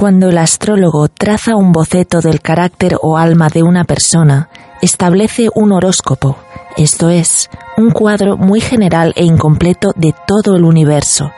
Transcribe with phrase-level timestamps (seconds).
[0.00, 4.48] Cuando el astrólogo traza un boceto del carácter o alma de una persona,
[4.80, 6.38] establece un horóscopo,
[6.78, 11.32] esto es, un cuadro muy general e incompleto de todo el universo,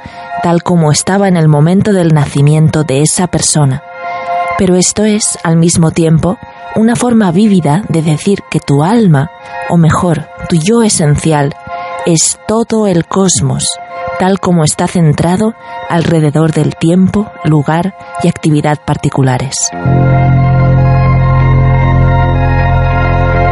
[0.44, 3.82] tal como estaba en el momento del nacimiento de esa persona.
[4.58, 6.38] Pero esto es, al mismo tiempo,
[6.76, 9.32] una forma vívida de decir que tu alma,
[9.70, 11.52] o mejor, tu yo esencial,
[12.06, 13.66] es todo el cosmos,
[14.22, 15.52] tal como está centrado
[15.88, 19.56] alrededor del tiempo, lugar y actividad particulares.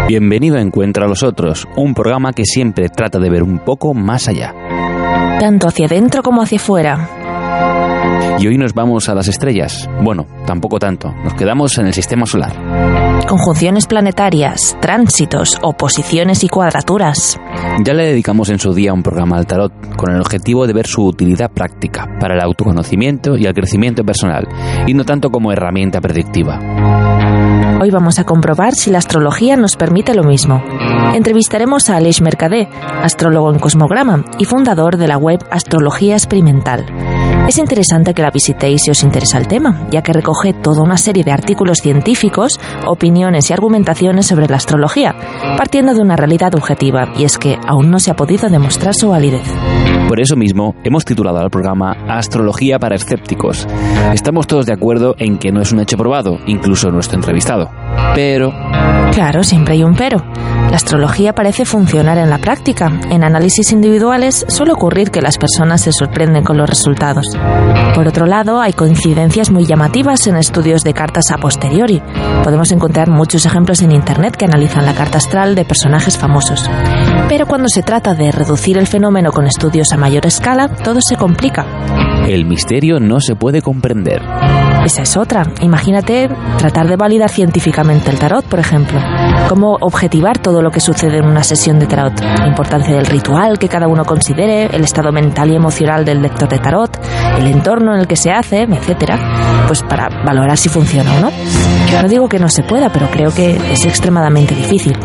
[0.06, 3.95] Bienvenido a Encuentra a los Otros, un programa que siempre trata de ver un poco
[3.95, 4.55] más allá.
[5.41, 7.20] Tanto hacia adentro como hacia afuera.
[8.38, 9.88] Y hoy nos vamos a las estrellas.
[10.02, 11.12] Bueno, tampoco tanto.
[11.24, 12.52] Nos quedamos en el sistema solar.
[13.28, 17.38] Conjunciones planetarias, tránsitos, oposiciones y cuadraturas.
[17.84, 20.86] Ya le dedicamos en su día un programa al tarot con el objetivo de ver
[20.86, 24.48] su utilidad práctica para el autoconocimiento y el crecimiento personal,
[24.87, 26.59] y no tanto como herramienta predictiva.
[27.80, 30.62] Hoy vamos a comprobar si la astrología nos permite lo mismo.
[31.14, 32.68] Entrevistaremos a Aleix Mercadé,
[33.02, 36.85] astrólogo en Cosmograma y fundador de la web Astrología Experimental.
[37.51, 40.96] Es interesante que la visitéis si os interesa el tema, ya que recoge toda una
[40.96, 42.52] serie de artículos científicos,
[42.87, 45.16] opiniones y argumentaciones sobre la astrología,
[45.59, 49.09] partiendo de una realidad objetiva, y es que aún no se ha podido demostrar su
[49.09, 49.42] validez.
[50.11, 53.65] Por eso mismo hemos titulado al programa Astrología para escépticos.
[54.13, 57.71] Estamos todos de acuerdo en que no es un hecho probado, incluso nuestro entrevistado.
[58.16, 58.53] Pero...
[59.13, 60.19] Claro, siempre hay un pero.
[60.71, 62.91] La astrología parece funcionar en la práctica.
[63.11, 67.27] En análisis individuales suele ocurrir que las personas se sorprenden con los resultados.
[67.94, 72.03] Por otro lado, hay coincidencias muy llamativas en estudios de cartas a posteriori.
[72.44, 76.69] Podemos encontrar muchos ejemplos en Internet que analizan la carta astral de personajes famosos.
[77.28, 81.16] Pero cuando se trata de reducir el fenómeno con estudios a mayor escala, todo se
[81.16, 81.65] complica.
[82.26, 84.22] El misterio no se puede comprender.
[84.84, 85.47] Esa es otra.
[85.60, 86.28] Imagínate
[86.59, 88.98] tratar de validar científicamente el tarot, por ejemplo.
[89.48, 92.19] Cómo objetivar todo lo que sucede en una sesión de tarot.
[92.20, 96.48] La importancia del ritual que cada uno considere, el estado mental y emocional del lector
[96.48, 96.98] de tarot,
[97.38, 99.19] el entorno en el que se hace, etcétera.
[99.66, 101.30] Pues para valorar si funciona o no.
[102.02, 104.96] No digo que no se pueda, pero creo que es extremadamente difícil.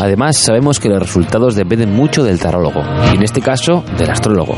[0.00, 4.56] Además, sabemos que los resultados dependen mucho del tarólogo, y en este caso, del astrólogo.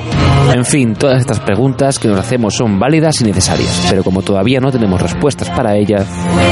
[0.54, 4.60] En fin, todas estas preguntas que nos hacemos son válidas y necesarias, pero como todavía
[4.60, 6.06] no tenemos respuestas para ellas,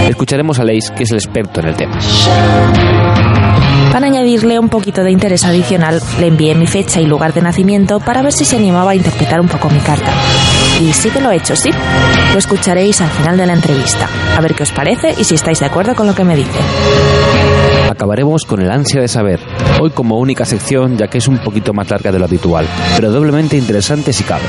[0.08, 1.98] escucharemos a Leis, que es el experto en el tema.
[3.92, 7.98] Para añadirle un poquito de interés adicional, le envié mi fecha y lugar de nacimiento
[7.98, 10.12] para ver si se animaba a interpretar un poco mi carta.
[10.80, 11.70] Y sí que lo he hecho, sí.
[12.32, 14.08] Lo escucharéis al final de la entrevista.
[14.36, 16.58] A ver qué os parece y si estáis de acuerdo con lo que me dice.
[17.90, 19.40] Acabaremos con el ansia de saber,
[19.80, 22.64] hoy como única sección ya que es un poquito más larga de lo habitual,
[22.94, 24.44] pero doblemente interesante si cabe.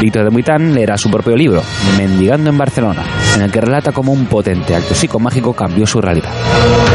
[0.00, 1.64] Víctor de Muitán leerá su propio libro,
[1.98, 3.02] Mendigando en Barcelona,
[3.34, 6.30] en el que relata cómo un potente acto psicomágico cambió su realidad.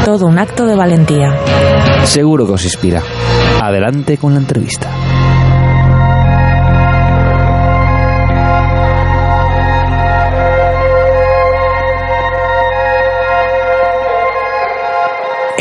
[0.05, 1.35] Todo un acto de valentía.
[2.05, 3.03] Seguro que os inspira.
[3.61, 4.89] Adelante con la entrevista.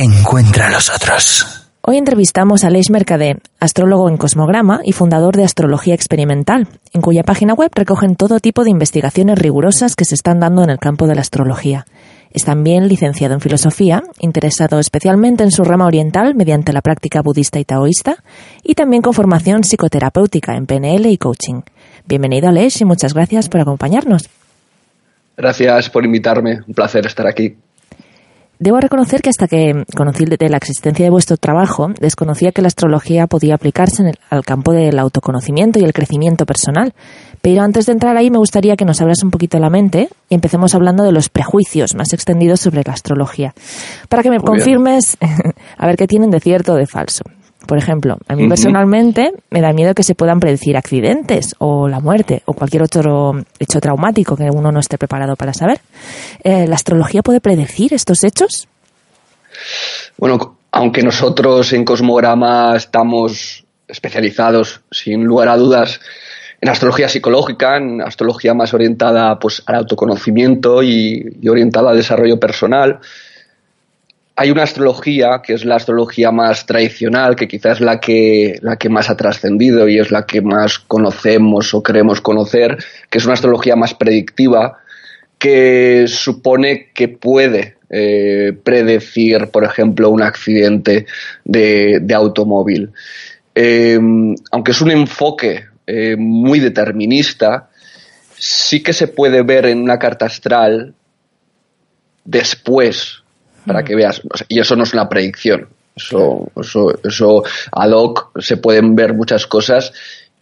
[0.03, 1.69] Encuentra a los otros.
[1.83, 7.23] Hoy entrevistamos a Aleix Mercadé, astrólogo en Cosmograma y fundador de Astrología Experimental, en cuya
[7.23, 11.07] página web recogen todo tipo de investigaciones rigurosas que se están dando en el campo
[11.07, 11.85] de la astrología.
[12.31, 17.61] Es también licenciado en filosofía, interesado especialmente en su rama oriental mediante la práctica budista
[17.61, 18.25] y taoísta,
[18.63, 21.61] y también con formación psicoterapéutica en PNL y coaching.
[22.07, 24.31] Bienvenido, Aleix, y muchas gracias por acompañarnos.
[25.37, 26.61] Gracias por invitarme.
[26.67, 27.55] Un placer estar aquí.
[28.61, 32.69] Debo reconocer que hasta que conocí de la existencia de vuestro trabajo, desconocía que la
[32.69, 36.93] astrología podía aplicarse en el, al campo del autoconocimiento y el crecimiento personal.
[37.41, 40.11] Pero antes de entrar ahí, me gustaría que nos hablas un poquito de la mente
[40.29, 43.55] y empecemos hablando de los prejuicios más extendidos sobre la astrología.
[44.11, 45.17] Para que me Muy confirmes
[45.79, 47.25] a ver qué tienen de cierto o de falso.
[47.71, 52.01] Por ejemplo, a mí personalmente me da miedo que se puedan predecir accidentes o la
[52.01, 55.79] muerte o cualquier otro hecho traumático que uno no esté preparado para saber.
[56.43, 58.67] Eh, ¿La astrología puede predecir estos hechos?
[60.19, 66.01] Bueno, aunque nosotros en Cosmograma estamos especializados, sin lugar a dudas,
[66.61, 72.41] en astrología psicológica, en astrología más orientada pues, al autoconocimiento y, y orientada al desarrollo
[72.41, 72.99] personal,
[74.41, 78.77] hay una astrología que es la astrología más tradicional, que quizás es la que, la
[78.77, 82.79] que más ha trascendido y es la que más conocemos o queremos conocer,
[83.11, 84.79] que es una astrología más predictiva,
[85.37, 91.05] que supone que puede eh, predecir, por ejemplo, un accidente
[91.45, 92.93] de, automóvil.
[93.55, 93.99] Eh,
[94.53, 97.69] aunque es un enfoque eh, muy determinista,
[98.39, 100.95] sí que se puede ver en una carta astral
[102.25, 103.20] después,
[103.71, 108.57] para que veas, y eso no es una predicción, eso, eso, eso ad hoc se
[108.57, 109.93] pueden ver muchas cosas,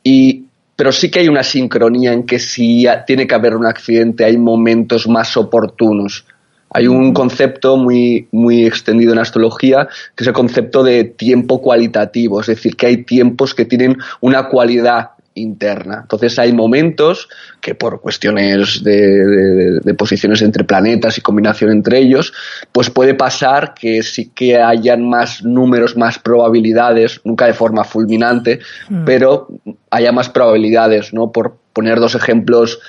[0.03, 4.25] y, pero sí que hay una sincronía en que si tiene que haber un accidente
[4.25, 6.25] hay momentos más oportunos.
[6.71, 12.41] Hay un concepto muy, muy extendido en astrología que es el concepto de tiempo cualitativo,
[12.41, 16.01] es decir, que hay tiempos que tienen una cualidad interna.
[16.03, 17.29] Entonces hay momentos
[17.61, 22.33] que por cuestiones de, posiciones entre planetas y combinación entre ellos,
[22.73, 28.61] pues puede pasar que sí que hayan más números, más probabilidades, nunca de forma fulminante,
[28.89, 29.05] hmm.
[29.05, 29.49] pero
[29.91, 31.33] haya más probabilidades, ¿no?
[31.33, 32.81] Por poner dos ejemplos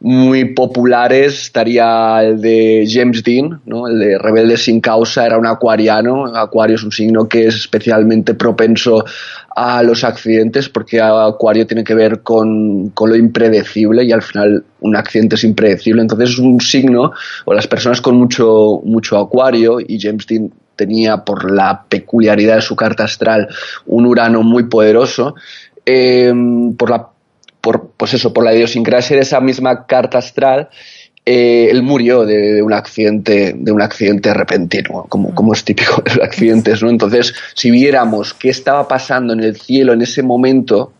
[0.00, 3.88] muy populares estaría el de James Dean, ¿no?
[3.88, 6.26] el de Rebelde sin causa, era un acuariano.
[6.26, 9.04] Acuario es un signo que es especialmente propenso
[9.56, 14.96] a los accidentes porque Acuario tiene que ver con, lo impredecible y al final un
[14.96, 16.02] accidente es impredecible.
[16.02, 17.12] Entonces es un signo,
[17.44, 22.62] o las personas con mucho, mucho Acuario, y James Dean tenía por la peculiaridad de
[22.62, 23.48] su carta astral
[23.86, 25.34] un Urano muy poderoso,
[25.86, 26.32] eh,
[26.76, 27.13] por la
[27.64, 30.68] por, pues eso, por la idiosincrasia de esa misma carta astral,
[31.24, 36.16] eh, él murió de, un accidente, de un accidente repentino, como, como es típico de
[36.16, 36.90] los accidentes, ¿no?
[36.90, 40.92] Entonces, si viéramos qué estaba pasando en el cielo en ese momento,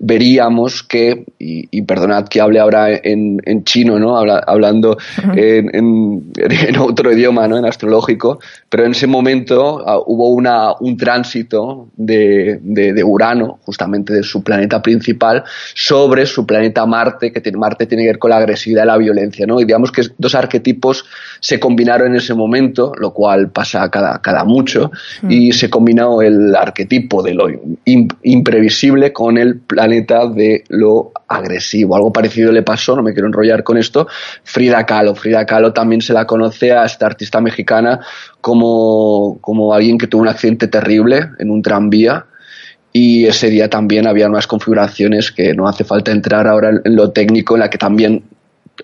[0.00, 4.16] veríamos que, y, perdonad que hable ahora en, chino, ¿no?
[4.16, 4.98] hablando
[5.36, 6.32] en,
[6.80, 7.56] otro idioma, ¿no?
[7.56, 14.12] En astrológico, pero en ese momento ah, hubo una, un tránsito de, de, Urano, justamente
[14.12, 18.30] de su planeta principal, sobre su planeta Marte, que tiene, Marte tiene que ver con
[18.30, 19.60] la agresividad y la violencia, ¿no?
[19.60, 21.04] Y digamos que dos arquetipos
[21.40, 24.90] se combinaron en ese momento, lo cual pasa cada, cada mucho,
[25.28, 27.46] y se combinó el arquetipo de lo
[27.84, 31.96] imprevisible con el planeta planeta de lo agresivo.
[31.96, 34.06] Algo parecido le pasó, no me quiero enrollar con esto,
[34.44, 35.14] Frida Kahlo.
[35.14, 38.00] Frida Kahlo también se la conoce a esta artista mexicana
[38.40, 42.26] como, como alguien que tuvo un accidente terrible en un tranvía
[42.92, 47.10] y ese día también había unas configuraciones que no hace falta entrar ahora en lo
[47.10, 48.22] técnico, en la que también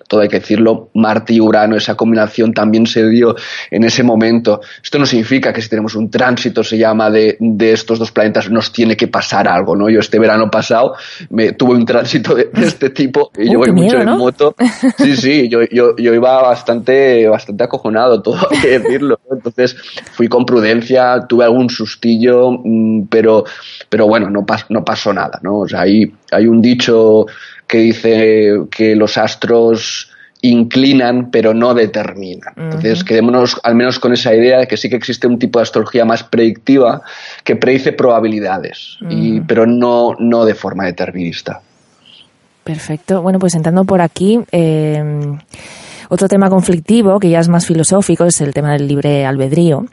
[0.07, 3.35] todo hay que decirlo, Marte y Urano, esa combinación también se dio
[3.71, 4.61] en ese momento.
[4.83, 8.71] Esto no significa que si tenemos un tránsito, se llama, de, estos dos planetas, nos
[8.71, 9.89] tiene que pasar algo, ¿no?
[9.89, 10.95] Yo este verano pasado
[11.29, 14.55] me tuve un tránsito de, este tipo y yo voy mucho en moto.
[14.97, 19.19] Sí, sí, yo, yo, yo, iba bastante, bastante acojonado, todo hay que decirlo.
[19.31, 19.75] Entonces
[20.11, 23.43] fui con prudencia, tuve algún sustillo, mm, pero,
[23.89, 25.59] pero bueno, no, no pasó nada, ¿no?
[25.59, 27.25] O sea, hay, hay un dicho
[27.73, 30.11] que dice que los astros
[30.41, 32.53] inclinan pero no determinan.
[32.55, 35.63] Entonces, quedémonos al menos con esa idea de que sí que existe un tipo de
[35.63, 37.01] astrología más predictiva
[37.43, 41.61] que predice probabilidades, y, pero no, no de forma determinista.
[42.63, 43.23] Perfecto.
[43.23, 45.39] Bueno, pues entrando por aquí, em,
[46.09, 49.87] otro tema conflictivo que ya es más filosófico es el tema del libre albedrío.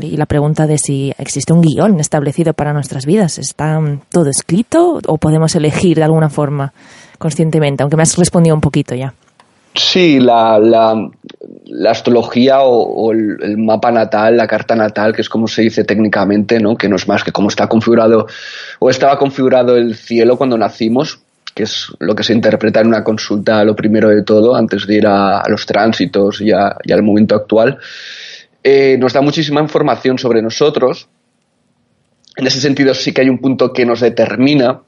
[0.00, 3.38] Y la pregunta de si existe un guion establecido para nuestras vidas.
[3.38, 6.72] ¿Está todo escrito o podemos elegir de alguna forma?
[7.18, 9.14] Conscientemente, aunque me has respondido un poquito ya.
[9.74, 15.62] Sí, la, la, astrología o, el, mapa natal, la carta natal, que es como se
[15.62, 16.76] dice técnicamente, ¿no?
[16.76, 18.28] que no es más que cómo está configurado
[18.78, 21.20] o estaba configurado el cielo cuando nacimos,
[21.54, 24.94] que es lo que se interpreta en una consulta lo primero de todo, antes de
[24.94, 27.78] ir a, los tránsitos y, al momento actual,
[28.62, 31.08] eh, nos da muchísima información sobre nosotros.
[32.36, 34.82] En ese sentido sí que hay un punto que nos determina.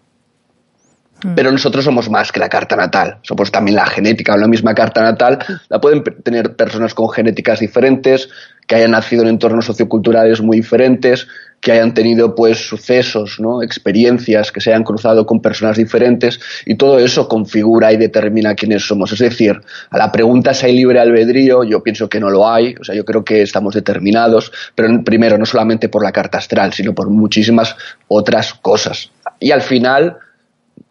[1.34, 4.36] Pero nosotros somos más que la carta natal, somos también la genética.
[4.36, 8.28] La misma carta natal la pueden tener personas con genéticas diferentes,
[8.66, 11.26] que hayan nacido en entornos socioculturales muy diferentes,
[11.60, 13.62] que hayan tenido pues sucesos, ¿no?
[13.62, 18.86] experiencias, que se hayan cruzado con personas diferentes y todo eso configura y determina quiénes
[18.86, 19.12] somos.
[19.12, 22.74] Es decir, a la pregunta si hay libre albedrío, yo pienso que no lo hay,
[22.80, 26.72] o sea, yo creo que estamos determinados, pero primero no solamente por la carta astral,
[26.72, 27.74] sino por muchísimas
[28.08, 29.10] otras cosas.
[29.40, 30.18] Y al final,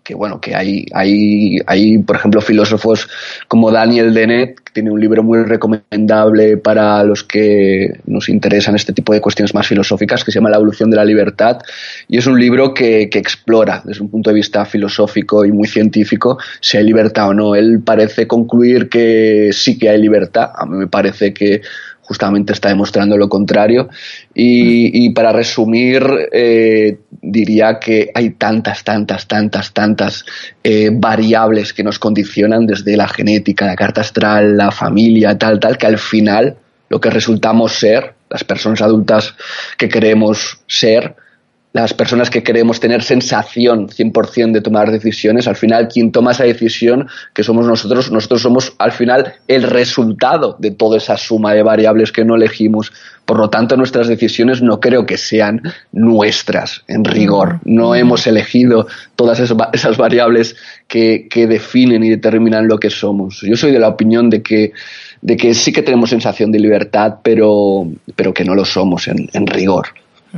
[0.05, 3.09] que bueno, que hay, hay, hay, por ejemplo, filósofos
[3.47, 8.93] como Daniel Dennett, que tiene un libro muy recomendable para los que nos interesan este
[8.93, 11.57] tipo de cuestiones más filosóficas, que se llama La evolución de la libertad,
[12.07, 15.67] y es un libro que, que explora desde un punto de vista filosófico y muy
[15.67, 17.55] científico si hay libertad o no.
[17.55, 21.61] Él parece concluir que sí que hay libertad, a mí me parece que
[22.07, 23.89] justamente está demostrando lo contrario.
[24.33, 30.25] Y, para resumir, eh, diría que hay tantas, tantas, tantas, tantas
[30.63, 35.77] eh, variables que nos condicionan desde la genética, la carta astral, la familia, tal, tal,
[35.77, 36.55] que al final
[36.89, 39.33] lo que resultamos ser, las personas adultas
[39.77, 41.15] que queremos ser,
[41.75, 46.45] las personas que queremos tener sensación 100% de tomar decisiones, al final quien toma esa
[46.45, 51.63] decisión, que somos nosotros, nosotros somos al final el resultado de toda esa suma de
[51.63, 52.93] variables que no elegimos.
[53.25, 57.59] Por lo tanto, nuestras decisiones no creo que sean nuestras, en rigor.
[57.65, 60.55] No hemos elegido todas esas variables
[60.87, 63.41] que, que definen y determinan lo que somos.
[63.41, 64.71] Yo soy de la opinión de que
[65.21, 69.27] de que sí que tenemos sensación de libertad, pero, pero que no lo somos en,
[69.33, 69.87] en rigor.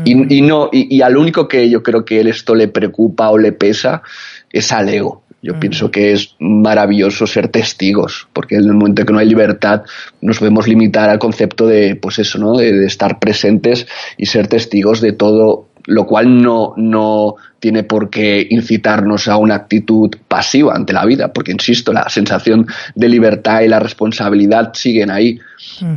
[0.06, 3.52] Y, y, no, y, al único que yo creo que esto le preocupa o le
[3.52, 4.04] pesa
[4.52, 5.24] es al ego.
[5.42, 9.84] Yo pienso que es maravilloso ser testigos, porque en el momento que no hay libertad
[10.20, 12.58] nos podemos limitar al concepto de, pues eso, ¿no?
[12.58, 13.88] De, estar presentes
[14.18, 19.56] y ser testigos de todo, lo cual no, no tiene por qué incitarnos a una
[19.56, 25.12] actitud pasiva ante la vida, porque insisto, la sensación de libertad y la responsabilidad siguen
[25.12, 25.40] ahí.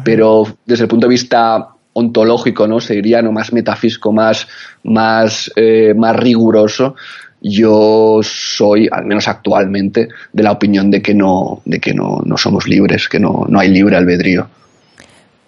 [0.05, 2.81] Pero desde el punto de vista ontológico, ¿no?
[2.81, 3.33] Se diría, ¿no?
[3.33, 4.47] Más metafísico, más,
[4.85, 6.95] más, eh, más riguroso.
[7.43, 12.37] Yo soy, al menos actualmente, de la opinión de que no, de que no, no
[12.37, 14.49] somos libres, que no, no hay libre albedrío.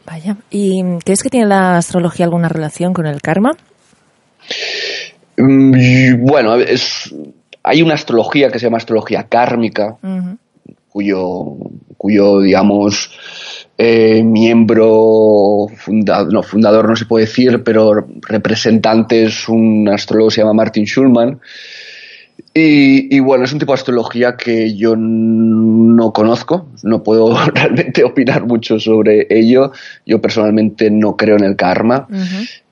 [0.07, 0.37] Vaya.
[0.51, 3.51] ¿Y crees que tiene la astrología alguna relación con el karma?
[5.37, 7.15] Mm, bueno, es,
[7.63, 9.97] hay una astrología que se llama astrología kármica,
[10.89, 11.57] cuyo,
[11.97, 13.11] cuyo, digamos,
[13.79, 20.41] eh, miembro, no, fundador no se puede decir, pero representante es un astrólogo que se
[20.43, 21.41] llama Martin Schulman.
[22.55, 28.47] Y, bueno, es un tipo de astrología que yo no conozco, no puedo realmente opinar
[28.47, 29.73] mucho sobre ello.
[30.05, 32.07] Yo personalmente no creo en el karma.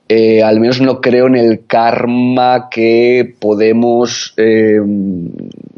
[0.07, 4.79] Eh, al menos no creo en el karma que podemos eh,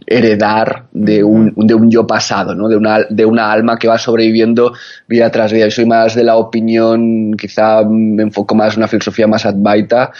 [0.06, 2.68] heredar de un, de un yo pasado, ¿no?
[2.68, 4.74] de, una, de una alma que va sobreviviendo
[5.08, 5.66] vida tras vida.
[5.66, 10.12] Yo soy más de la opinión, quizá me enfoco más en una filosofía más advaita,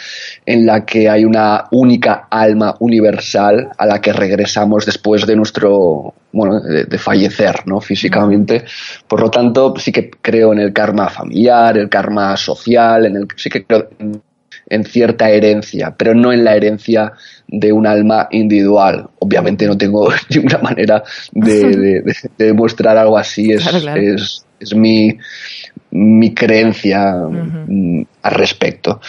[0.44, 6.14] en la que hay una única alma universal a la que regresamos después de nuestro,
[6.32, 7.80] bueno, de, fallecer, ¿no?
[7.80, 8.64] Físicamente.
[9.06, 13.28] Por lo tanto, sí que creo en el karma familiar, el karma social, en el,
[13.36, 14.22] sí que creo en
[14.84, 17.12] cierta herencia, pero no en la herencia
[17.48, 19.08] de un alma individual.
[19.18, 21.02] Obviamente no tengo ninguna manera
[21.32, 22.02] de,
[22.38, 25.16] demostrar algo así, es, es, mi,
[25.90, 29.00] mi creencia mm, al respecto.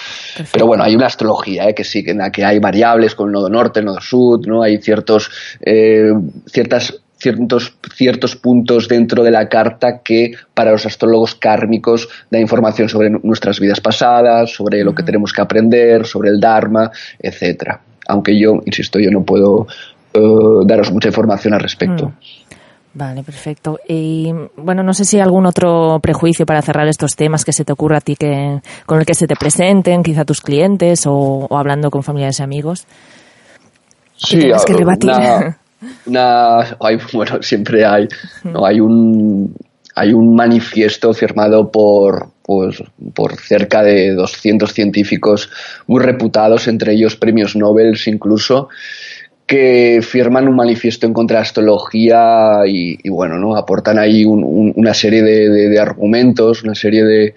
[0.51, 1.73] Pero bueno, hay una astrología ¿eh?
[1.73, 4.61] que sí, en la que hay variables con el nodo norte, el nodo sur, ¿no?
[4.61, 5.31] hay ciertos,
[5.61, 6.11] eh,
[6.45, 12.89] ciertas ciertos, ciertos puntos dentro de la carta que para los astrólogos kármicos da información
[12.89, 17.79] sobre nuestras vidas pasadas, sobre lo que tenemos que aprender, sobre el Dharma, etcétera.
[18.07, 19.67] Aunque yo, insisto, yo no puedo
[20.13, 20.19] eh,
[20.65, 22.09] daros mucha información al respecto.
[22.09, 22.13] Mm.
[22.95, 23.77] Vale, perfecto.
[23.89, 27.65] Y bueno, no sé si hay algún otro prejuicio para cerrar estos temas que se
[27.65, 31.45] te ocurra a ti que con el que se te presenten, quizá tus clientes o,
[31.51, 32.87] hablando con familiares y amigos.
[34.15, 35.09] Sí, que rebatir.
[35.09, 35.59] una
[36.79, 38.07] hay, bueno siempre hay
[38.43, 39.55] no hay un
[39.95, 42.81] hay un manifiesto firmado por pues,
[43.13, 45.49] por cerca de 200 científicos
[45.87, 48.69] muy reputados entre ellos premios Nobel incluso
[49.45, 54.93] que firman un manifiesto en contra de la astrología y, bueno no aportan ahí una
[54.93, 57.35] serie de argumentos una serie de,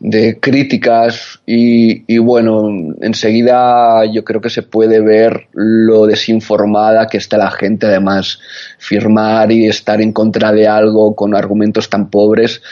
[0.00, 7.36] de críticas y, bueno, enseguida yo creo que se puede ver lo desinformada que está
[7.36, 8.40] la gente, además
[8.78, 12.62] firmar y estar en contra de algo con argumentos tan pobres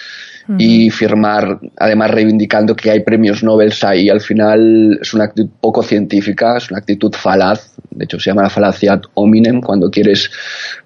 [0.57, 5.83] y firmar, además reivindicando que hay premios Nobel ahí, al final es una actitud poco
[5.83, 10.31] científica, es una actitud falaz, de hecho se llama la falacia hominem, cuando quieres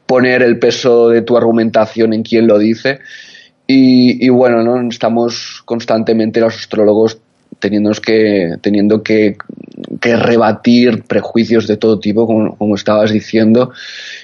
[0.05, 2.99] poner el peso de tu argumentación en quien lo dice
[3.67, 4.89] y, bueno, ¿no?
[4.89, 7.19] estamos constantemente los astrólogos
[7.59, 9.37] teniendo que, teniendo que,
[10.01, 13.73] rebatir prejuicios de todo tipo, como, estabas diciendo.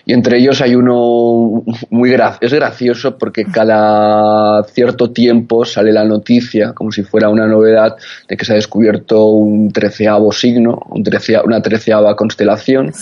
[0.05, 6.73] Y entre ellos hay uno muy es gracioso porque cada cierto tiempo sale la noticia,
[6.73, 11.05] como si fuera una novedad, de que se ha descubierto un treceavo signo, un
[11.45, 12.93] una treceava constelación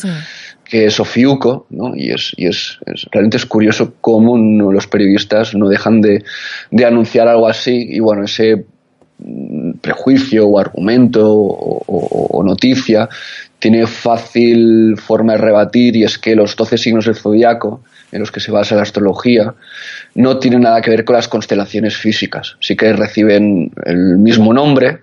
[0.68, 1.94] que es Ofiuco, ¿no?
[1.94, 2.78] y, es, y es,
[3.12, 4.36] realmente es curioso cómo
[4.72, 6.24] los periodistas no dejan de,
[6.70, 8.66] de, anunciar algo así y bueno, ese
[9.18, 13.08] mm, prejuicio o argumento o, noticia
[13.58, 17.82] tiene fácil forma de rebatir y es que los 12 signos del zodiaco
[18.12, 19.54] en los que se basa la astrología
[20.14, 25.00] no tienen nada que ver con las constelaciones físicas, sí que reciben el mismo nombre,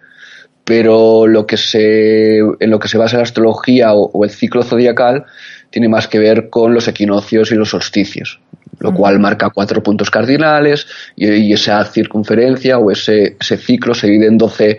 [0.63, 5.25] pero lo que se, en lo que se basa la astrología o, el ciclo zodiacal
[5.69, 8.39] tiene más que ver con los equinoccios y los solsticios.
[8.79, 14.27] lo cual marca cuatro puntos cardinales y, esa circunferencia o ese, ese, ciclo se divide
[14.27, 14.77] en 12,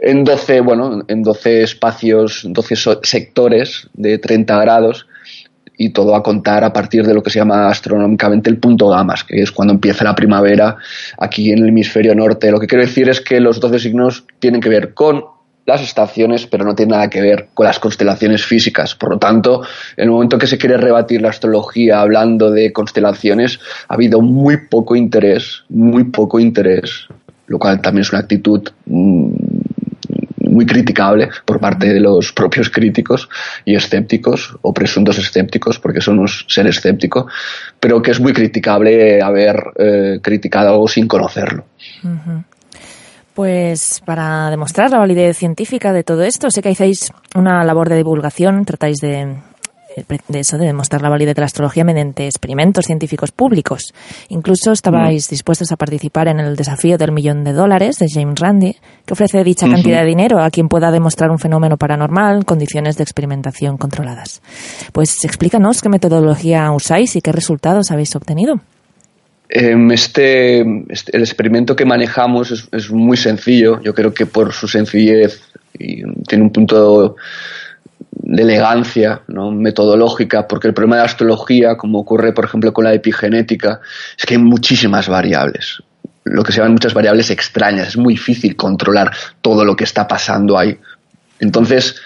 [0.00, 5.06] en 12, bueno, en 12 espacios, 12 sectores de 30 grados
[5.82, 9.24] y todo a contar a partir de lo que se llama astronómicamente el punto gamas,
[9.24, 10.76] que es cuando empieza la primavera
[11.16, 12.50] aquí en el hemisferio norte.
[12.50, 15.24] Lo que quiero decir es que los 12 signos tienen que ver con
[15.64, 18.94] las estaciones, pero no tiene nada que ver con las constelaciones físicas.
[18.94, 19.62] Por lo tanto,
[19.96, 23.58] en el momento que se quiere rebatir la astrología hablando de constelaciones,
[23.88, 27.08] ha habido muy poco interés, muy poco interés,
[27.46, 29.49] lo cual también es una actitud mm,
[30.50, 33.28] muy criticable por parte de los propios críticos
[33.64, 37.26] y escépticos o presuntos escépticos, porque son un ser escéptico,
[37.78, 41.64] pero que es muy criticable haber eh, criticado algo sin conocerlo.
[43.34, 47.96] Pues para demostrar la validez científica de todo esto, sé que hacéis una labor de
[47.96, 49.36] divulgación, tratáis de,
[50.28, 53.92] de eso, de demostrar la validez de la astrología mediante experimentos científicos públicos.
[54.28, 55.30] Incluso estabais mm.
[55.30, 59.42] dispuestos a participar en el desafío del millón de dólares de James Randi, que ofrece
[59.44, 63.76] dicha cantidad de dinero a quien pueda demostrar un fenómeno paranormal en condiciones de experimentación
[63.76, 64.42] controladas.
[64.92, 68.60] Pues explícanos qué metodología usáis y qué resultados habéis obtenido.
[69.52, 73.80] Em, este, este, el experimento que manejamos es, muy sencillo.
[73.82, 75.40] Yo creo que por su sencillez
[75.76, 77.16] y tiene un punto
[78.12, 79.50] de elegancia ¿no?
[79.50, 83.80] metodológica, porque el problema de la astrología, como ocurre por ejemplo con la epigenética,
[84.18, 85.82] es que hay muchísimas variables,
[86.24, 90.06] lo que se llaman muchas variables extrañas, es muy difícil controlar todo lo que está
[90.06, 90.78] pasando ahí.
[91.38, 91.96] Entonces,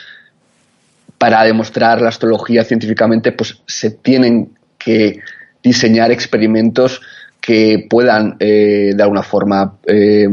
[1.19, 5.21] para demostrar la astrología científicamente, pues se tienen que
[5.63, 7.01] diseñar experimentos
[7.41, 10.27] que puedan eh, de alguna forma, eh,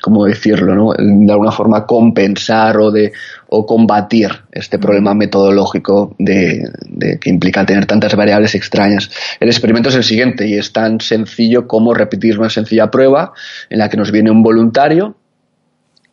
[0.00, 0.74] ¿cómo decirlo?
[0.74, 0.92] No?
[0.92, 3.12] De alguna forma compensar o, de,
[3.54, 9.10] o combatir este problema metodológico de, de, que implica tener tantas variables extrañas.
[9.40, 13.34] El experimento es el siguiente y es tan sencillo como repetir una sencilla prueba
[13.68, 15.16] en la que nos viene un voluntario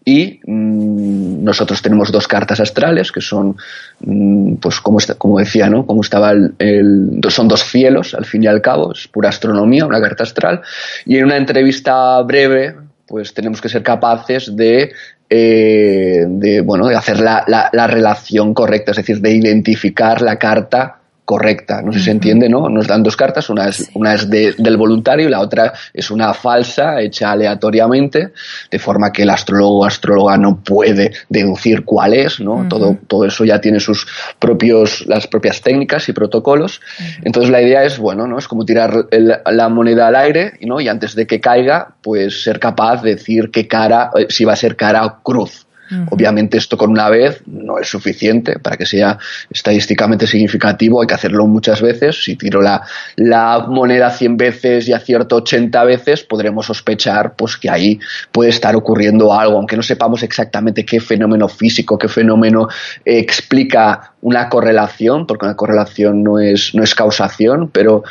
[0.03, 3.55] y mm, nosotros tenemos dos cartas astrales que son,
[4.01, 5.85] mm, pues como, como decía, ¿no?
[5.85, 10.01] Como estaba el, son dos cielos, al fin y al cabo, es pura astronomía, una
[10.01, 10.61] carta astral.
[11.05, 12.75] Y en una entrevista breve,
[13.07, 14.91] pues tenemos que ser capaces de
[15.29, 20.98] eh, de, bueno, de hacer la, la, relación correcta, es decir, de identificar la carta
[21.29, 21.83] correcta.
[21.83, 22.69] No sé si se entiende, ¿no?
[22.69, 26.33] Nos dan dos cartas, una es, una es del voluntario y la otra es una
[26.33, 28.31] falsa hecha aleatoriamente,
[28.71, 32.67] de forma que el astrólogo o astróloga no puede deducir cuál es, ¿no?
[32.67, 34.07] todo, todo eso ya tiene sus
[34.39, 36.81] propios, las propias técnicas y protocolos.
[37.23, 38.39] Entonces la idea es, bueno, ¿no?
[38.39, 40.81] Es como tirar la moneda al aire, ¿no?
[40.81, 44.53] Y antes de que caiga, pues ser capaz de decir qué cara, eh, si va
[44.53, 45.67] a ser cara o cruz.
[46.11, 48.59] Obviamente esto con una vez no es suficiente.
[48.59, 49.17] Para que sea
[49.49, 52.23] estadísticamente significativo, hay que hacerlo muchas veces.
[52.23, 52.81] Si tiro la,
[53.15, 57.99] la moneda 100 veces y acierto 80 veces, podremos sospechar pues, que ahí
[58.31, 62.67] puede estar ocurriendo algo, aunque no sepamos exactamente qué fenómeno físico, qué fenómeno
[63.05, 68.03] eh, explica una correlación, porque una correlación no es, no es causación, pero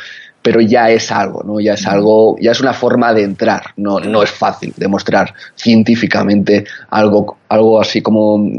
[0.49, 1.59] pero ya es algo, ¿no?
[1.59, 3.65] Ya es algo, ya es una forma de entrar.
[3.77, 8.57] No, no es fácil demostrar científicamente algo, algo así como,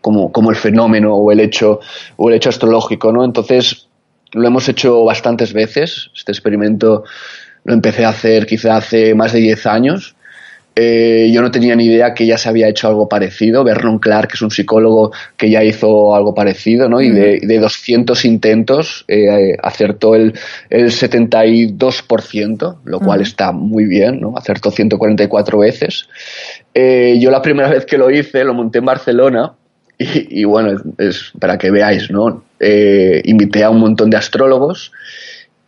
[0.00, 1.80] como, como el fenómeno o el hecho,
[2.16, 3.22] o el hecho astrológico, ¿no?
[3.22, 3.86] Entonces,
[4.32, 6.10] lo hemos hecho bastantes veces.
[6.16, 7.04] Este experimento
[7.64, 10.16] lo empecé a hacer quizá hace más de 10 años
[10.76, 13.64] eh, yo no tenía ni idea que ya se había hecho algo parecido.
[13.64, 17.00] Vernon Clark, que es un psicólogo que ya hizo algo parecido, ¿no?
[17.00, 20.32] Y de, de 200 intentos eh, acertó el,
[20.70, 24.34] el 72%, lo cual está muy bien, ¿no?
[24.36, 26.08] Acertó 144 veces.
[26.72, 29.52] Eh, yo la primera vez que lo hice lo monté en Barcelona
[29.98, 32.44] y, bueno, es, para que veáis, ¿no?
[33.24, 34.92] invité a un montón de astrólogos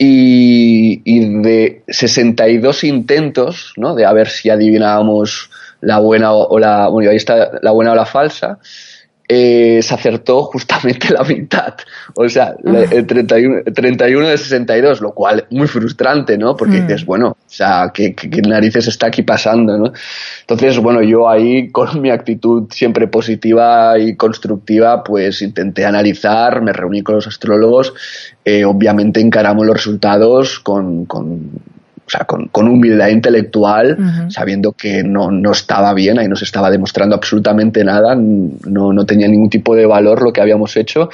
[0.05, 3.95] y, de 62 intentos, ¿no?
[3.95, 7.95] De a ver si adivinábamos la buena o, la, bueno, ahí está la buena o
[7.95, 8.59] la falsa,
[9.35, 11.75] eh, se acertó justamente la mitad.
[12.15, 12.85] O sea, ah.
[12.91, 16.55] el 31, 31, de 62, lo cual muy frustrante, ¿no?
[16.55, 16.87] Porque mm.
[16.87, 19.93] dices, bueno, o sea, ¿qué, ¿qué, narices está aquí pasando, ¿no?
[20.41, 26.75] Entonces, bueno, yo ahí con mi actitud siempre positiva y constructiva, pues intenté analizar, me
[26.75, 27.95] reuní con los astrólogos,
[28.45, 31.53] eh, obviamente encaramos los resultados con, con
[32.13, 36.71] sea, con, con humildad intelectual, sabiendo que no, no, estaba bien, ahí no se estaba
[36.71, 41.11] demostrando absolutamente nada, no, no tenía ningún tipo de valor lo que habíamos hecho.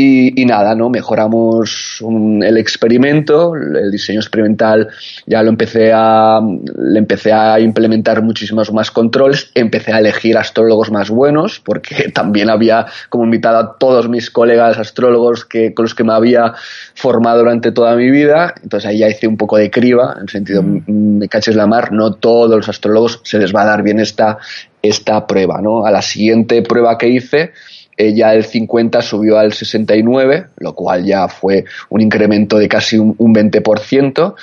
[0.00, 0.90] Y, nada, ¿no?
[0.90, 4.88] Mejoramos el experimento, el diseño experimental
[5.26, 10.92] ya lo empecé a, le empecé a implementar muchísimos más controles, empecé a elegir astrólogos
[10.92, 15.96] más buenos, porque también había como invitado a todos mis colegas astrólogos que, con los
[15.96, 16.54] que me había
[16.94, 20.28] formado durante toda mi vida, entonces ahí ya hice un poco de criba, en el
[20.28, 20.84] sentido, mm.
[20.86, 24.38] me caches la mar, no todos los astrólogos se les va a dar bien esta,
[24.80, 25.84] esta prueba, ¿no?
[25.84, 27.52] A la siguiente prueba que hice,
[27.98, 33.16] ya el 50 subió al 69, lo cual ya fue un incremento de casi un,
[33.16, 34.34] 20%,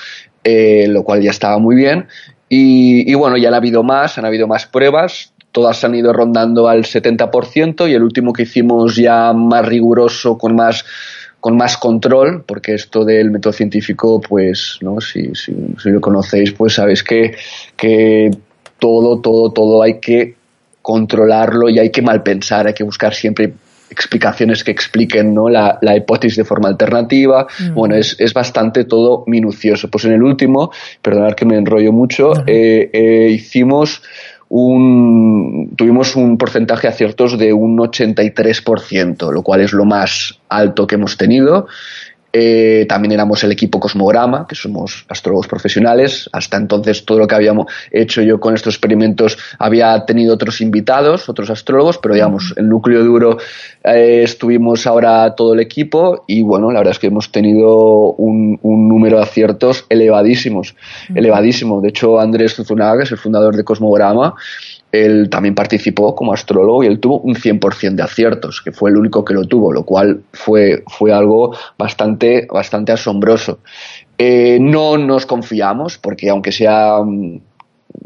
[0.43, 2.07] eh, lo cual ya estaba muy bien.
[2.47, 6.83] Y, bueno, ya han habido más, han habido más pruebas, todas han ido rondando al
[6.83, 10.85] 70% y el último que hicimos ya más riguroso, con más
[11.39, 14.99] con más control, porque esto del método científico, pues, ¿no?
[14.99, 17.35] si, si, si lo conocéis, pues sabéis que,
[17.77, 18.31] que
[18.79, 20.33] todo, todo, todo hay que
[20.85, 23.53] controlarlo y hay que malpensar, hay que buscar siempre
[23.89, 25.49] explicaciones que expliquen ¿no?
[25.49, 27.47] la, hipótesis de forma alternativa.
[27.59, 27.73] Mm.
[27.73, 29.89] Bueno, es, es, bastante todo minucioso.
[29.89, 30.71] Pues en el último,
[31.01, 34.03] perdonad que me enrollo mucho, eh, eh, hicimos
[34.47, 40.85] un, tuvimos un porcentaje de aciertos de un 83%, lo cual es lo más alto
[40.85, 41.67] que hemos tenido.
[42.37, 46.29] Eh, también éramos el equipo Cosmograma, que somos astrólogos profesionales.
[46.33, 51.29] Hasta entonces todo lo que habíamos hecho yo con estos experimentos había tenido otros invitados,
[51.29, 53.37] otros astrólogos, pero digamos, el núcleo duro
[53.85, 58.59] eh, estuvimos ahora todo el equipo y bueno, la verdad es que hemos tenido un,
[58.61, 60.75] número de aciertos elevadísimos,
[61.15, 61.79] elevadísimo.
[61.79, 64.35] De hecho, Andrés Zuzunaga, que es el fundador de Cosmograma,
[65.03, 68.97] él también participó como astrólogo y él tuvo un 100% de aciertos, que fue el
[68.97, 73.59] único que lo tuvo, lo cual fue, fue algo bastante, bastante asombroso.
[74.17, 77.39] Eh, no nos confiamos, porque aunque sea mm,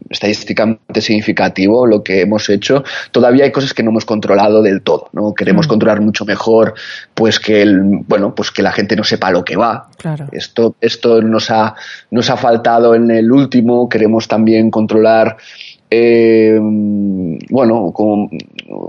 [0.10, 5.10] estadísticamente significativo lo que hemos hecho, todavía hay cosas que no hemos controlado del todo,
[5.14, 5.34] ¿no?
[5.34, 5.70] Queremos mm.
[5.70, 6.74] controlar mucho mejor
[7.14, 9.90] pues que el, bueno, pues que la gente no sepa lo que va.
[10.32, 11.76] Esto esto nos ha
[12.12, 15.38] nos ha faltado en el último, queremos también controlar
[15.90, 16.60] eh,
[17.50, 18.30] bueno, como,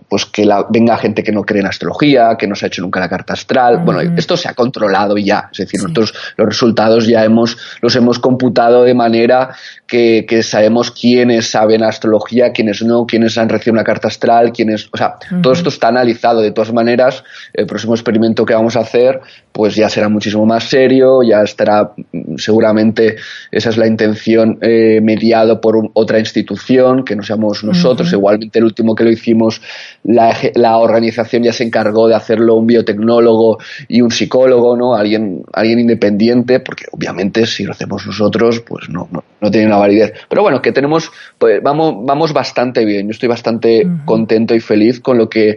[0.09, 2.83] pues que la, venga gente que no cree en astrología, que no se ha hecho
[2.83, 3.83] nunca la carta astral.
[3.85, 8.19] Bueno, esto se ha controlado ya, es decir, nosotros los resultados ya hemos, los hemos
[8.19, 9.55] computado de manera
[9.87, 14.97] que, sabemos quiénes saben astrología, quiénes no, quiénes han recibido una carta astral, quiénes, o
[14.97, 16.41] sea, todo esto está analizado.
[16.41, 19.21] De todas maneras, el próximo experimento que vamos a hacer,
[19.53, 21.93] pues ya será muchísimo más serio, ya estará,
[22.37, 23.17] seguramente,
[23.51, 28.13] esa es la intención, eh, mediado por otra institución que no seamos nosotros.
[28.13, 29.61] Igualmente el último que lo hicimos,
[30.05, 34.95] la, la, organización ya se encargó de hacerlo un biotecnólogo y un psicólogo, ¿no?
[34.95, 40.13] Alguien, alguien independiente, porque obviamente si lo hacemos nosotros, pues no, no, tiene una validez.
[40.29, 43.07] Pero bueno, que tenemos, pues vamos, vamos bastante bien.
[43.07, 45.57] Yo estoy bastante contento y feliz con lo que,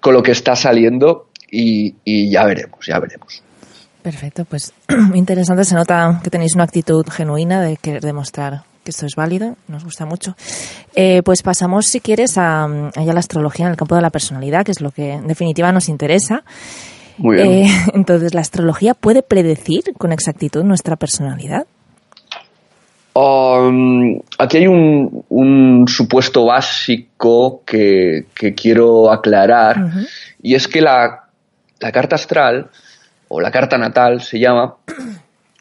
[0.00, 3.42] con lo que está saliendo y, y ya veremos, ya veremos.
[4.02, 4.72] Perfecto, pues
[5.14, 5.64] interesante.
[5.64, 9.84] Se nota que tenéis una actitud genuina de querer demostrar que esto es válido, nos
[9.84, 10.36] gusta mucho.
[10.94, 14.64] Eh, pues pasamos, si quieres, a, a, la astrología en el campo de la personalidad,
[14.64, 16.42] que es lo que en definitiva nos interesa.
[17.18, 17.48] Muy bien.
[17.48, 21.66] Eh, entonces, ¿la astrología puede predecir con exactitud nuestra personalidad?
[23.14, 28.24] Um, aquí hay un, supuesto básico que,
[28.56, 29.76] quiero aclarar
[30.42, 31.24] y es que la,
[31.78, 32.70] la carta astral
[33.28, 34.76] o la carta natal se llama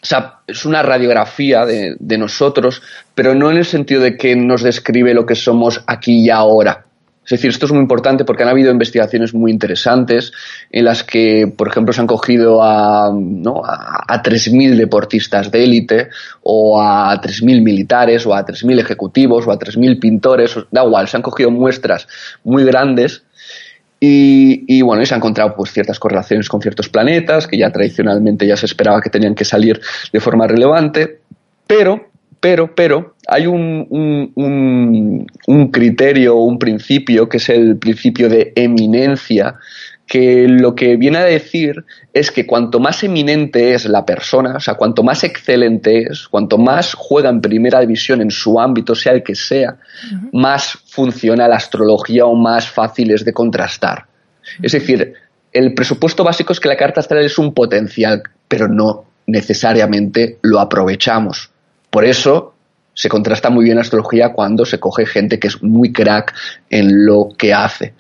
[0.02, 2.82] o sea, es una radiografía de, nosotros,
[3.14, 6.86] pero no en el sentido de que nos describe lo que somos aquí y ahora.
[7.24, 10.32] Es decir, esto es muy importante porque han habido investigaciones muy interesantes
[10.72, 13.64] en las que, por ejemplo, se han cogido a, ¿no?
[13.64, 16.10] a, a 3.000 deportistas de élite
[16.42, 21.18] o a 3.000 militares o a 3.000 ejecutivos o a 3.000 pintores, da igual, se
[21.18, 22.08] han cogido muestras
[22.44, 23.24] muy grandes
[24.04, 28.48] y, bueno, y se han encontrado pues ciertas correlaciones con ciertos planetas que ya tradicionalmente
[28.48, 29.80] ya se esperaba que tenían que salir
[30.12, 31.20] de forma relevante,
[31.68, 32.08] pero,
[32.40, 33.86] pero, pero, hay un,
[34.36, 39.60] un, un criterio, un principio que es el principio de eminencia,
[40.12, 44.60] que lo que viene a decir es que cuanto más eminente es la persona, o
[44.60, 49.14] sea, cuanto más excelente es, cuanto más juega en primera división en su ámbito, sea
[49.14, 49.78] el que sea,
[50.34, 54.06] más funciona la astrología o más fácil es de contrastar.
[54.62, 55.14] Es decir,
[55.54, 60.60] el presupuesto básico es que la carta astral es un potencial, pero no necesariamente lo
[60.60, 61.52] aprovechamos.
[61.90, 62.54] Por eso
[62.94, 66.34] se contrasta muy bien la astrología cuando se coge gente que es muy crack
[66.70, 67.94] en lo que hace.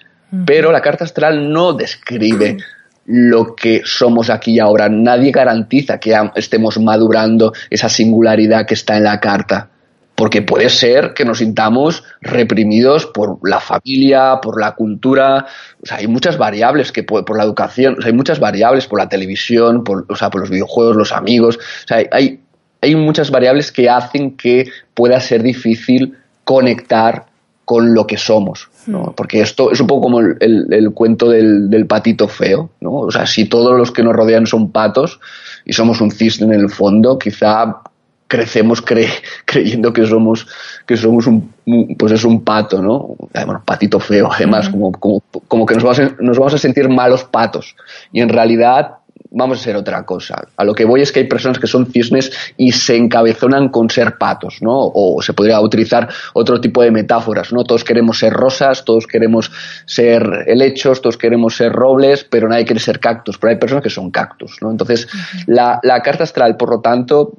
[0.45, 2.57] Pero la carta astral no describe
[3.05, 4.87] lo que somos aquí y ahora.
[4.89, 9.67] Nadie garantiza que estemos madurando esa singularidad que está en la carta.
[10.13, 15.47] porque puede ser que nos sintamos reprimidos por la familia, por la cultura,
[15.81, 19.83] o sea, hay muchas variables que por la educación, hay muchas variables por la televisión,
[19.83, 24.69] por, o por los videojuegos, los amigos, o sea, hay muchas variables que hacen que
[24.93, 27.30] pueda ser difícil conectar
[27.71, 28.67] con lo que somos.
[28.85, 28.99] ¿no?
[28.99, 29.13] Hmm.
[29.15, 32.69] Porque esto es un poco como el, cuento del, del, patito feo.
[32.81, 32.91] ¿no?
[32.91, 35.21] O sea, si todos los que nos rodean son patos
[35.63, 37.81] y somos un cisne en el fondo, quizá
[38.27, 38.81] crecemos
[39.45, 40.47] creyendo que somos
[40.85, 41.53] que somos un
[41.97, 45.99] pues es un pato no bueno, patito feo además como, como, como, que nos vamos,
[45.99, 47.75] a, nos vamos a sentir malos patos
[48.13, 48.99] y en realidad
[49.31, 50.43] vamos a ser otra cosa.
[50.57, 53.89] A lo que voy es que hay personas que son cisnes y se encabezonan con
[53.89, 54.91] ser patos, ¿no?
[54.93, 57.63] O se podría utilizar otro tipo de metáforas, ¿no?
[57.63, 59.51] Todos queremos ser rosas, todos queremos
[59.85, 63.89] ser helechos, todos queremos ser robles, pero nadie quiere ser cactus, pero hay personas que
[63.89, 64.69] son cactus, ¿no?
[64.69, 65.07] Entonces,
[65.47, 67.33] la, carta astral, por lo tanto,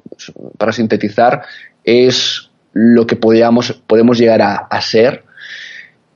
[0.57, 1.43] para sintetizar,
[1.83, 5.23] es lo que podíamos, podemos llegar a ser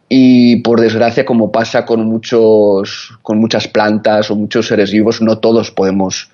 [0.10, 5.40] y por desgracia, como pasa con muchos, con muchas plantas o muchos seres vivos, no
[5.40, 6.30] todos podemos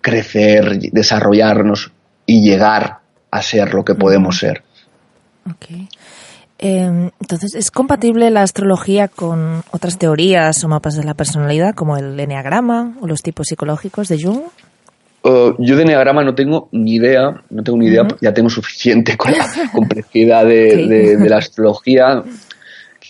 [0.00, 1.90] crecer, desarrollarnos
[2.26, 2.98] y llegar
[3.30, 4.62] a ser lo que podemos ser.
[5.56, 5.88] Okay.
[6.58, 11.96] Em, entonces, ¿es compatible la astrología con otras teorías o mapas de la personalidad, como
[11.96, 14.42] el enneagrama o los tipos psicológicos de Jung?
[15.22, 19.16] Uh, yo de enneagrama no tengo ni idea, no tengo ni idea, ya tengo suficiente
[19.16, 22.22] con la complejidad de, de la astrología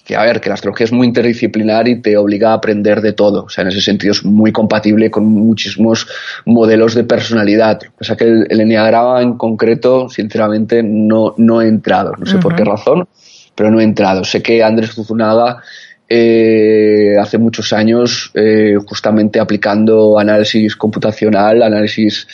[0.06, 3.12] que a ver, que la astrología es muy interdisciplinar y te obliga a aprender de
[3.12, 3.44] todo.
[3.44, 6.06] O sea, en ese sentido es muy compatible con muchísimos
[6.44, 7.80] modelos de personalidad.
[8.00, 12.12] O sea que el, el enneagrama en concreto, sinceramente, no, no he entrado.
[12.18, 13.08] No sé por qué razón,
[13.56, 14.22] pero no he entrado.
[14.22, 15.60] Sé que Andrés Zuzunaga
[16.08, 22.28] eh, hace muchos años, eh, justamente aplicando análisis computacional, análisis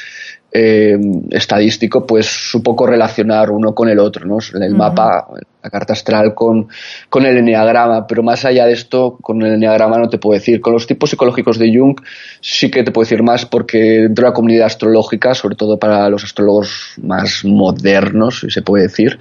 [0.54, 0.98] eh,
[1.30, 4.38] estadístico, pues supo correlacionar uno con el otro, ¿no?
[4.60, 5.26] El mapa,
[5.62, 6.68] la carta astral con,
[7.08, 10.60] con el enneagrama, pero más allá de esto, con el enneagrama no te puedo decir.
[10.60, 11.98] Con los tipos psicológicos de Jung
[12.40, 16.08] sí que te puedo decir más porque dentro de la comunidad astrológica, sobre todo para
[16.10, 19.18] los astrólogos más modernos, si se puede decir,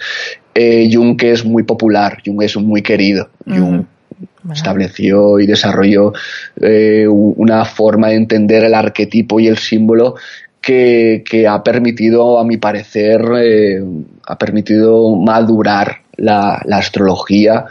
[0.53, 3.29] eh, Jung es muy popular, Jung es muy querido.
[3.45, 3.85] Jung
[4.51, 6.13] estableció y desarrolló
[6.59, 10.15] eh, una forma de entender el arquetipo y el símbolo
[10.62, 13.84] que, ha permitido, a mi parecer, eh,
[14.28, 17.65] ha permitido madurar la, astrología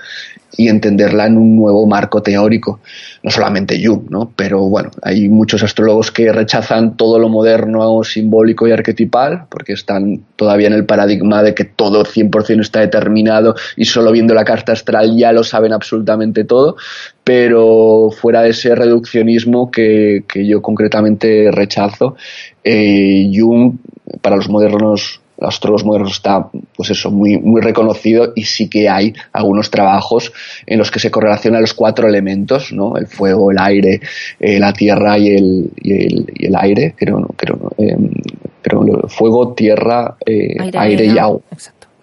[0.57, 2.81] y entenderla en un nuevo marco teórico.
[3.23, 4.33] No solamente Jung, ¿no?
[4.35, 10.23] Pero bueno, hay muchos astrólogos que rechazan todo lo moderno, simbólico y arquetipal, porque están
[10.35, 14.73] todavía en el paradigma de que todo 100% está determinado y solo viendo la carta
[14.73, 16.77] astral ya lo saben absolutamente todo.
[17.33, 22.17] Pero fuera de ese reduccionismo que, que yo concretamente rechazo,
[22.65, 23.77] eh, Jung,
[24.21, 29.15] para los modernos astrólogos modernos está pues eso muy muy reconocido y sí que hay
[29.33, 30.33] algunos trabajos
[30.67, 34.01] en los que se correlacionan los cuatro elementos no el fuego el aire
[34.39, 37.97] eh, la tierra y el, y el, aire creo creo eh,
[39.09, 41.41] fuego tierra eh, aire, y agua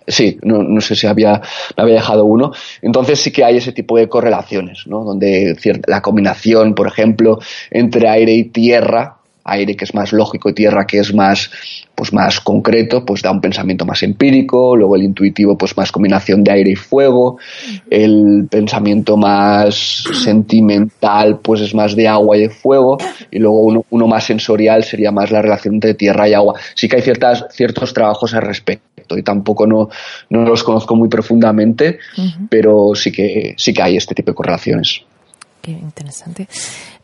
[0.07, 1.41] Sí, no, no, sé si había,
[1.75, 2.53] había dejado uno.
[2.81, 5.03] Entonces sí que hay ese tipo de correlaciones, ¿no?
[5.03, 7.39] Donde la combinación, por ejemplo,
[7.69, 9.16] entre aire y tierra,
[9.47, 11.49] aire que es más lógico y tierra que es más
[11.95, 16.43] pues más concreto, pues da un pensamiento más empírico, luego el intuitivo pues más combinación
[16.43, 17.39] de aire y fuego,
[17.89, 22.99] el pensamiento más sentimental pues es más de agua y de fuego
[23.31, 26.60] y luego uno, uno más sensorial sería más la relación entre tierra y agua.
[26.75, 29.89] Sí que hay ciertas, ciertos trabajos al respecto y tampoco no,
[30.29, 31.97] no los conozco muy profundamente,
[32.49, 35.01] pero sí que, sí que hay este tipo de correlaciones.
[35.62, 36.47] Qué interesante.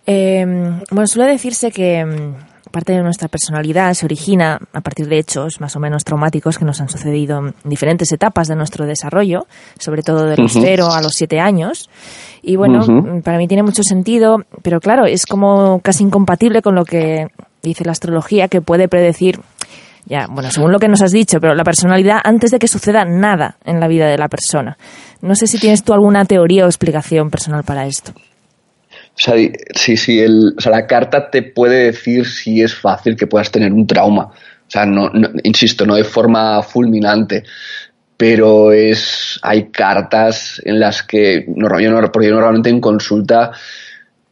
[0.06, 2.34] Em, bueno, suele decirse que em,
[2.72, 6.66] parte de nuestra personalidad se origina a partir de hechos más o menos traumáticos que
[6.66, 9.46] nos han sucedido en diferentes etapas de nuestro desarrollo,
[9.78, 11.90] sobre todo de los cero a los siete años.
[12.42, 16.84] Y bueno, para mí tiene mucho sentido, pero claro, es como casi incompatible con lo
[16.84, 17.28] que
[17.62, 19.40] dice la astrología, que puede predecir
[20.06, 23.06] ya, bueno, según lo que nos has dicho, pero la personalidad antes de que suceda
[23.06, 24.78] nada en la vida de la persona.
[25.22, 28.12] No sé si tienes tú alguna teoría o explicación personal para esto.
[29.16, 29.36] O sea,
[29.76, 33.52] sí, sí, el, o sea, la carta te puede decir si es fácil que puedas
[33.52, 34.26] tener un trauma.
[34.26, 35.12] O sea, no,
[35.44, 37.44] insisto, no de forma fulminante,
[38.18, 43.52] pero es hay cartas en las que no, yo, no, porque yo normalmente en consulta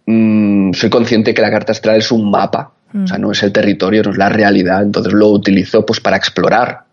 [0.07, 3.21] mm, soy consciente que la carta astral es un mapa, o sea, mm.
[3.21, 6.85] no es el territorio, no es la realidad, entonces lo utilizo pues para explorar.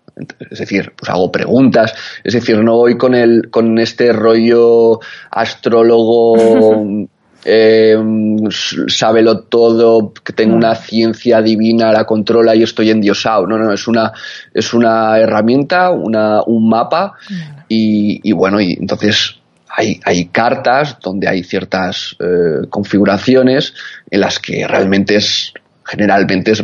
[0.51, 4.99] Es decir, pues hago preguntas, es decir, no voy con el, con este rollo
[5.31, 6.85] astrólogo
[7.45, 7.97] eh,
[8.89, 13.47] sábelo todo, que tengo una ciencia divina, la controla y estoy endiosado.
[13.47, 14.13] No, no, es una,
[14.53, 17.15] es una herramienta, una, un mapa
[17.69, 19.37] y, y bueno, y entonces
[19.69, 23.75] hay, hay, cartas donde hay ciertas eh, configuraciones
[24.11, 25.53] en las que realmente es
[25.89, 26.63] generalmente es,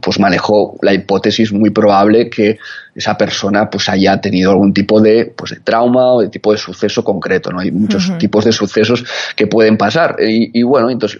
[0.00, 2.58] pues manejó la hipótesis muy probable que
[2.94, 6.58] esa persona pues haya tenido algún tipo de, pues, de trauma o de tipo de
[6.58, 7.60] suceso concreto, ¿no?
[7.60, 9.04] Hay muchos tipos de sucesos
[9.36, 10.16] que pueden pasar.
[10.18, 11.18] Y, bueno, entonces,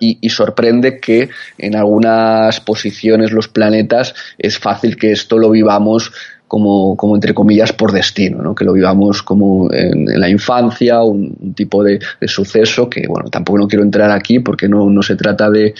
[0.00, 6.12] y, y, sorprende que en algunas posiciones los planetas es fácil que esto lo vivamos
[6.48, 8.54] como, como entre comillas por destino, ¿no?
[8.54, 13.68] que lo vivamos como en, la infancia, un, tipo de, suceso que, bueno, tampoco no
[13.68, 15.74] quiero entrar aquí porque no, no se trata de,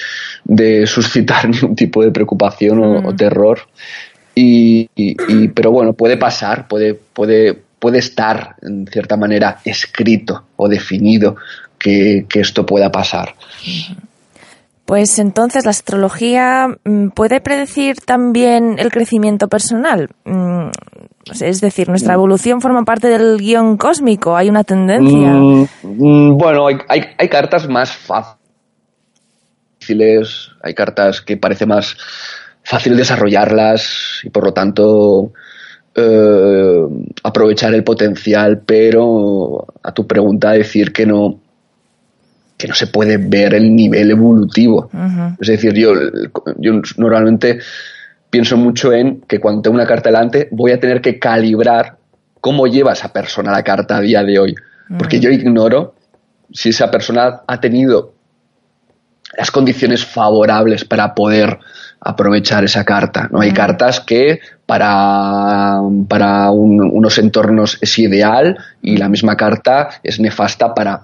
[0.44, 3.16] de suscitar ningún tipo de preocupación o, mm.
[3.16, 3.60] terror.
[4.34, 10.68] Y, y, pero bueno, puede pasar, puede, puede, puede estar en cierta manera escrito o
[10.68, 11.36] definido
[11.78, 13.34] que, que esto pueda pasar.
[14.86, 20.10] Pues entonces la astrología mm, puede predecir también el crecimiento personal.
[20.24, 20.68] Mm,
[21.40, 22.18] es decir, nuestra mm.
[22.18, 24.36] evolución forma parte del guion cósmico.
[24.36, 25.32] Hay una tendencia.
[25.82, 26.76] bueno, hay,
[27.18, 27.90] hay, cartas más
[29.80, 31.96] fáciles, hay cartas que parece más
[32.62, 35.32] fácil desarrollarlas y por lo tanto
[35.96, 36.82] eh,
[37.24, 41.40] aprovechar el potencial, pero a tu pregunta decir que no
[42.56, 44.90] que no se puede ver el nivel evolutivo.
[45.40, 45.92] Es decir, yo,
[46.58, 47.58] yo normalmente
[48.30, 51.96] pienso mucho en que cuando tengo una carta delante voy a tener que calibrar
[52.40, 54.54] cómo lleva esa persona la carta a día de hoy.
[54.98, 55.94] Porque yo ignoro
[56.52, 58.14] si esa persona ha tenido
[59.36, 61.58] las condiciones favorables para poder
[62.00, 63.28] aprovechar esa carta.
[63.30, 63.40] ¿no?
[63.40, 70.72] Hay cartas que para, para unos entornos es ideal y la misma carta es nefasta
[70.72, 71.02] para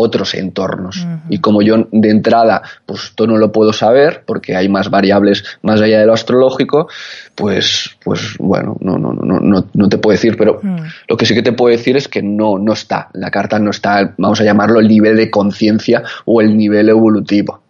[0.00, 1.04] otros entornos.
[1.28, 5.44] Y como yo de entrada, pues esto no lo puedo saber porque hay más variables
[5.62, 6.88] más allá de lo astrológico,
[7.34, 10.78] pues, pues bueno, no, no, no, no, no te puedo decir, pero mm.
[11.08, 13.70] lo que sí que te puedo decir es que no, no está, la carta no
[13.70, 17.60] está, vamos a llamarlo el nivel de conciencia o el nivel evolutivo.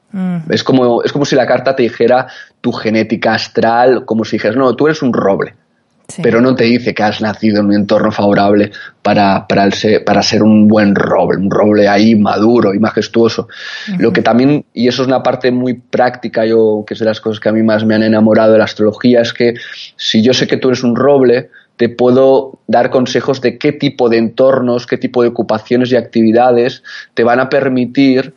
[0.49, 2.27] Es, como, es como si la carta te dijera
[2.63, 5.55] tu genética astral, como si dijeras, no, tú eres un roble
[6.23, 8.71] pero no te dice que has nacido en un entorno favorable
[9.03, 13.49] para, para, ser, para ser un buen roble, un roble ahí maduro y majestuoso.
[13.99, 17.21] Lo que también, y eso es una parte muy práctica, yo, que es de las
[17.21, 19.55] cosas que a mí más me han enamorado de la astrología, es que
[19.97, 24.09] si yo sé que tú eres un roble, te puedo dar consejos de qué tipo
[24.09, 26.83] de entornos, qué tipo de ocupaciones y actividades
[27.15, 28.35] te van a permitir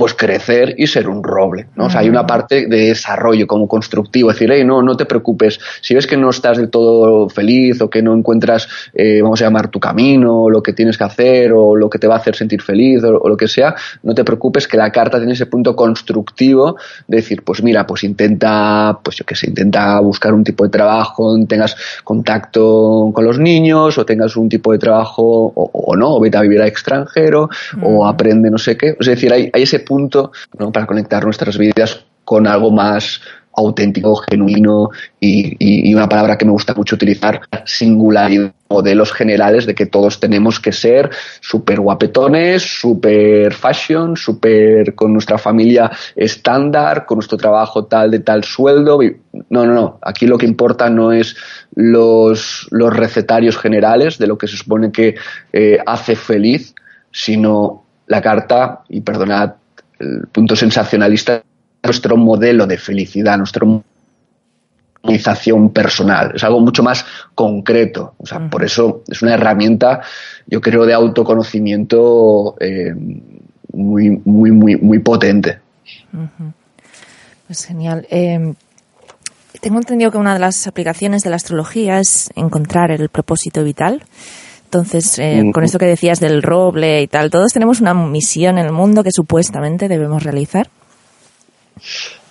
[0.00, 1.66] pues crecer y ser un roble.
[1.76, 1.84] ¿no?
[1.84, 5.04] O sea, hay una parte de desarrollo como constructivo, es decir, hey, no, no te
[5.04, 9.42] preocupes, si ves que no estás del todo feliz o que no encuentras, eh, vamos
[9.42, 12.16] a llamar, tu camino, lo que tienes que hacer o lo que te va a
[12.16, 15.44] hacer sentir feliz o, lo que sea, no te preocupes que la carta tiene ese
[15.44, 20.44] punto constructivo de decir, pues mira, pues intenta, pues yo qué sé, intenta buscar un
[20.44, 25.94] tipo de trabajo tengas contacto con los niños o tengas un tipo de trabajo o,
[25.94, 27.50] no, o vete a vivir a extranjero
[27.82, 28.96] o aprende no sé qué.
[28.98, 30.30] Es decir, hay, hay ese punto
[30.72, 33.20] para conectar nuestras vidas con algo más
[33.52, 39.86] auténtico, genuino y, una palabra que me gusta mucho utilizar, singularidad, modelos generales de que
[39.86, 47.36] todos tenemos que ser súper guapetones, súper fashion, súper con nuestra familia estándar, con nuestro
[47.36, 49.00] trabajo tal de tal sueldo.
[49.50, 49.98] No, no, no.
[50.02, 51.36] Aquí lo que importa no es
[51.74, 55.16] los, los recetarios generales de lo que se supone que
[55.52, 56.76] eh, hace feliz,
[57.10, 59.54] sino la carta, y perdonad
[60.00, 61.42] el punto sensacionalista,
[61.82, 63.66] nuestro modelo de felicidad, nuestra
[65.02, 66.32] organización personal.
[66.34, 68.14] Es algo mucho más concreto.
[68.18, 70.00] O sea, por eso es una herramienta,
[70.46, 72.94] yo creo, de autoconocimiento eh,
[73.72, 75.58] muy, muy, muy, muy potente.
[77.46, 78.06] Pues genial.
[78.10, 78.54] Eh,
[79.60, 84.02] tengo entendido que una de las aplicaciones de la astrología es encontrar el propósito vital.
[84.72, 88.66] Entonces, eh, con esto que decías del roble y tal, todos tenemos una misión en
[88.66, 90.68] el mundo que supuestamente debemos realizar.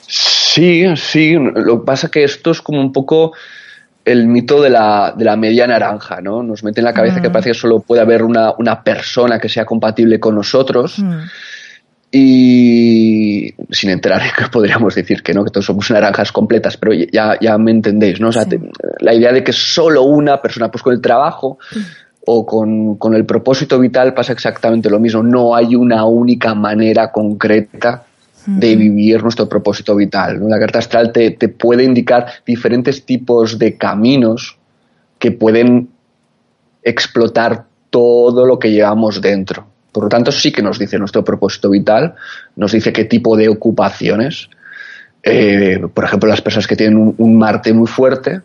[0.08, 1.34] Sí, sí.
[1.34, 3.34] Lo que pasa es que esto es como un poco
[4.06, 6.41] el mito de la, de la media naranja, ¿no?
[6.41, 7.32] Nos mete en la cabeza que mm.
[7.34, 10.97] parece que solo puede haber una, persona que sea compatible con nosotros.
[10.97, 11.19] Mm.
[12.10, 17.38] Y sin entrar que podríamos decir que no, que todos somos naranjas completas, pero ya,
[17.41, 18.30] ya me entendéis, ¿no?
[18.30, 18.45] O sea,
[19.02, 23.26] la idea de que solo una persona, pues con el trabajo, mm o con, el
[23.26, 25.24] propósito vital pasa exactamente lo mismo.
[25.24, 28.04] No hay una única manera concreta
[28.46, 30.39] de vivir nuestro propósito vital.
[30.48, 34.58] La carta astral te, puede indicar diferentes tipos de caminos
[35.18, 35.89] que pueden
[36.84, 39.65] explotar todo lo que llevamos dentro.
[39.92, 42.13] Por lo tanto, sí que nos dice nuestro propósito vital,
[42.56, 44.52] nos dice qué tipo de ocupaciones.
[45.22, 48.41] Eh, por ejemplo, las personas que tienen un, Marte muy fuerte,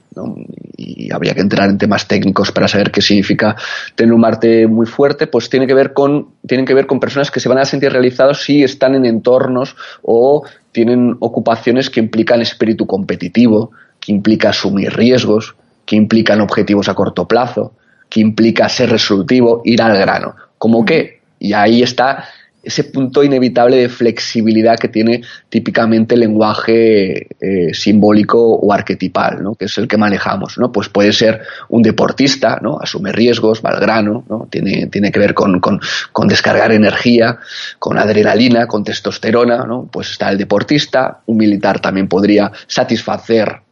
[0.76, 3.54] y habría que entrar en temas técnicos para saber qué significa
[3.94, 7.30] tener un Marte muy fuerte, pues tiene que ver con, tienen que ver con personas
[7.30, 12.42] que se van a sentir realizados si están en entornos o tienen ocupaciones que implican
[12.42, 13.70] espíritu competitivo,
[14.00, 15.54] que implica asumir riesgos,
[15.86, 17.74] que implican objetivos a corto plazo,
[18.08, 20.34] que implica ser resolutivo, ir al grano.
[20.58, 22.24] Como que, y ahí está
[22.64, 29.54] ese punto inevitable de flexibilidad que tiene típicamente el lenguaje eh, simbólico o arquetipal, ¿no?
[29.54, 30.58] que es el que manejamos.
[30.58, 30.72] ¿no?
[30.72, 32.78] Pues puede ser un deportista, ¿no?
[32.80, 34.48] asume riesgos, va al grano, ¿no?
[34.50, 35.80] tiene, tiene que ver con, con,
[36.12, 37.38] con, descargar energía,
[37.78, 39.64] con adrenalina, con testosterona.
[39.64, 39.88] ¿no?
[39.92, 43.64] Pues está el deportista, un militar también podría satisfacer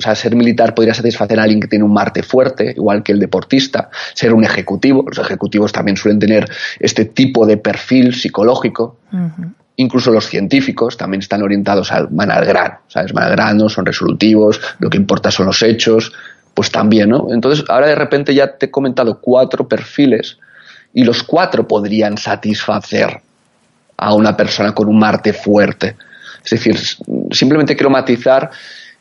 [0.00, 3.12] o sea, ser militar podría satisfacer a alguien que tiene un Marte fuerte, igual que
[3.12, 3.90] el deportista.
[4.14, 6.48] Ser un ejecutivo, los ejecutivos también suelen tener
[6.78, 8.96] este tipo de perfil psicológico.
[9.76, 13.12] Incluso los científicos también están orientados al, van al grano, ¿sabes?
[13.12, 16.14] Van al grano, son resolutivos, lo que importa son los hechos,
[16.54, 17.26] pues también, ¿no?
[17.30, 20.38] Entonces, ahora de repente ya te he comentado cuatro perfiles
[20.94, 23.20] y los cuatro podrían satisfacer
[23.98, 25.96] a una persona con un Marte fuerte.
[26.42, 26.78] Es decir,
[27.32, 28.50] simplemente quiero matizar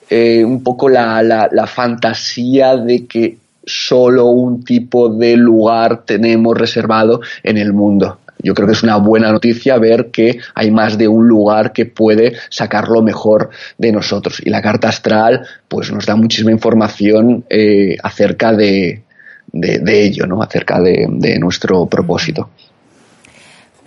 [0.10, 7.22] eh, un poco la, la, fantasía de que solo un tipo de lugar tenemos reservado
[7.44, 8.20] en el mundo.
[8.42, 11.86] Yo creo que es una buena noticia ver que hay más de un lugar que
[11.86, 14.42] puede sacar lo mejor de nosotros.
[14.44, 19.04] Y la carta astral pues nos da muchísima información eh, acerca de,
[19.52, 20.42] de, ello, ¿no?
[20.42, 22.50] acerca de, de nuestro propósito.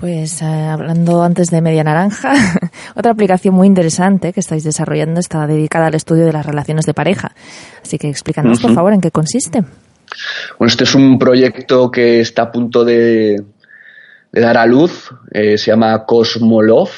[0.03, 2.34] Pues eh, hablando antes de Media Naranja,
[2.96, 6.92] otra aplicación muy interesante que estáis desarrollando está dedicada al estudio de las relaciones de
[6.92, 7.30] pareja.
[7.80, 9.61] Así que explícanos, por favor, en qué consiste.
[10.59, 13.44] Bueno, este es un proyecto que está a punto de,
[14.32, 15.09] dar a luz.
[15.30, 16.90] Eh, se llama Cosmolove.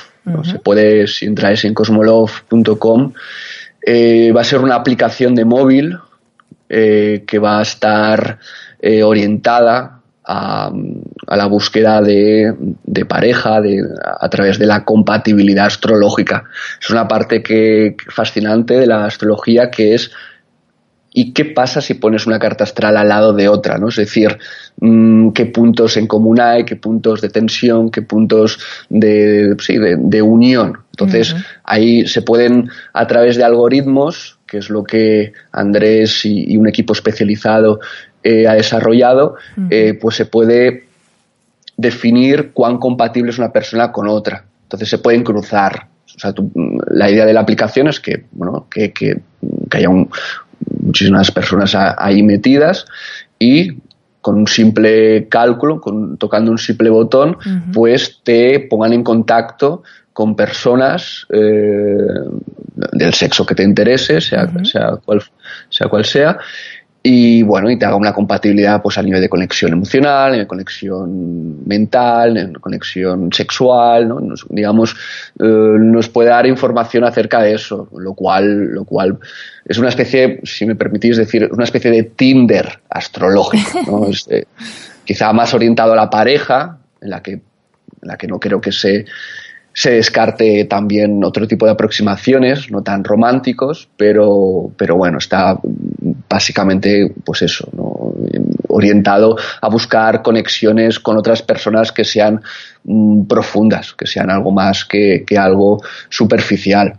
[0.42, 3.12] Se puede, si entráis en cosmolove.com,
[3.86, 5.98] eh, va a ser una aplicación de móvil
[6.66, 8.38] que va a estar
[9.02, 10.72] orientada a,
[11.28, 12.54] la búsqueda de,
[13.08, 13.60] pareja
[14.20, 16.44] a través de la compatibilidad astrológica.
[16.80, 20.10] Es una parte que, fascinante de la astrología que es
[21.16, 23.78] ¿Y qué pasa si pones una carta astral al lado de otra?
[23.78, 23.86] ¿no?
[23.86, 24.36] Es decir,
[24.80, 28.58] mm, qué puntos en común hay, qué puntos de tensión, qué puntos
[28.88, 30.78] de, de, unión.
[30.90, 36.66] Entonces, ahí se pueden, a través de algoritmos, que es lo que Andrés y un
[36.66, 37.78] equipo especializado
[38.26, 39.36] eh, ha desarrollado,
[39.68, 40.84] eh, pues se puede
[41.76, 44.44] definir cuán compatible es una persona con otra.
[44.64, 45.88] Entonces se pueden cruzar.
[46.16, 46.32] O sea,
[46.88, 49.20] la idea de la aplicación es que, bueno, que, que,
[49.72, 49.88] haya
[50.80, 52.86] muchísimas personas ahí metidas
[53.38, 53.78] y
[54.20, 57.36] con un simple cálculo, con, tocando un simple botón,
[57.72, 59.82] pues te pongan en contacto
[60.14, 61.98] con personas eh,
[62.92, 65.22] del sexo que te interese, sea, sea, cual,
[65.68, 66.38] sea cual sea,
[67.06, 71.62] y bueno, y te haga una compatibilidad pues a nivel de conexión emocional, de conexión
[71.66, 74.20] mental, de conexión sexual, ¿no?
[74.48, 74.96] digamos,
[75.38, 79.18] eh, nos puede dar información acerca de eso, lo cual, lo cual
[79.66, 84.08] es una especie, si me permitís decir, una especie de Tinder astrológico, ¿no?
[84.30, 84.44] Eh,
[85.04, 87.42] quizá más orientado a la pareja, en la que, en
[88.00, 89.04] la que no creo que se
[89.74, 95.58] se descarte también otro tipo de aproximaciones, no tan románticos, pero, pero bueno, está
[96.28, 97.68] básicamente pues eso,
[98.68, 102.40] orientado a buscar conexiones con otras personas que sean
[102.84, 106.94] mm, profundas, que sean algo más que, algo superficial.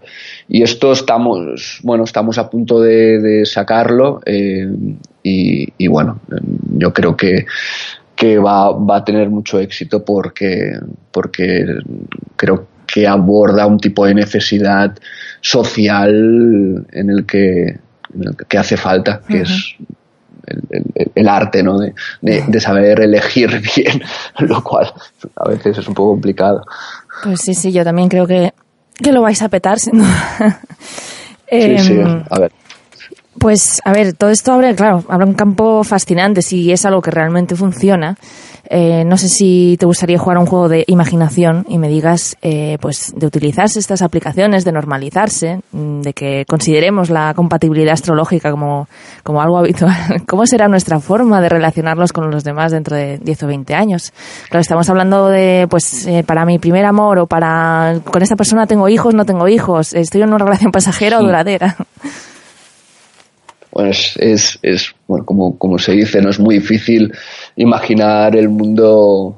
[0.50, 4.68] Y esto estamos, bueno, estamos a punto de, sacarlo eh,
[5.24, 6.20] y, bueno,
[6.78, 7.46] yo creo que
[8.16, 10.74] que va, va, a tener mucho éxito porque,
[11.12, 11.66] porque
[12.36, 14.98] creo que aborda un tipo de necesidad
[15.42, 17.80] social en el que,
[18.48, 19.76] que hace falta, que es
[21.16, 21.80] el, arte, ¿no?
[21.80, 24.02] De, de, saber elegir bien,
[24.40, 24.94] lo cual
[25.36, 26.64] a veces es un poco complicado.
[27.24, 28.54] Pues sí, sí, yo también creo que,
[28.96, 30.62] que lo vais a petar, sin duda.
[31.50, 32.52] sí, sí, em, a ver.
[33.40, 37.12] Pues, a ver, todo esto abre, claro, abre un campo fascinante si es algo que
[37.12, 38.18] realmente funciona.
[38.70, 42.78] Eh, no sé si te gustaría jugar un juego de imaginación y me digas, eh,
[42.82, 48.88] pues, de utilizarse estas aplicaciones, de normalizarse, mm, de que consideremos la compatibilidad astrológica como,
[49.24, 49.94] como algo habitual.
[50.28, 54.14] ¿Cómo será nuestra forma de relacionarnos con los demás dentro de 10 o 20 años?
[54.50, 58.66] Claro, estamos hablando de, pues, eh, para mi primer amor o para, con esta persona
[58.66, 61.76] tengo hijos, no tengo hijos, estoy en una relación pasajera o duradera.
[63.76, 67.14] bueno, es, es, bueno, como, como, se dice, no es muy difícil
[67.58, 69.38] imaginar el mundo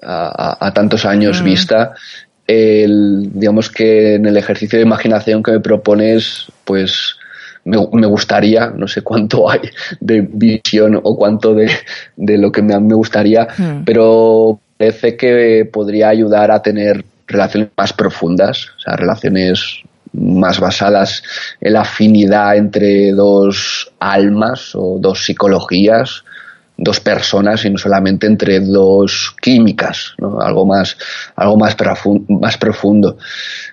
[0.00, 1.92] a, tantos años vista,
[2.46, 7.16] el, digamos que en el ejercicio de imaginación que me propones, pues
[7.64, 9.62] me, gustaría, no sé cuánto hay
[9.98, 11.68] de visión o cuánto de,
[12.38, 13.48] lo que me, me gustaría,
[13.84, 19.82] pero parece que podría ayudar a tener relaciones más profundas, o sea, relaciones
[20.16, 21.22] más basadas
[21.60, 26.24] en la afinidad entre dos almas o dos psicologías,
[26.78, 30.96] dos personas y no solamente entre dos químicas, algo más,
[31.34, 31.76] algo más,
[32.28, 33.16] más profundo.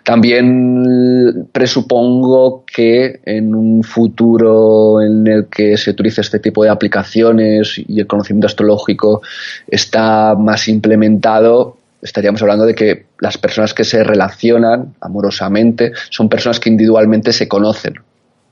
[0.04, 7.76] También presupongo que en un futuro en el que se utilice este tipo de aplicaciones
[7.78, 9.22] y el conocimiento astrológico
[9.68, 16.60] está más implementado, estaríamos hablando de que las personas que se relacionan amorosamente son personas
[16.60, 17.96] que individualmente se conocen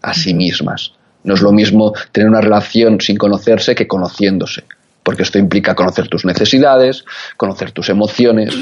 [0.02, 0.94] a sí mismas.
[1.24, 4.64] No es lo mismo tener una relación sin conocerse que conociéndose,
[5.04, 7.06] porque esto implica conocer tus necesidades,
[7.38, 8.56] conocer tus emociones,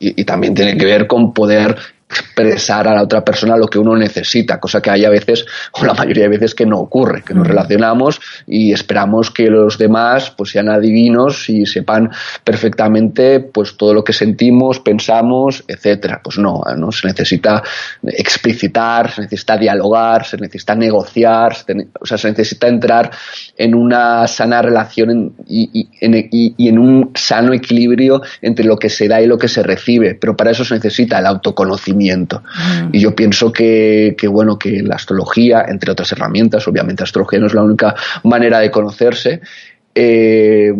[0.00, 1.76] y, y, también tiene que ver con poder
[2.08, 5.84] expresar a la otra persona lo que uno necesita, cosa que hay a veces, o
[5.84, 10.30] la mayoría de veces, que no ocurre, que nos relacionamos y esperamos que los demás
[10.30, 12.10] pues sean adivinos y sepan
[12.42, 16.20] perfectamente pues todo lo que sentimos, pensamos, etcétera.
[16.22, 16.92] Pues no, ¿no?
[16.92, 17.62] se necesita
[18.02, 21.56] explicitar, se necesita dialogar, se necesita negociar,
[22.00, 23.10] o sea, se necesita entrar
[23.56, 29.20] en una sana relación y, y en un sano equilibrio entre lo que se da
[29.20, 32.88] y lo que se recibe, pero para eso se necesita el autoconocimiento Mm.
[32.92, 37.46] Y yo pienso que, bueno, que la astrología, entre otras herramientas, obviamente la astrología no
[37.46, 39.40] es la única manera de conocerse,
[39.96, 40.72] eh,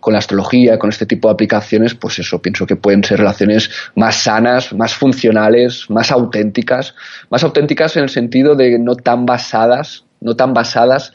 [0.00, 3.70] con la astrología, con este tipo de aplicaciones, pues eso, pienso que pueden ser relaciones
[3.94, 6.94] más sanas, más funcionales, más auténticas,
[7.28, 11.12] más auténticas en el sentido de no tan basadas, no tan basadas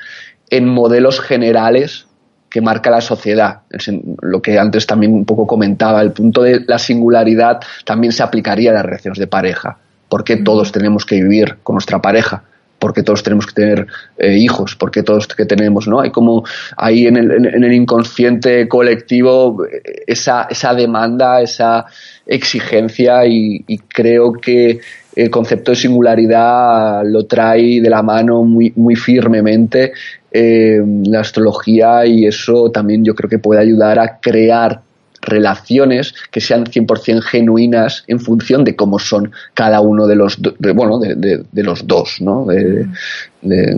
[0.52, 2.06] en modelos generales
[2.56, 3.64] que marca la sociedad.
[4.22, 8.72] Lo que antes también un poco comentaba, el punto de la singularidad también se aplicaría
[8.72, 9.78] a las relaciones de pareja.
[10.08, 12.44] ¿Por qué todos tenemos que vivir con nuestra pareja?
[12.80, 13.88] ¿Por qué todos tenemos que tener
[14.18, 14.78] eh, hijos?
[14.78, 15.86] ¿Por qué todos que tenemos?
[15.86, 16.00] ¿no?
[16.00, 16.46] Hay como
[16.78, 21.88] ahí en el, en el inconsciente colectivo eh, esa, esa demanda, esa
[22.26, 24.80] exigencia y, y creo que
[25.14, 29.92] el concepto de singularidad lo trae de la mano muy, muy firmemente
[30.38, 34.82] eh, la astrología y eso también yo creo que puede ayudar a crear
[35.26, 40.40] relaciones que sean 100% genuinas en función de cómo son cada uno de los,
[40.74, 42.48] bueno, de, los dos, ¿no?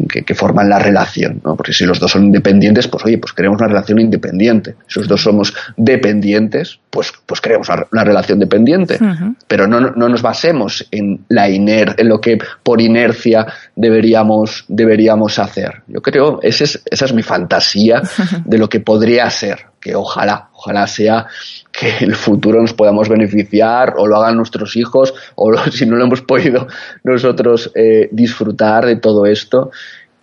[0.07, 1.55] que, forman la relación, ¿no?
[1.55, 4.75] Porque si los dos son independientes, pues oye, pues queremos una relación independiente.
[4.87, 8.99] Si los dos somos dependientes, pues, pues queremos una, relación dependiente.
[9.47, 13.45] Pero no, no, nos basemos en la iner, en lo que por inercia
[13.75, 15.83] deberíamos, deberíamos hacer.
[15.87, 18.01] Yo creo, esa es, esa es mi fantasía
[18.45, 21.25] de lo que podría ser, que ojalá, ojalá sea
[21.71, 25.95] que en el futuro nos podamos beneficiar o lo hagan nuestros hijos o si no
[25.95, 26.67] lo hemos podido
[27.03, 29.71] nosotros eh, disfrutar de todo esto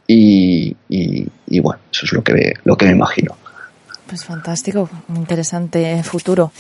[0.06, 0.76] y,
[1.62, 3.34] bueno, eso es lo que, lo que me imagino.
[4.06, 6.52] Pues fantástico, interesante futuro.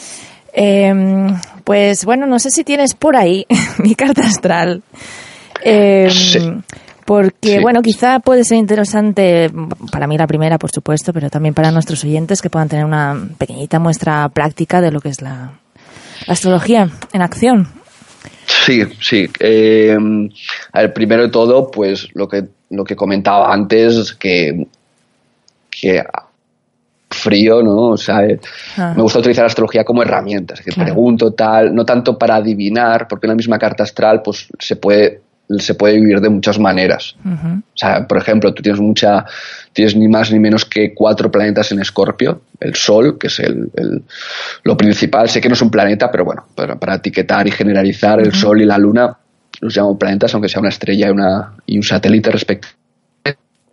[0.50, 1.26] Em,
[1.62, 3.46] pues bueno, no sé si tienes por ahí
[3.78, 4.82] mi carta astral.
[5.62, 6.62] Em,
[7.04, 9.50] porque, bueno, quizá puede ser interesante,
[9.92, 13.28] para mí la primera, por supuesto, pero también para nuestros oyentes que puedan tener una
[13.38, 15.52] pequeñita muestra práctica de lo que es la,
[16.26, 17.68] astrología en acción.
[18.46, 19.28] Sí, sí.
[19.40, 19.96] Eh,
[20.72, 24.66] a ver, primero de todo, pues lo que, lo que comentaba antes, que,
[25.70, 26.02] que
[27.10, 27.90] frío, ¿no?
[27.90, 28.40] O sea, eh,
[28.76, 28.94] ah.
[28.96, 33.06] me gusta utilizar la astrología como herramienta, es que pregunto tal, no tanto para adivinar,
[33.08, 35.23] porque en la misma carta astral pues se puede
[35.58, 37.16] se puede vivir de muchas maneras.
[37.24, 39.24] O sea, por ejemplo, tú tienes mucha,
[39.72, 43.70] tienes ni más ni menos que cuatro planetas en Escorpio, el Sol, que es el,
[44.62, 48.32] lo principal, sé que no es un planeta, pero bueno, para, etiquetar y generalizar el
[48.32, 49.16] Sol y la Luna
[49.60, 52.74] los llamo planetas, aunque sea una estrella y, una, y un satélite respectivo.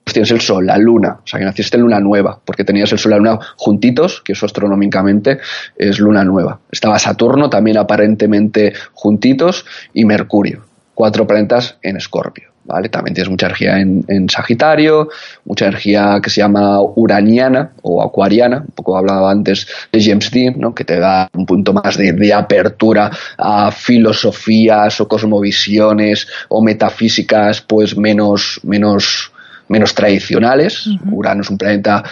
[0.03, 2.91] Pues tienes el Sol, la Luna, o sea que naciste en Luna Nueva, porque tenías
[2.91, 5.39] el Sol y la Luna juntitos, que eso astronómicamente
[5.77, 6.59] es Luna Nueva.
[6.71, 12.51] Estaba Saturno también aparentemente juntitos y Mercurio cuatro planetas en Escorpio.
[12.63, 12.89] ¿vale?
[12.89, 15.09] También tienes mucha energía en, Sagitario,
[15.45, 20.55] mucha energía que se llama uraniana o acuariana, un poco hablaba antes de James Dean,
[20.57, 20.73] ¿no?
[20.73, 27.97] que te da un punto más de, apertura a filosofías o cosmovisiones o metafísicas pues
[27.97, 29.31] menos, menos,
[29.67, 30.87] menos tradicionales.
[31.11, 32.03] Urano es un planeta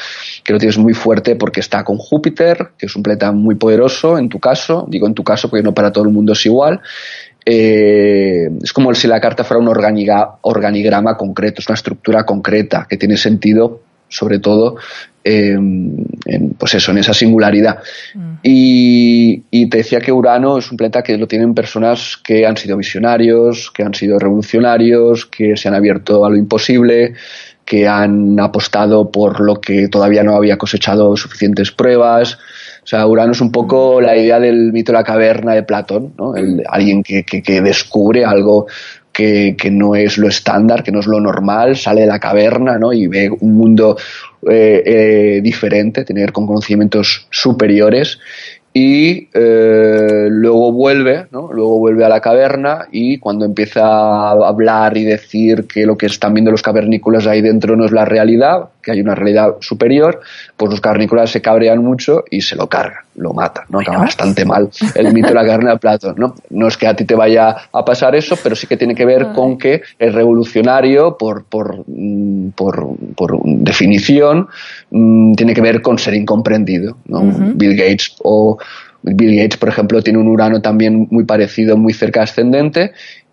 [0.44, 4.18] que lo tienes muy fuerte porque está con Júpiter, que es un planeta muy poderoso
[4.18, 6.82] en tu caso, digo en tu caso porque no para todo el mundo es igual,
[7.52, 12.98] eh, es como si la carta fuera un organigrama concreto, es una estructura concreta que
[12.98, 14.76] tiene sentido, sobre todo,
[15.24, 16.06] em,
[16.60, 17.80] pues eso, en esa singularidad.
[18.14, 18.34] Mm.
[18.44, 22.56] Y, y, te decía que Urano es un planeta que lo tienen personas que han
[22.56, 27.16] sido visionarios, que han sido revolucionarios, que se han abierto a lo imposible,
[27.66, 32.38] que han apostado por lo que todavía no había cosechado suficientes pruebas.
[32.90, 36.16] O sea, Urano es un poco la idea del mito de la caverna de Platón,
[36.18, 36.34] ¿no?
[36.68, 38.66] alguien que, que, descubre algo
[39.14, 42.80] que, que, no es lo estándar, que no es lo normal, sale de la caverna
[42.80, 42.92] ¿no?
[42.92, 43.96] y ve un mundo
[44.50, 48.18] eh, eh, diferente, tener con conocimientos superiores
[48.74, 51.52] y eh, luego vuelve, ¿no?
[51.52, 56.06] luego vuelve a la caverna y cuando empieza a hablar y decir que lo que
[56.06, 60.22] están viendo los cavernícolas ahí dentro no es la realidad, que hay una realidad superior,
[60.56, 63.80] pues los cavernícolas se cabrean mucho y se lo cargan, lo matan, ¿no?
[63.80, 66.36] Acaba bastante mal el mito de la carne de Platón, ¿no?
[66.50, 69.06] No es que a ti te vaya a pasar eso, pero sí que tiene que
[69.06, 74.48] ver con que el revolucionario, por, por, mm, por, por definición,
[74.92, 77.22] mm, tiene que ver con ser incomprendido, ¿no?
[77.56, 78.58] Bill Gates o
[79.02, 82.92] Bill Gates, por ejemplo, tiene un Urano también muy parecido, muy cerca ascendente,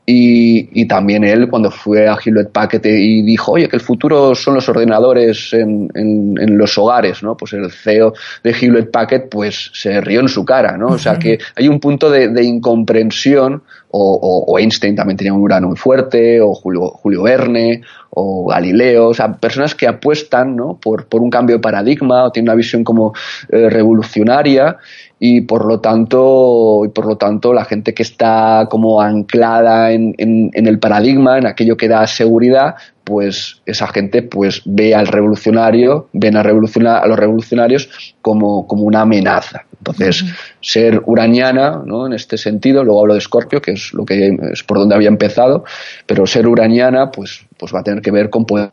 [0.09, 4.37] y, y, también él, cuando fue a Hewlett Packard y dijo, oye, que el futuro
[4.37, 7.37] son los ordenadores en, en, en, los hogares, ¿no?
[7.37, 10.91] Pues el CEO de Hewlett Packard, pues se rió en su cara, ¿no?
[10.91, 15.41] O sea que hay un punto de, de incomprensión, o, o, Einstein también tenía un
[15.41, 20.79] urano muy fuerte, o Julio, Julio Verne, o Galileo, o sea, personas que apuestan, ¿no?
[20.81, 23.13] Por, por un cambio de paradigma, o tienen una visión como
[23.49, 24.77] eh, revolucionaria,
[25.19, 30.15] y por lo tanto y por lo tanto la gente que está como anclada en,
[30.19, 35.07] en, en, el paradigma en aquello que da seguridad pues esa gente pues ve al
[35.07, 40.23] revolucionario ven a, revolucionar, a los revolucionarios como, como una amenaza entonces
[40.61, 42.07] ser uraniana ¿no?
[42.07, 45.09] en este sentido luego hablo de Scorpio que es lo que es por donde había
[45.09, 45.65] empezado
[46.05, 48.71] pero ser uraniana pues pues va a tener que ver con poder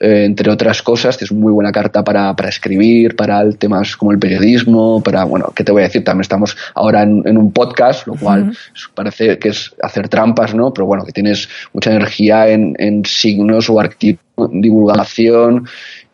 [0.00, 4.18] eh, entre otras cosas, es muy buena carta para, para, escribir, para temas como el
[4.18, 6.02] periodismo, para, bueno, ¿qué te voy a decir?
[6.04, 8.52] También estamos ahora en, un podcast, lo cual
[8.94, 10.72] parece que es hacer trampas, ¿no?
[10.72, 13.78] Pero bueno, que tienes mucha energía en, en signos o
[14.52, 15.66] divulgación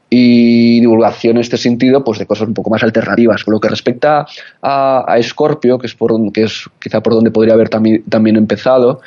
[0.09, 3.43] y divulgación en este sentido pues de cosas un poco más alternativas.
[3.45, 4.27] Por lo que respecta
[4.63, 8.37] a, a Scorpio, que es, por, que es quizá por donde podría haber también, también
[8.37, 9.01] empezado,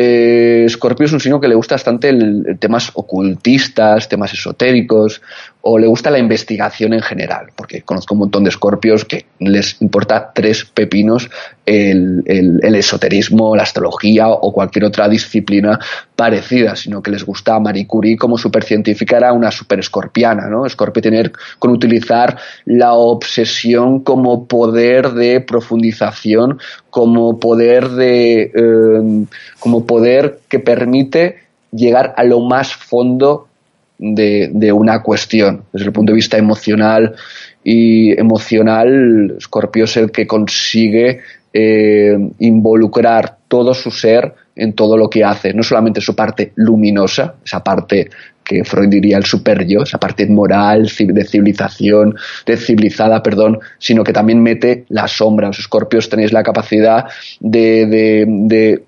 [0.00, 5.20] eh, Scorpio es un signo que le gusta bastante el, temas ocultistas, temas esotéricos,
[5.60, 9.82] o le gusta la investigación en general, porque conozco un montón de escorpios que les
[9.82, 11.28] importa tres pepinos
[11.66, 15.80] el, esoterismo, la astrología o cualquier otra disciplina
[16.14, 20.64] parecida, sino que les gusta a Marie Curie como supercientífica era una super escorpiana, ¿no?
[20.64, 26.58] Escorpio tener con utilizar la obsesión como poder de profundización,
[26.90, 29.26] como poder de eh,
[29.58, 31.36] como poder que permite
[31.72, 33.48] llegar a lo más fondo
[33.98, 35.64] de, de, una cuestión.
[35.72, 37.14] Desde el punto de vista emocional
[37.64, 41.20] y emocional, Scorpio es el que consigue
[41.52, 47.36] eh, involucrar todo su ser en todo lo que hace, no solamente su parte luminosa,
[47.44, 48.10] esa parte
[48.48, 54.02] que Freud diría el super yo, esa parte moral, de civilización, de civilizada, perdón, sino
[54.02, 55.48] que también mete la sombra.
[55.48, 57.04] Los escorpios tenéis la capacidad
[57.40, 58.84] de, de, de,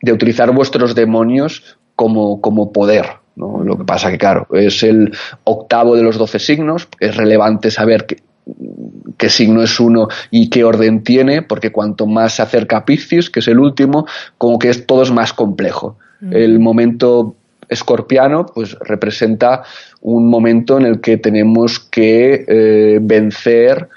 [0.00, 5.96] de utilizar vuestros demonios como, como poder, lo que pasa que, claro, es el octavo
[5.96, 11.42] de los doce signos, es relevante saber qué, signo es uno y qué orden tiene,
[11.42, 14.06] porque cuanto más se acerca a Piscis, que es el último,
[14.38, 15.98] como que es, todo es más complejo.
[16.20, 16.32] Mm.
[16.32, 17.36] El momento
[17.68, 19.62] escorpiano, pues representa
[20.02, 23.88] un momento en el que tenemos que eh, vencer,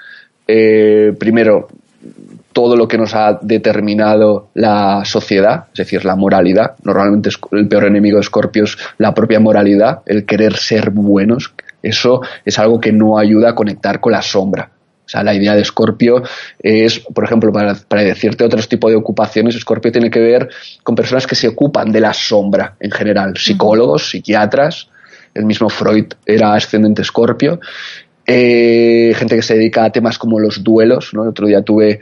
[0.46, 1.68] eh, primero,
[2.52, 6.74] todo lo que nos ha determinado la sociedad, es decir, la moralidad.
[6.82, 11.54] Normalmente el peor enemigo de Scorpio es la propia moralidad, el querer ser buenos.
[11.82, 14.70] Eso es algo que no ayuda a conectar con la sombra.
[15.08, 16.22] O sea, la idea de Scorpio
[16.58, 20.50] es, por ejemplo, para, para, decirte otros tipos de ocupaciones, Scorpio tiene que ver
[20.82, 24.90] con personas que se ocupan de la sombra en general, psicólogos, psiquiatras,
[25.32, 27.58] el mismo Freud era ascendente Scorpio,
[28.26, 31.22] eh, gente que se dedica a temas como los duelos, ¿no?
[31.22, 32.00] El otro día tuve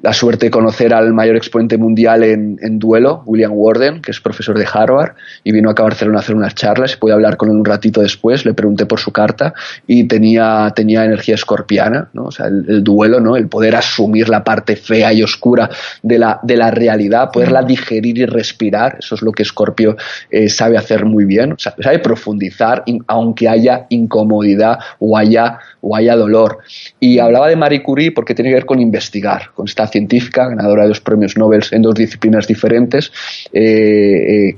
[0.00, 4.20] la suerte de conocer al mayor exponente mundial en, en, duelo, William Warden, que es
[4.20, 7.50] profesor de Harvard, y vino acá a Barcelona a hacer unas charlas, pude hablar con
[7.50, 9.54] él un ratito después, le pregunté por su carta,
[9.86, 12.26] y tenía, tenía energía escorpiana, ¿no?
[12.26, 13.36] o sea, el, duelo, ¿no?
[13.36, 15.68] el poder asumir la parte fea y oscura
[16.02, 19.96] de la, de la realidad, poderla digerir y respirar, eso es lo que Escorpio
[20.30, 25.96] eh, sabe hacer muy bien, o sea, sabe profundizar, aunque haya incomodidad o haya, o
[25.96, 26.58] haya dolor.
[27.00, 30.82] Y hablaba de Marie Curie porque tiene que ver con investigar, con esta científica, ganadora
[30.82, 33.12] de dos premios Nobel en dos disciplinas diferentes,
[33.52, 34.56] eh, eh,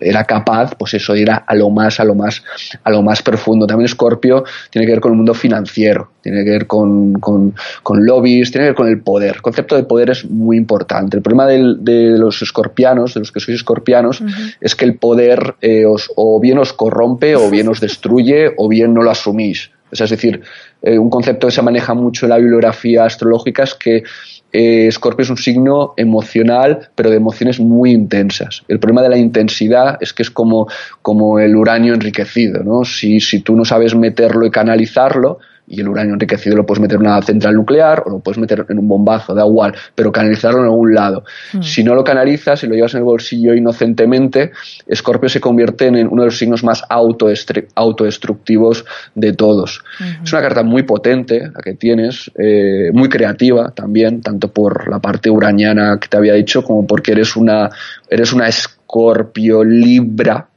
[0.00, 2.42] era capaz, pues eso, de ir a, lo más, a lo más,
[2.82, 3.66] a lo más profundo.
[3.66, 7.54] También Scorpio tiene que ver con el mundo financiero, tiene que ver con, con,
[7.84, 9.36] lobbies, tiene que ver con el poder.
[9.36, 11.16] El concepto de poder es muy importante.
[11.16, 14.22] El problema de los escorpianos, de los que sois escorpianos,
[14.60, 15.56] es que el poder
[15.88, 19.70] os, o bien os corrompe, o bien os destruye, o bien no lo asumís.
[19.90, 20.42] Es decir,
[20.82, 24.02] eh, un concepto que se maneja mucho en la bibliografía astrológica es que
[24.52, 28.62] eh, Scorpio es un signo emocional, pero de emociones muy intensas.
[28.68, 30.68] El problema de la intensidad es que es como,
[31.02, 32.84] como el uranio enriquecido, ¿no?
[32.84, 35.38] Si, si tú no sabes meterlo y canalizarlo,
[35.68, 38.64] y el uranio enriquecido lo puedes meter en una central nuclear o lo puedes meter
[38.68, 41.24] en un bombazo, da igual, pero canalizarlo en algún lado.
[41.52, 41.62] Hmm.
[41.62, 44.52] Si no lo canalizas y lo llevas en el bolsillo inocentemente,
[44.86, 49.82] Escorpio se convierte en uno de los signos más autodestructivos de todos.
[49.98, 50.24] Hmm.
[50.24, 54.98] Es una carta muy potente la que tienes, eh, muy creativa también, tanto por la
[55.00, 57.68] parte uraniana que te había dicho como porque eres una,
[58.08, 60.48] eres una Escorpio Libra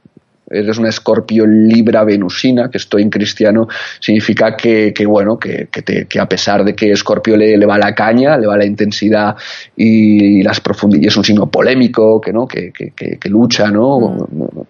[0.52, 3.68] eres una escorpio libra venusina, que esto en cristiano
[4.00, 5.68] significa que, bueno, que,
[6.20, 9.34] a pesar de que escorpio le, le, va la caña, le va la intensidad
[9.76, 12.46] y, las profundidades, es un signo polémico, que, ¿no?
[12.46, 12.72] que,
[13.24, 14.26] lucha, ¿no?
[14.30, 14.60] Mm.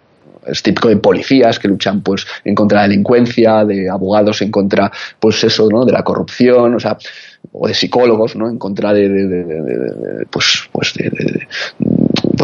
[0.46, 4.50] es típico de policías que luchan pues en contra de la delincuencia, de abogados en
[4.50, 5.84] contra pues eso, ¿no?
[5.84, 6.96] de la corrupción, o sea,
[7.52, 8.48] o de psicólogos, ¿no?
[8.48, 11.10] en contra de, de pues, pues de,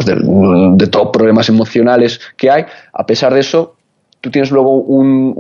[0.05, 2.65] pues de, todos problemas emocionales que hay.
[2.93, 3.75] A pesar de eso,
[4.21, 5.35] tú tienes luego un,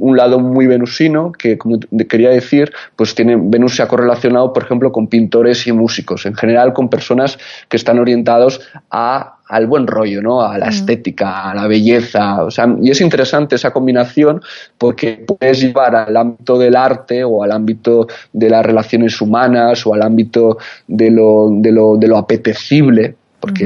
[0.00, 4.64] un, lado muy venusino que, como quería decir, pues tiene, Venus se ha correlacionado, por
[4.64, 7.38] ejemplo, con pintores y músicos, en general con personas
[7.68, 10.42] que están orientados a, al buen rollo, ¿no?
[10.42, 10.70] a la mm.
[10.70, 12.42] estética, a la belleza.
[12.42, 14.42] O sea, y es interesante esa combinación
[14.76, 19.94] porque puedes llevar al ámbito del arte o al ámbito de las relaciones humanas o
[19.94, 20.58] al ámbito
[20.88, 23.64] de lo, de lo, de lo apetecible porque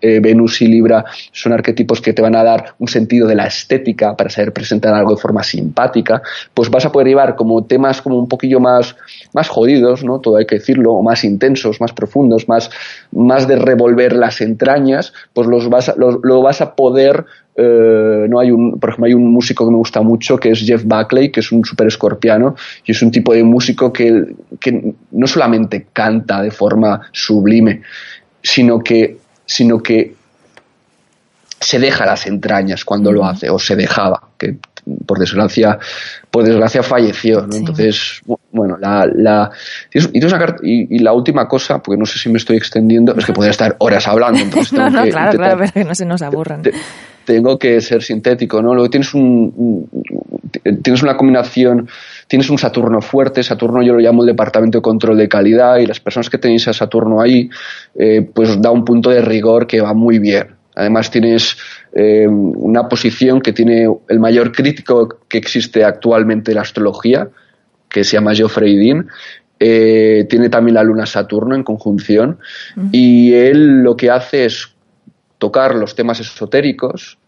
[0.00, 3.46] eh, Venus y Libra son arquetipos que te van a dar un sentido de la
[3.46, 6.22] estética para saber presentar algo de forma simpática,
[6.54, 8.96] pues vas a poder llevar como temas como un poquillo más,
[9.32, 10.20] más jodidos, ¿no?
[10.20, 12.70] Todo hay que decirlo, o más intensos, más profundos, más,
[13.12, 17.26] más de revolver las entrañas, pues los vas lo vas a poder
[17.62, 20.60] eh, no hay un, por ejemplo, hay un músico que me gusta mucho que es
[20.60, 22.54] Jeff Buckley, que es un super escorpiano
[22.86, 27.82] y es un tipo de músico que, que no solamente canta de forma sublime,
[28.42, 30.14] sino que, sino que
[31.60, 34.56] se deja las entrañas cuando lo hace, o se dejaba, que
[35.06, 35.78] por desgracia,
[36.30, 37.46] por desgracia falleció.
[37.52, 38.20] Entonces,
[38.50, 39.50] bueno, la, la
[40.62, 43.76] y, la última cosa, porque no sé si me estoy extendiendo, es que podría estar
[43.78, 44.40] horas hablando.
[44.72, 46.62] no, no, claro, claro, pero que no se nos aburran.
[47.24, 48.74] tengo que ser sintético, ¿no?
[48.74, 49.88] Luego tienes un
[50.82, 51.88] tienes una combinación
[52.30, 55.86] tienes un Saturno fuerte, Saturno yo lo llamo el departamento de control de calidad y
[55.86, 57.50] las personas que tenéis a Saturno ahí,
[57.96, 60.54] eh, pues da un punto de rigor que va muy bien.
[60.76, 61.56] Además tienes
[61.92, 67.28] eh, una posición que tiene el mayor crítico que existe actualmente en la astrología,
[67.88, 69.08] que se llama Geoffrey Dean,
[69.58, 72.38] eh, tiene también la luna Saturno en conjunción
[72.92, 74.72] y él lo que hace es
[75.38, 77.18] tocar los temas esotéricos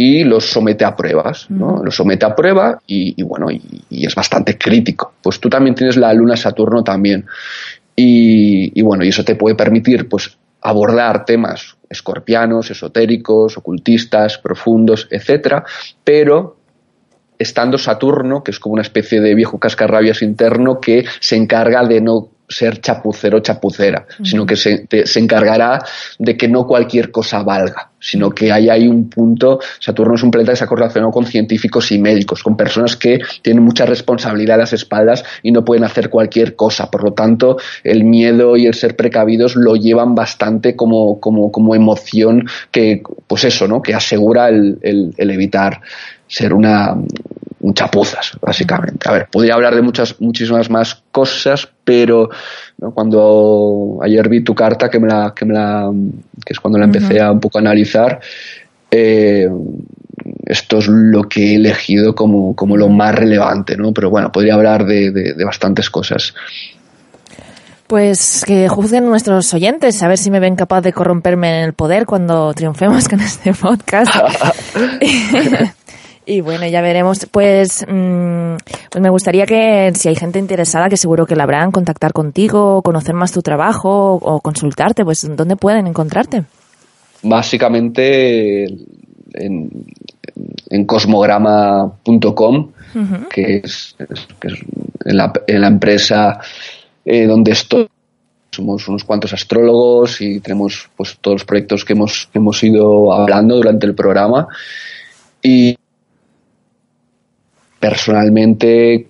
[0.00, 1.82] y los somete a pruebas, ¿no?
[1.82, 5.14] Los somete a prueba y, bueno, y, es bastante crítico.
[5.20, 7.26] Pues tú también tienes la luna Saturno también.
[7.96, 15.64] Y, bueno, y eso te puede permitir pues abordar temas escorpianos, esotéricos, ocultistas, profundos, etcétera,
[16.04, 16.58] pero
[17.36, 22.00] estando Saturno, que es como una especie de viejo cascarrabias interno que se encarga de
[22.00, 25.84] no ser chapucero chapucera, sino que se, se, encargará
[26.18, 30.30] de que no cualquier cosa valga, sino que hay ahí un punto, Saturno es un
[30.30, 34.54] planeta que se ha correlacionado con científicos y médicos, con personas que tienen mucha responsabilidad
[34.54, 38.66] a las espaldas y no pueden hacer cualquier cosa, por lo tanto el miedo y
[38.66, 43.82] el ser precavidos lo llevan bastante como, como, como emoción que, pues eso, ¿no?
[43.82, 45.80] que asegura el, el, el evitar
[46.26, 46.96] ser una,
[47.60, 49.08] un chapuzas, básicamente.
[49.08, 52.30] A ver, podría hablar de muchas, muchísimas más cosas, pero
[52.94, 55.90] cuando ayer vi tu carta, que me la, que me la,
[56.44, 58.20] que es cuando la empecé a un poco a analizar,
[58.90, 59.48] eh,
[60.46, 63.92] esto es lo que he elegido como, como lo más relevante, ¿no?
[63.92, 66.34] Pero bueno, podría hablar de, de, bastantes cosas.
[67.86, 71.72] Pues que juzguen nuestros oyentes, a ver si me ven capaz de corromperme en el
[71.72, 74.12] poder cuando triunfemos con este podcast.
[76.28, 77.26] Y bueno, ya veremos.
[77.30, 78.56] Pues, mm,
[78.90, 82.82] pues me gustaría que si hay gente interesada, que seguro que la habrán, contactar contigo,
[82.82, 86.44] conocer más tu trabajo o consultarte, pues ¿dónde pueden encontrarte?
[87.22, 89.86] Básicamente en,
[90.68, 92.72] en cosmograma.com,
[93.30, 93.96] que, es,
[94.38, 94.54] que es
[95.06, 96.40] en, la, en la empresa
[97.06, 97.88] eh, donde estoy
[98.50, 103.56] somos unos cuantos astrólogos y tenemos pues todos los proyectos que hemos, hemos ido hablando
[103.56, 104.48] durante el programa.
[105.42, 105.78] Y
[107.78, 109.08] personalmente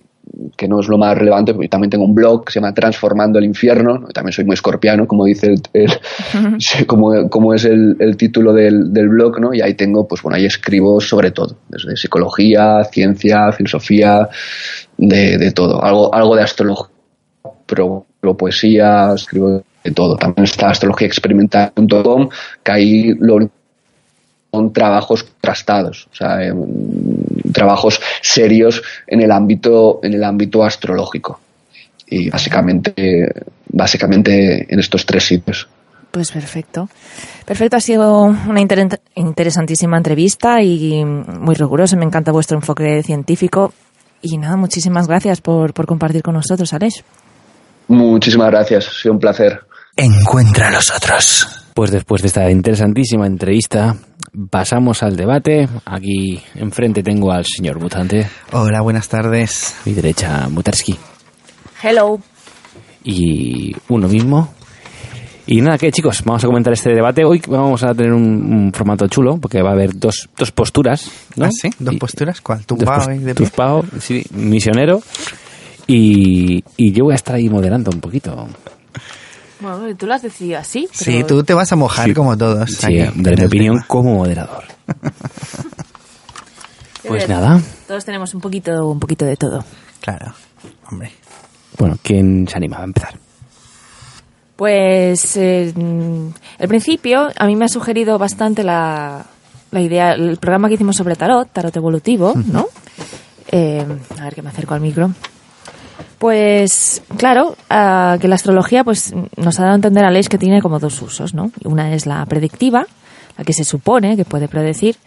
[0.55, 3.39] que no es lo más relevante, porque también tengo un blog que se llama Transformando
[3.39, 5.91] el Infierno, también soy muy escorpiano, como dice el,
[6.87, 9.53] como, como, es el, el título del, del, blog, ¿no?
[9.53, 14.29] Y ahí tengo, pues bueno, ahí escribo sobre todo, desde psicología, ciencia, filosofía,
[14.97, 16.93] de, de todo, algo, algo de astrología,
[17.65, 20.15] pero, pero poesía, escribo de todo.
[20.17, 22.29] También está astrologiaexperimental.com,
[22.63, 23.49] que ahí lo
[24.51, 26.57] son trabajos contrastados, o sea, em,
[27.53, 31.39] trabajos serios en el ámbito, en el ámbito astrológico.
[32.07, 33.31] Y básicamente,
[33.67, 35.67] básicamente en estos tres sitios.
[36.11, 36.89] Pues perfecto.
[37.45, 38.61] Perfecto, ha sido una
[39.15, 41.95] interesantísima entrevista y muy rigurosa.
[41.97, 43.73] Me encanta vuestro enfoque científico.
[44.21, 47.03] Y nada, muchísimas gracias por, por compartir con nosotros, Aleix.
[47.87, 49.61] Muchísimas gracias, ha sido un placer.
[49.95, 51.47] Encuentra a los otros.
[51.73, 53.95] Pues después de esta interesantísima entrevista,
[54.49, 55.67] pasamos al debate.
[55.85, 58.27] Aquí enfrente tengo al señor Mutante.
[58.51, 59.75] Hola, buenas tardes.
[59.85, 60.97] Mi derecha, Mutarski.
[61.81, 62.19] Hello.
[63.03, 64.53] Y uno mismo.
[65.51, 67.25] Y nada, que chicos, vamos a comentar este debate.
[67.25, 71.09] Hoy vamos a tener un, formato chulo, porque va a haber dos, dos posturas.
[71.35, 71.45] ¿no?
[71.45, 71.69] ¿Ah, sí?
[71.79, 72.39] ¿Dos posturas?
[72.41, 72.65] ¿Cuál?
[72.67, 75.01] ¿Tumbao y de Tumbao, sí, misionero.
[75.87, 78.47] Y, y yo voy a estar ahí moderando un poquito.
[79.59, 80.87] Bueno, tú lo has decidido así.
[80.91, 82.71] Sí, tú te vas a mojar como todos.
[82.71, 84.63] Sí, de mi opinión como moderador.
[87.07, 87.61] pues nada.
[87.87, 89.63] Todos tenemos un poquito, un poquito de todo.
[90.01, 90.33] Claro,
[90.89, 91.11] hombre.
[91.77, 93.17] Bueno, ¿quién se anima a empezar?
[94.55, 95.73] Pues eh,
[96.59, 99.25] al principio a mí me ha sugerido bastante la,
[99.71, 102.67] la idea, el programa que hicimos sobre tarot, tarot evolutivo, ¿no?
[103.51, 103.85] Eh,
[104.19, 105.11] a ver que me acerco al micro.
[106.19, 110.37] Pues claro, uh, que la astrología pues nos ha dado a entender a Leis que
[110.37, 111.51] tiene como dos usos, ¿no?
[111.63, 112.85] Una es la predictiva,
[113.37, 114.97] la que se supone que puede predecir,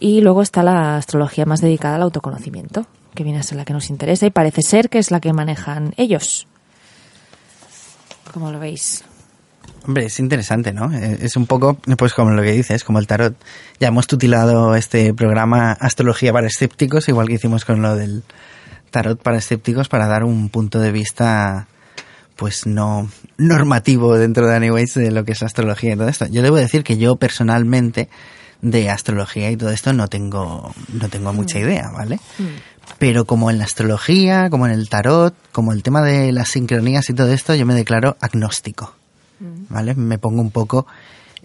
[0.00, 3.74] y luego está la astrología más dedicada al autoconocimiento, que viene a ser la que
[3.74, 6.46] nos interesa y parece ser que es la que manejan ellos.
[8.32, 9.04] ¿Cómo lo veis?
[9.86, 10.92] Hombre, es interesante, ¿no?
[10.92, 13.36] Eh, es un poco, pues como lo que dices, como el tarot.
[13.78, 18.24] Ya hemos tutelado este programa Astrología para Escépticos, igual que hicimos con lo del
[18.96, 21.68] tarot para escépticos para dar un punto de vista
[22.34, 26.24] pues no normativo dentro de Anyways de lo que es astrología y todo esto.
[26.26, 28.08] Yo debo decir que yo personalmente
[28.62, 31.62] de astrología y todo esto no tengo no tengo mucha mm.
[31.62, 32.16] idea, ¿vale?
[32.38, 32.96] Mm.
[32.98, 37.10] Pero como en la astrología, como en el tarot, como el tema de las sincronías
[37.10, 38.94] y todo esto, yo me declaro agnóstico.
[39.40, 39.74] Mm.
[39.74, 39.94] ¿Vale?
[39.94, 40.86] Me pongo un poco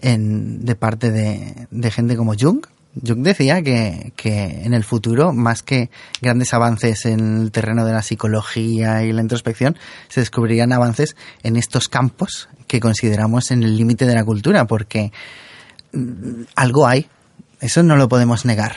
[0.00, 2.64] en, de parte de, de gente como Jung,
[2.94, 5.90] Jung decía que, que, en el futuro, más que
[6.20, 9.78] grandes avances en el terreno de la psicología y la introspección,
[10.08, 15.12] se descubrirían avances en estos campos que consideramos en el límite de la cultura, porque
[15.92, 17.08] mm, algo hay,
[17.60, 18.76] eso no lo podemos negar.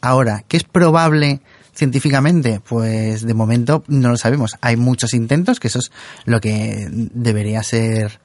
[0.00, 1.40] Ahora, ¿qué es probable
[1.74, 2.60] científicamente?
[2.60, 4.56] Pues de momento no lo sabemos.
[4.60, 5.90] Hay muchos intentos, que eso es
[6.24, 8.20] lo que debería ser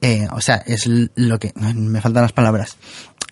[0.00, 2.76] eh, o sea, es lo que, me faltan las palabras,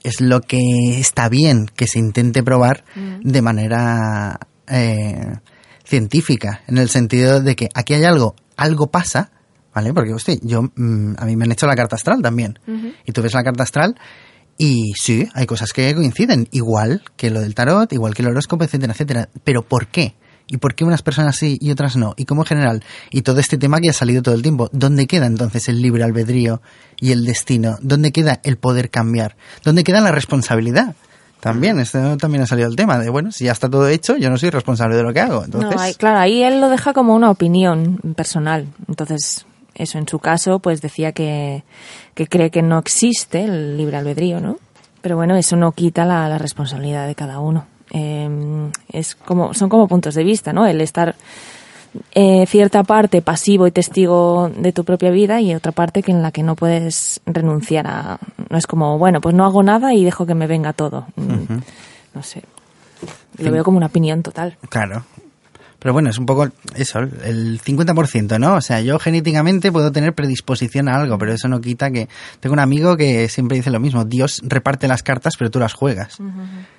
[0.02, 0.60] es lo que
[0.98, 3.20] está bien que se intente probar mm.
[3.22, 5.38] de manera eh,
[5.84, 9.30] científica, en el sentido de que aquí hay algo, algo pasa,
[9.74, 9.92] ¿vale?
[9.92, 12.58] Porque, usted, yo, mm, a mí me han hecho la carta astral también,
[13.04, 13.96] y tú ves la carta astral
[14.58, 18.64] y sí, hay cosas que coinciden, igual que lo del tarot, igual que el horóscopo,
[18.64, 19.28] etcétera, etcétera.
[19.44, 20.14] Pero ¿por qué?
[20.46, 22.14] ¿Y por qué unas personas sí y otras no?
[22.16, 22.84] ¿Y cómo en general?
[23.10, 24.68] Y todo este tema que ha salido todo el tiempo.
[24.72, 26.60] ¿Dónde queda entonces el libre albedrío
[27.00, 27.76] y el destino?
[27.80, 29.36] ¿Dónde queda el poder cambiar?
[29.64, 30.94] ¿Dónde queda la responsabilidad?
[31.40, 34.30] También, esto también ha salido el tema de, bueno, si ya está todo hecho, yo
[34.30, 35.44] no soy responsable de lo que hago.
[35.44, 35.96] Entonces...
[35.96, 38.68] claro, ahí él lo deja como una opinión personal.
[38.86, 41.64] Entonces, eso en su caso, pues decía que,
[42.14, 44.58] que cree que no existe el libre albedrío, ¿no?
[45.00, 47.66] Pero bueno, eso no quita la responsabilidad de cada uno.
[47.94, 50.66] Em, es como, son como puntos de vista, ¿no?
[50.66, 51.14] El estar
[52.14, 56.22] eh, cierta parte pasivo y testigo de tu propia vida y otra parte que en
[56.22, 58.18] la que no puedes renunciar a.
[58.48, 61.06] No es como, bueno, pues no hago nada y dejo que me venga todo.
[61.16, 61.58] Mm,
[62.14, 62.42] no sé.
[63.38, 64.56] Lo veo como una opinión total.
[64.70, 65.04] Claro.
[65.82, 68.54] Pero bueno, es un poco eso, el 50%, ¿no?
[68.54, 72.08] O sea, yo genéticamente puedo tener predisposición a algo, pero eso no quita que...
[72.38, 75.72] Tengo un amigo que siempre dice lo mismo, Dios reparte las cartas, pero tú las
[75.74, 76.18] juegas.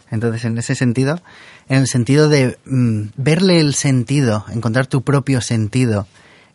[0.10, 1.22] Entonces, en ese sentido,
[1.68, 6.08] en el sentido de mm, verle el sentido, encontrar tu propio sentido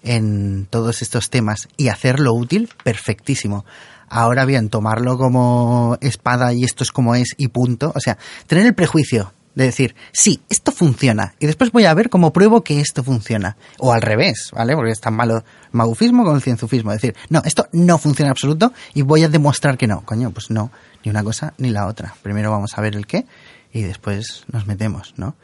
[0.02, 3.66] en todos estos temas y hacerlo útil, perfectísimo.
[4.08, 7.92] Ahora bien, tomarlo como espada y esto es como es y punto.
[7.94, 12.10] O sea, tener el prejuicio de decir, sí, esto funciona, y después voy a ver
[12.10, 13.56] cómo pruebo que esto funciona.
[13.80, 14.76] O al revés, ¿vale?
[14.76, 15.42] Porque es tan malo el
[15.72, 16.92] magufismo como el cienzufismo.
[16.92, 20.02] decir, no, esto no funciona en absoluto y voy a demostrar que no.
[20.02, 20.70] Coño, pues no,
[21.04, 22.14] ni una cosa ni la otra.
[22.22, 23.26] Primero vamos a ver el qué
[23.72, 25.34] y después nos metemos, ¿no?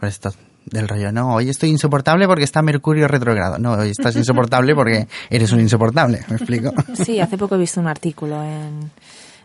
[0.00, 0.34] Por esto
[0.66, 3.56] del rollo, no, hoy estoy insoportable porque está Mercurio retrogrado.
[3.58, 6.74] No, hoy estás insoportable porque eres un insoportable, ¿me explico?
[7.04, 8.90] Sí, hace poco he visto un artículo en...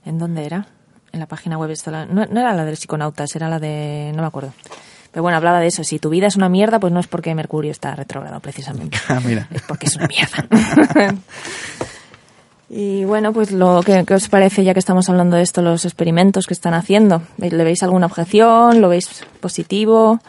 [0.04, 0.68] ¿En dónde era?
[1.16, 1.70] En la página web.
[1.72, 4.12] Esto, la- no, no era la de psiconautas, era la de...
[4.14, 4.52] no me acuerdo.
[5.14, 5.82] Pero bueno, hablaba de eso.
[5.86, 8.98] Si tu vida es una mierda, pues no es porque Mercurio está retrogrado, precisamente.
[9.08, 9.48] Ah, mira.
[9.50, 11.16] Es porque es una mierda.
[12.70, 15.86] y bueno, pues lo que, ¿qué os parece, ya que estamos hablando de esto, los
[15.86, 17.22] experimentos que están haciendo?
[17.38, 18.82] ¿Le veis alguna objeción?
[18.82, 20.20] ¿Lo veis positivo?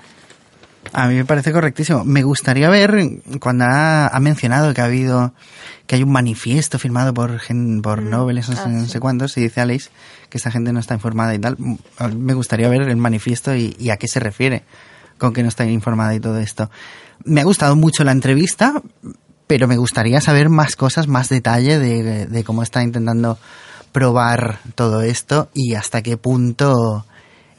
[0.93, 2.05] A mí me parece correctísimo.
[2.05, 2.95] Me gustaría ver
[3.41, 5.33] cuando ha, ha mencionado que ha habido
[5.89, 7.41] que hay un manifiesto firmado por
[7.83, 9.91] por Nobel, no sé, Ah, no sé cuántos, y dice Alex
[10.29, 11.57] que esta gente no está informada y tal.
[12.17, 14.65] Me gustaría ver el manifiesto y, y a qué se refiere
[15.19, 16.71] con que no está informada y todo esto.
[17.25, 18.83] Me ha gustado mucho la entrevista,
[19.47, 23.39] pero me gustaría saber más cosas, más detalle de, de cómo está intentando
[23.93, 27.07] probar todo esto y hasta qué punto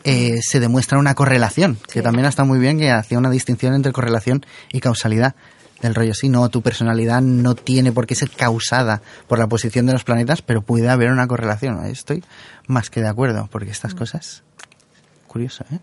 [0.03, 3.91] eh, se demuestra una correlación, que también está muy bien que hacía una distinción entre
[3.91, 5.35] correlación y causalidad
[5.81, 6.13] del rollo.
[6.13, 10.03] Sí, no, tu personalidad no tiene por qué ser causada por la posición de los
[10.03, 11.85] planetas, pero puede haber una correlación.
[11.85, 12.23] Estoy
[12.67, 14.43] más que de acuerdo, porque estas cosas...
[15.27, 15.79] Curioso, ¿eh?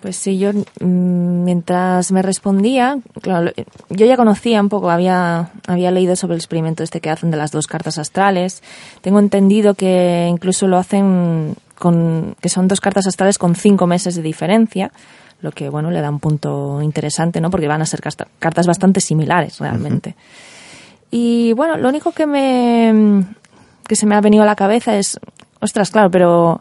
[0.00, 3.50] Pues sí, yo mm, mientras me respondía, claro,
[3.88, 7.36] yo ya conocía un poco, había, había leído sobre el experimento este que hacen de
[7.36, 8.62] las dos cartas astrales.
[9.00, 14.14] Tengo entendido que incluso lo hacen con, que son dos cartas astrales con cinco meses
[14.14, 14.92] de diferencia,
[15.40, 17.50] lo que bueno le da un punto interesante, ¿no?
[17.50, 18.00] Porque van a ser
[18.38, 20.14] cartas bastante similares realmente.
[21.10, 23.24] Y bueno, lo único que me
[23.86, 25.18] que se me ha venido a la cabeza es,
[25.60, 26.60] ostras, claro, pero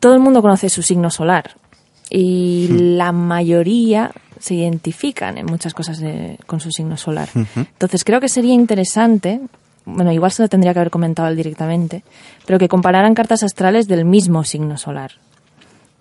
[0.00, 1.56] todo el mundo conoce su signo solar
[2.08, 4.10] y la mayoría
[4.40, 7.28] se identifican en muchas cosas de- con su signo solar.
[7.54, 9.40] Entonces creo que sería interesante,
[9.84, 12.02] bueno, igual se lo tendría que haber comentado él directamente,
[12.46, 15.12] pero que compararan cartas astrales del mismo signo solar.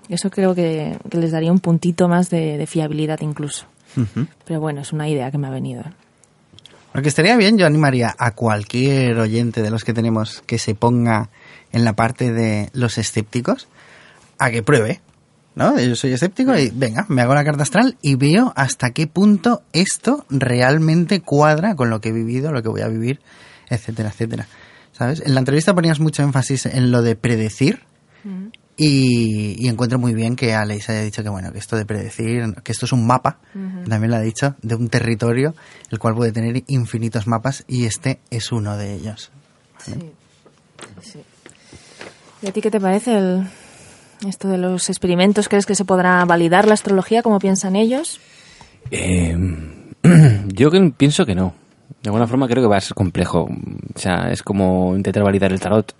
[0.10, 3.66] Eso creo que, que les daría un puntito más de, de fiabilidad incluso.
[4.45, 5.84] Pero bueno, es una idea que me ha venido.
[6.93, 10.76] Lo que estaría bien, yo animaría a cualquier oyente de los que tenemos que se
[10.76, 11.30] ponga
[11.72, 13.68] en la parte de los escépticos
[14.38, 15.02] a que pruebe.
[15.54, 15.78] ¿No?
[15.78, 19.64] Yo soy escéptico y venga, me hago la carta astral y veo hasta qué punto
[19.74, 23.20] esto realmente cuadra con lo que he vivido, lo que voy a vivir,
[23.70, 24.47] etcétera, etcétera.
[24.93, 25.22] ¿Sabes?
[25.26, 27.82] En la entrevista ponías mucho énfasis en lo de predecir
[28.84, 32.53] y, y encuentro muy bien que Alex haya dicho que bueno, que esto de predecir,
[32.63, 33.38] que esto es un mapa,
[33.88, 35.53] también lo ha dicho, de un territorio,
[35.91, 39.32] el cual puede tener infinitos mapas y este es uno de ellos.
[42.41, 43.47] ¿Y a ti qué te parece el,
[44.27, 45.47] esto de los experimentos?
[45.47, 48.19] ¿Crees que se podrá validar la astrología como piensan ellos?
[48.89, 49.36] Eh,
[50.47, 51.53] yo que- pienso que no.
[52.01, 53.47] De alguna forma creo que va a ser complejo.
[53.93, 55.93] O sea, es como intentar validar el tarot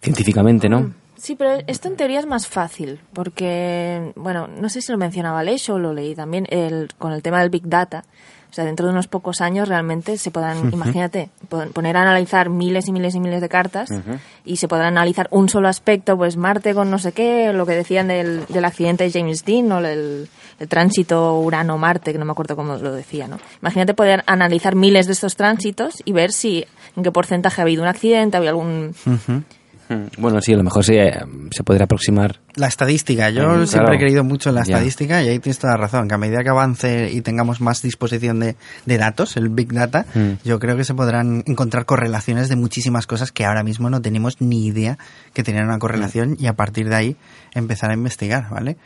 [0.00, 0.92] científicamente, ¿no?
[1.18, 5.40] Sí, pero esto en teoría es más fácil, porque, bueno, no sé si lo mencionaba
[5.40, 8.04] Aleix o lo leí también, el, con el tema del Big Data.
[8.50, 12.48] O sea, dentro de unos pocos años realmente se podrán, imagínate, pon- poner a analizar
[12.48, 13.90] miles y miles y miles de cartas
[14.46, 17.72] y se podrán analizar un solo aspecto, pues Marte con no sé qué, lo que
[17.74, 22.32] decían del, del accidente de James Dean o el, el tránsito Urano-Marte, que no me
[22.32, 23.38] acuerdo cómo lo decía, ¿no?
[23.60, 26.64] Imagínate poder analizar miles de estos tránsitos y ver si
[26.96, 28.94] en qué porcentaje ha habido un accidente, había algún...
[30.18, 31.18] Bueno, sí, a lo mejor sí, eh,
[31.50, 32.40] se podría aproximar.
[32.56, 34.74] La estadística, yo Mm, siempre he creído mucho en la Ya.
[34.74, 37.80] estadística y ahí tienes toda la razón, que a medida que avance y tengamos más
[37.82, 40.32] disposición de, de datos, el Big Data, Mm.
[40.44, 44.40] yo creo que se podrán encontrar correlaciones de muchísimas cosas que ahora mismo no tenemos
[44.40, 44.98] ni idea
[45.32, 47.16] que tenían una correlación y a partir de ahí
[47.54, 48.76] empezar a investigar, ¿vale?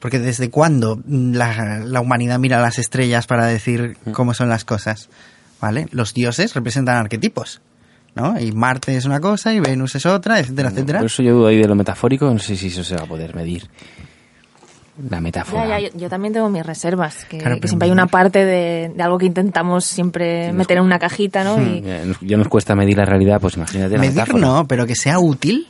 [0.00, 5.08] Porque desde cuándo la, la humanidad mira las estrellas para decir cómo son las cosas,
[5.60, 5.86] ¿vale?
[5.92, 7.60] Los dioses representan arquetipos,
[8.14, 8.38] ¿no?
[8.38, 10.98] Y Marte es una cosa y Venus es otra, etcétera, etcétera.
[11.00, 13.06] Por eso yo dudo ahí de lo metafórico, no sé si eso se va a
[13.06, 13.68] poder medir.
[15.08, 15.66] La metáfora.
[15.66, 18.10] Ya, ya, yo, yo también tengo mis reservas, que, Claro, que siempre hay una medir.
[18.10, 21.60] parte de, de algo que intentamos siempre Sí, meter en una cajita, ¿no?
[21.62, 24.38] Y, Ya nos, ya nos cuesta medir la realidad, pues imagínate la Medir metáfora.
[24.46, 25.66] no, pero que sea útil.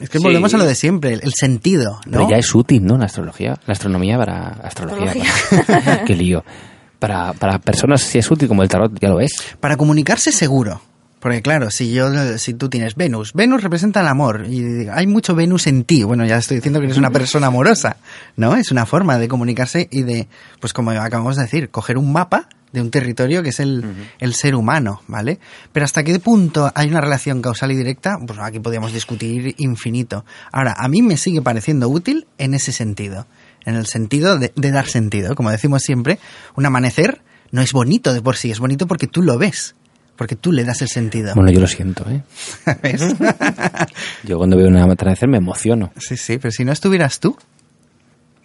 [0.00, 0.24] Es que Sí.
[0.24, 2.96] volvemos a lo de siempre, el, el sentido, Pero ya es útil, ¿no?
[2.96, 3.58] La astrología.
[3.66, 4.48] La astronomía para...
[4.62, 5.14] Astrología.
[5.66, 6.44] para- Qué lío.
[7.00, 9.32] Para, para personas sí es útil, como el tarot ya lo es.
[9.58, 10.80] Para comunicarse seguro.
[11.20, 15.34] Porque claro, si yo, si tú tienes Venus, Venus representa el amor y hay mucho
[15.34, 16.02] Venus en ti.
[16.02, 17.98] Bueno, ya estoy diciendo que eres una persona amorosa,
[18.36, 18.56] ¿no?
[18.56, 20.28] Es una forma de comunicarse y de,
[20.60, 23.84] pues como acabamos de decir, coger un mapa de un territorio que es el,
[24.18, 25.40] el ser humano, ¿vale?
[25.72, 30.24] Pero hasta qué punto hay una relación causal y directa, pues aquí podríamos discutir infinito.
[30.52, 33.26] Ahora, a mí me sigue pareciendo útil en ese sentido,
[33.66, 35.34] en el sentido de, de dar sentido.
[35.34, 36.18] Como decimos siempre,
[36.56, 39.74] un amanecer no es bonito de por sí, es bonito porque tú lo ves,
[40.20, 41.32] porque tú le das el sentido.
[41.34, 42.20] Bueno, yo lo siento, ¿eh?
[42.82, 43.00] ¿Ves?
[44.24, 45.92] Yo cuando veo un atardecer me emociono.
[45.96, 47.34] sí, sí, pero si no estuvieras tú,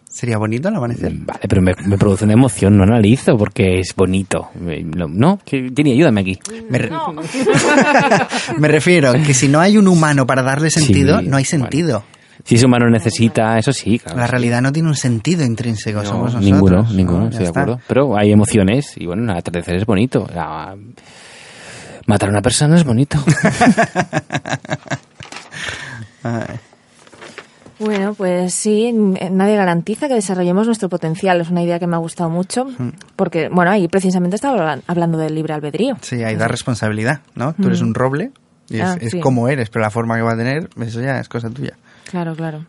[0.09, 1.11] ¿sería bonito el amanecer?
[1.13, 4.51] Vale, pero me, me produce una emoción, no analizo porque es bonito.
[4.55, 6.39] No, Jenny, ayúdame aquí.
[6.69, 6.89] Me, re-
[8.57, 12.05] Me refiero que si no hay un humano para darle sentido, Sí, no hay sentido.
[12.45, 14.19] Si ese humano necesita, eso sí, claro.
[14.19, 16.45] La realidad no tiene un sentido intrínseco, No, somos nosotros.
[16.45, 16.93] ninguno, ¿no?
[16.93, 17.79] ninguno, estoy de acuerdo.
[17.85, 20.25] Pero hay emociones y bueno, el atardecer es bonito.
[20.33, 20.75] La-
[22.05, 23.17] matar a una persona es bonito.
[27.77, 31.41] Bueno, pues sí, nadie garantiza que desarrollemos nuestro potencial.
[31.41, 32.67] Es una idea que me ha gustado mucho,
[33.17, 35.97] porque, bueno, ahí precisamente estaba hablan- hablando del libre albedrío.
[36.01, 37.53] Sí, hay da responsabilidad, ¿no?
[37.53, 38.31] Tú eres un roble
[38.69, 41.19] y es, Ah, es como eres, pero la forma que va a tener, eso ya
[41.19, 41.73] es cosa tuya.
[42.09, 42.65] Claro, claro.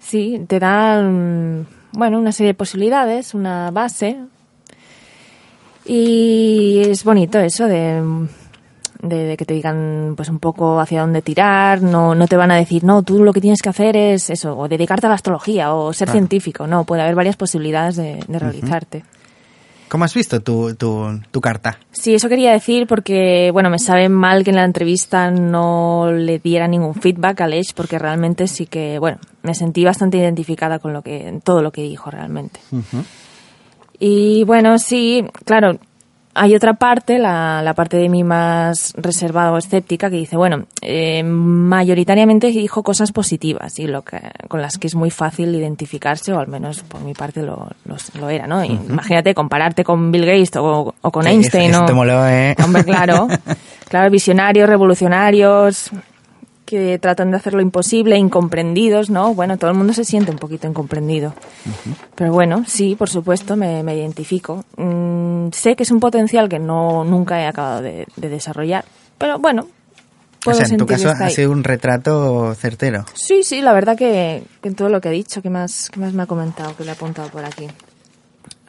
[0.00, 4.18] Sí, te dan, bueno, una serie de posibilidades, una base.
[5.86, 8.02] Y es bonito eso de,
[9.02, 12.50] de, de que te digan pues un poco hacia dónde tirar, no, no te van
[12.50, 15.14] a decir, no, tú lo que tienes que hacer es eso, o dedicarte a la
[15.14, 19.04] astrología, o ser científico, no, puede haber varias posibilidades de, de realizarte.
[19.88, 21.78] ¿Cómo has visto tu, tu, tu carta?
[21.92, 26.38] Sí, eso quería decir porque, bueno, me sabe mal que en la entrevista no le
[26.38, 30.92] diera ningún feedback a Lech porque realmente sí que, bueno, me sentí bastante identificada con
[30.92, 32.60] lo que, todo lo que dijo realmente.
[33.98, 35.78] Y bueno, sí, claro,
[36.38, 40.64] hay otra parte, la, la parte de mí más reservada o escéptica, que dice, bueno,
[40.82, 46.32] eh, mayoritariamente dijo cosas positivas y lo que, con las que es muy fácil identificarse,
[46.32, 48.64] o al menos por mi parte lo, lo, lo era, ¿no?
[48.64, 51.86] Imagínate compararte con Bill Gates o, o con Sí, Einstein, eso ¿no?
[51.86, 52.54] te moló, ¿eh?
[52.64, 53.28] Hombre, claro.
[53.88, 55.90] Claro, visionarios, revolucionarios,
[56.68, 59.32] que tratan de hacer lo imposible, incomprendidos, ¿no?
[59.34, 61.32] Bueno, todo el mundo se siente un poquito incomprendido.
[62.14, 64.66] Pero bueno, sí, por supuesto, me, me identifico.
[64.76, 68.84] Mm, sé que es un potencial que no nunca he acabado de, de desarrollar,
[69.16, 73.06] pero bueno, O puedo sea, en tu que caso ha sido un retrato certero.
[73.14, 76.00] Sí, sí, la verdad que, que en todo lo que he dicho, ¿qué más, qué
[76.00, 76.76] más me ha comentado?
[76.76, 77.66] Que le he apuntado por aquí.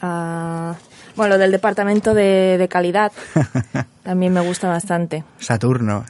[0.02, 0.74] Ah,
[1.18, 3.12] bueno, lo del departamento de, de calidad
[4.04, 5.26] también me gusta bastante.
[5.40, 6.06] Saturno.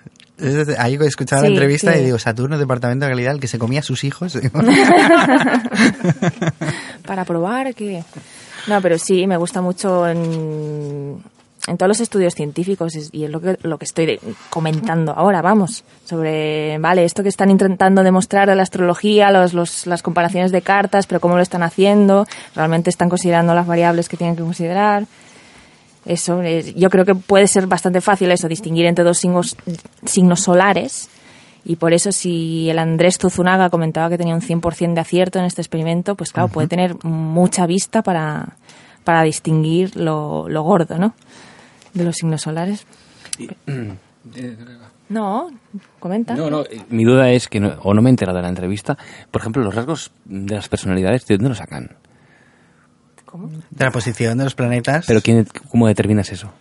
[0.77, 1.99] Ahí he escuchado Sí, la entrevista sí.
[1.99, 4.37] y digo, Saturno, departamento de calidad, el que se comía a sus hijos.
[7.05, 8.03] para probar que...
[8.67, 11.23] No, pero sí, me gusta mucho en,
[11.67, 14.19] en todos los estudios científicos y es lo que, lo que estoy de-
[14.49, 19.87] comentando ahora, vamos, sobre, vale, esto que están intentando demostrar de la astrología, los, los-
[19.87, 24.17] las comparaciones de cartas, pero cómo lo están haciendo, realmente están considerando las variables que
[24.17, 25.05] tienen que considerar.
[26.09, 29.55] Eso, es- yo creo que puede ser bastante fácil eso, distinguir entre dos signos,
[30.05, 31.07] signos solares.
[31.65, 35.45] Y por eso si el Andrés Tuzunaga comentaba que tenía un 100% de acierto en
[35.45, 38.55] este experimento, pues claro, puede tener mucha vista para,
[39.03, 41.13] para distinguir lo, lo gordo, ¿no?
[41.93, 42.85] De los signos solares.
[45.09, 45.49] No,
[45.99, 46.35] comenta.
[46.35, 48.49] No, no, eh, mi duda es que, no- o no me he enterado de la
[48.49, 48.97] entrevista,
[49.31, 51.91] por ejemplo, los rasgos de las personalidades, ¿de dónde los sacan?
[53.29, 53.47] ¿Cómo?
[53.47, 55.05] De la posición de los planetas.
[55.07, 56.51] Pero ¿quién, ¿cómo determinas eso?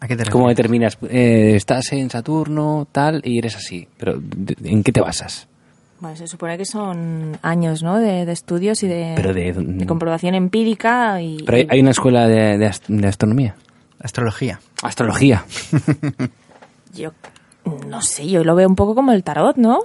[0.00, 0.96] ¿A qué te ¿Cómo determinas?
[1.10, 3.88] eh, estás en Saturno, tal, y eres así.
[3.98, 5.48] Pero ¿de- ¿en qué te basas?
[5.98, 7.98] Bueno, se supone que son años, ¿no?
[7.98, 11.42] De, de estudios y de, Pero de- de comprobación empírica y...
[11.44, 13.56] Pero hay, hay una escuela de, de ast- de astronomía.
[14.00, 14.60] Astrología.
[14.84, 15.44] Astrología.
[16.94, 17.10] Yo
[17.88, 19.80] no sé, yo lo veo un poco como el tarot, ¿no?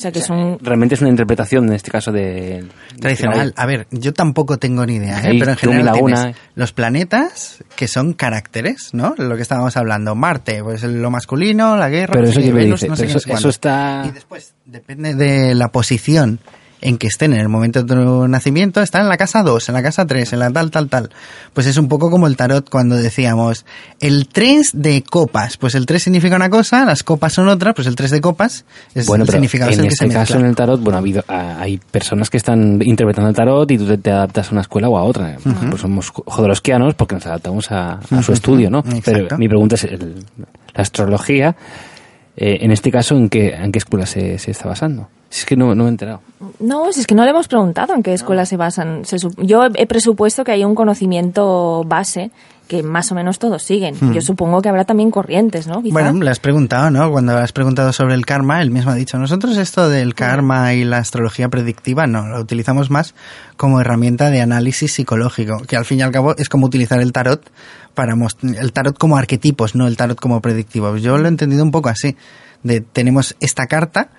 [0.00, 0.58] O sea, que un...
[0.62, 2.64] Realmente es una interpretación, en este caso, de...
[2.98, 3.52] Tradicional.
[3.54, 5.36] A ver, yo tampoco tengo ni idea, ¿eh?
[5.38, 6.16] Pero en general laguna.
[6.22, 9.14] tienes los planetas que son caracteres, ¿no?
[9.18, 10.14] Lo que estábamos hablando.
[10.14, 14.04] Marte, pues lo masculino, la guerra, Pero eso Venus, dice, no sé pero eso- está-
[14.06, 16.40] Y después, depende de la posición
[16.82, 19.74] en que estén en el momento de tu nacimiento, está en la casa 2, en
[19.74, 21.10] la casa 3, en la tal, tal, tal.
[21.52, 23.66] Pues es un poco como el tarot cuando decíamos,
[24.00, 27.86] el 3 de copas, pues el 3 significa una cosa, las copas son otra, pues
[27.86, 28.64] el 3 de copas
[28.94, 30.40] es Bueno, pero significado en el que este se caso, mezcla.
[30.40, 33.78] en el tarot, bueno, ha habido, ah, hay personas que están interpretando el tarot y
[33.78, 35.36] tú te, te adaptas a una escuela o a otra.
[35.68, 38.78] Pues somos jodorowskianos porque nos adaptamos a, a su estudio, ¿no?
[38.78, 39.02] Exacto.
[39.04, 40.24] Pero mi pregunta es, el-
[40.74, 41.56] la astrología,
[42.36, 45.08] eh, en este caso, ¿en qué, en qué escuela se, se está basando?
[45.30, 46.20] Si es que no, no me he enterado.
[46.58, 49.04] No, si es que no le hemos preguntado en qué escuela se basan.
[49.04, 52.30] Se sup- yo he presupuesto que hay un conocimiento base
[52.66, 53.96] que más o menos todos siguen.
[54.14, 55.82] Yo supongo que habrá también corrientes, ¿no?
[55.82, 55.92] Quizá.
[55.92, 57.10] Bueno, le has preguntado, ¿no?
[57.10, 60.72] Cuando le has preguntado sobre el karma, él mismo ha dicho, nosotros esto del karma
[60.74, 63.14] y la astrología predictiva no, lo utilizamos más
[63.56, 67.12] como herramienta de análisis psicológico, que al fin y al cabo es como utilizar el
[67.12, 67.50] tarot
[67.94, 70.96] para el tarot como arquetipos, no el tarot como predictivo.
[70.96, 72.16] Yo lo he entendido un poco así,
[72.62, 74.10] de tenemos esta carta,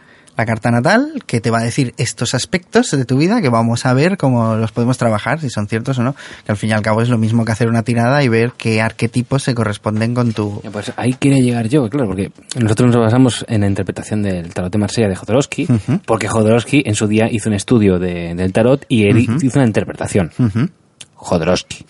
[0.42, 3.86] la carta natal que te va a decir estos aspectos de tu vida que vamos
[3.86, 6.16] a ver cómo los podemos trabajar, si son ciertos o no.
[6.46, 8.54] Que al fin y al cabo es lo mismo que hacer una tirada y ver
[8.58, 10.62] qué arquetipos se corresponden con tu...
[10.72, 14.72] Pues ahí quiere llegar yo, claro, porque nosotros nos basamos en la interpretación del tarot
[14.72, 15.68] de Marsella de Jodorowsky,
[16.06, 19.68] porque Jodorowsky en su día hizo un estudio de- del tarot y él hizo una
[19.68, 20.32] interpretación.
[20.40, 20.70] Ujú,
[21.14, 21.86] Jodorowsky.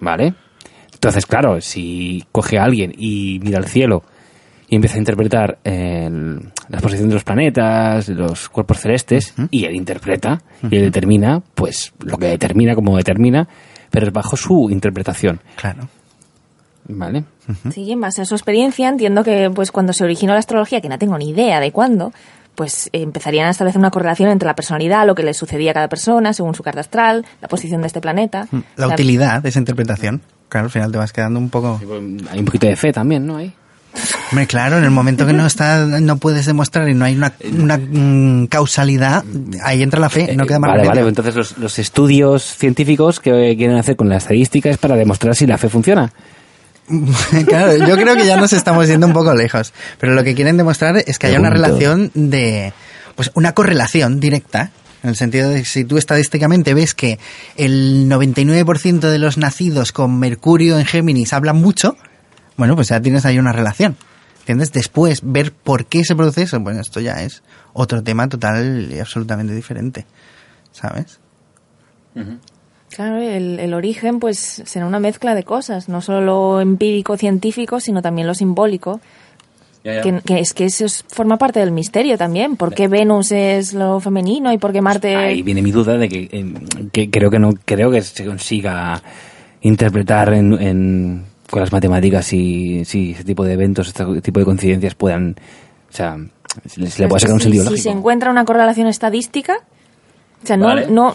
[0.00, 0.34] ¿Vale?
[0.92, 4.02] Entonces, claro, si coge a alguien y mira al cielo
[4.68, 9.64] y empieza a interpretar el- la posición de los planetas, de los cuerpos celestes, y
[9.64, 13.48] él interpreta, y él determina, pues, lo que determina como determina,
[13.90, 15.40] pero es bajo su interpretación.
[15.56, 15.88] Claro.
[16.86, 17.24] ¿Vale?
[17.72, 20.88] Sí, en base a su experiencia entiendo que pues cuando se originó la astrología, que
[20.88, 22.12] no tengo ni idea de cuándo,
[22.54, 25.74] pues eh, empezarían a establecer una correlación entre la personalidad, lo que le sucedía a
[25.74, 28.48] cada persona, según su carta astral, la posición de este planeta.
[28.76, 30.22] La O sea, utilidad de esa interpretación.
[30.48, 31.80] Claro, al final te vas quedando un poco...
[32.30, 33.36] Hay un poquito de fe también, ¿no?
[33.36, 33.52] Ahí.
[34.30, 37.32] Hombre, claro, en el momento que no está, no puedes demostrar y no hay una,
[37.56, 39.24] una, mm, causalidad,
[39.62, 43.20] ahí entra la fe, no queda más Eh, vale, vale, entonces los, los estudios científicos
[43.20, 46.12] que quieren hacer con la estadística es para demostrar si la fe funciona.
[47.46, 49.72] claro, yo creo que ya nos estamos yendo un poco lejos.
[49.98, 52.72] Pero lo que quieren demostrar es que haya una relación de.
[53.14, 54.70] Pues una correlación directa.
[55.02, 57.18] En el sentido de que si tú estadísticamente ves que
[57.56, 61.96] el 99% de los nacidos con Mercurio en Géminis hablan mucho,
[62.56, 63.96] bueno, pues ya tienes ahí una relación.
[64.40, 64.72] ¿Entiendes?
[64.72, 68.98] Después, ver por qué se produce eso, bueno, esto ya es otro tema total y
[69.00, 70.04] absolutamente diferente.
[70.70, 71.18] ¿Sabes?
[72.90, 77.80] Claro, el, el origen pues será una mezcla de cosas, no solo lo empírico científico,
[77.80, 79.00] sino también lo simbólico.
[79.82, 82.56] Que, que es que eso es- forma parte del misterio también.
[82.56, 85.14] ¿Por qué Venus es lo femenino y por qué Marte...
[85.16, 86.54] Ahí viene mi duda de que, em,
[86.90, 89.02] que creo que no creo que se consiga
[89.60, 94.44] interpretar en, en- con las matemáticas si, si ese tipo de eventos, este tipo de
[94.46, 95.36] coincidencias puedan,
[95.90, 96.16] o sea,
[96.66, 97.82] se le, puede sacar un si, sentido si lógico.
[97.82, 99.54] se encuentra una correlación estadística,
[100.42, 100.86] o sea, no, Vale.
[100.90, 101.14] no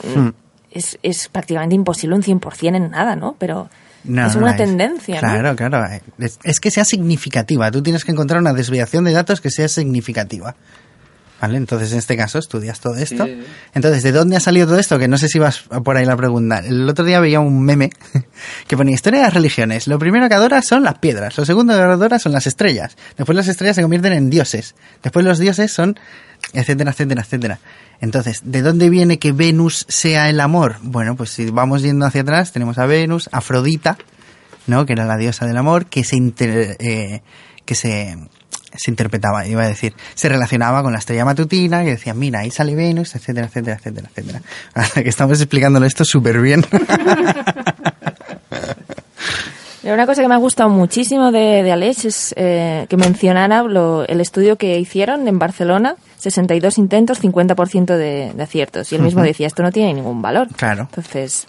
[0.71, 3.35] es, es prácticamente imposible un 100% en nada, ¿no?
[3.39, 3.69] Pero
[4.03, 5.27] No, es no, una es- tendencia, ¿no?
[5.27, 5.85] Claro, claro.
[6.19, 7.71] Es, es que sea significativa.
[7.71, 10.55] Tú tienes que encontrar una desviación de datos que sea significativa.
[11.41, 11.57] ¿Vale?
[11.57, 13.25] Entonces, en este caso, estudias todo esto.
[13.73, 14.99] Entonces, ¿de dónde ha salido todo esto?
[14.99, 16.59] Que no sé si vas por ahí la pregunta.
[16.59, 17.91] El otro día veía un meme
[18.67, 19.87] que ponía historia de las religiones.
[19.87, 21.37] Lo primero que adora son las piedras.
[21.37, 22.97] Lo segundo que adora son las estrellas.
[23.17, 24.75] Después las estrellas se convierten en dioses.
[25.01, 25.97] Después los dioses son
[26.53, 27.59] etcétera, etcétera, etcétera.
[28.01, 30.75] Entonces, ¿de dónde viene que Venus sea el amor?
[30.81, 33.97] Bueno, pues si vamos yendo hacia atrás, tenemos a Venus, Afrodita,
[34.67, 34.85] ¿no?
[34.85, 37.21] Que era la diosa del amor, que se inter- eh,
[37.65, 38.17] que se,
[38.75, 42.51] se interpretaba, iba a decir, se relacionaba con la estrella matutina, que decía, mira, ahí
[42.51, 44.41] sale Venus, etcétera, etcétera, etcétera, etcétera.
[44.73, 46.63] Ahora que estamos explicándolo esto súper bien.
[49.81, 53.63] Pero una cosa que me ha gustado muchísimo de, de Alex es eh, que mencionara
[53.63, 58.91] lo- el estudio que hicieron en Barcelona, 62 intentos, 50% de, de aciertos.
[58.91, 60.47] Y él mismo decía, esto no tiene ningún valor.
[60.55, 60.83] Claro.
[60.89, 61.47] Entonces...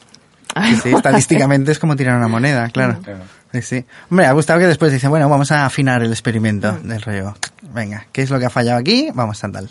[0.64, 2.98] Sí, sí, estadísticamente es como tirar una moneda, claro.
[3.52, 3.85] Sí, sí.
[4.10, 7.35] Hombre, ha gustado que después dice, bueno, vamos a afinar el experimento del rollo.
[7.74, 9.10] Venga, ¿qué es lo que ha fallado aquí?
[9.12, 9.68] Vamos a tal.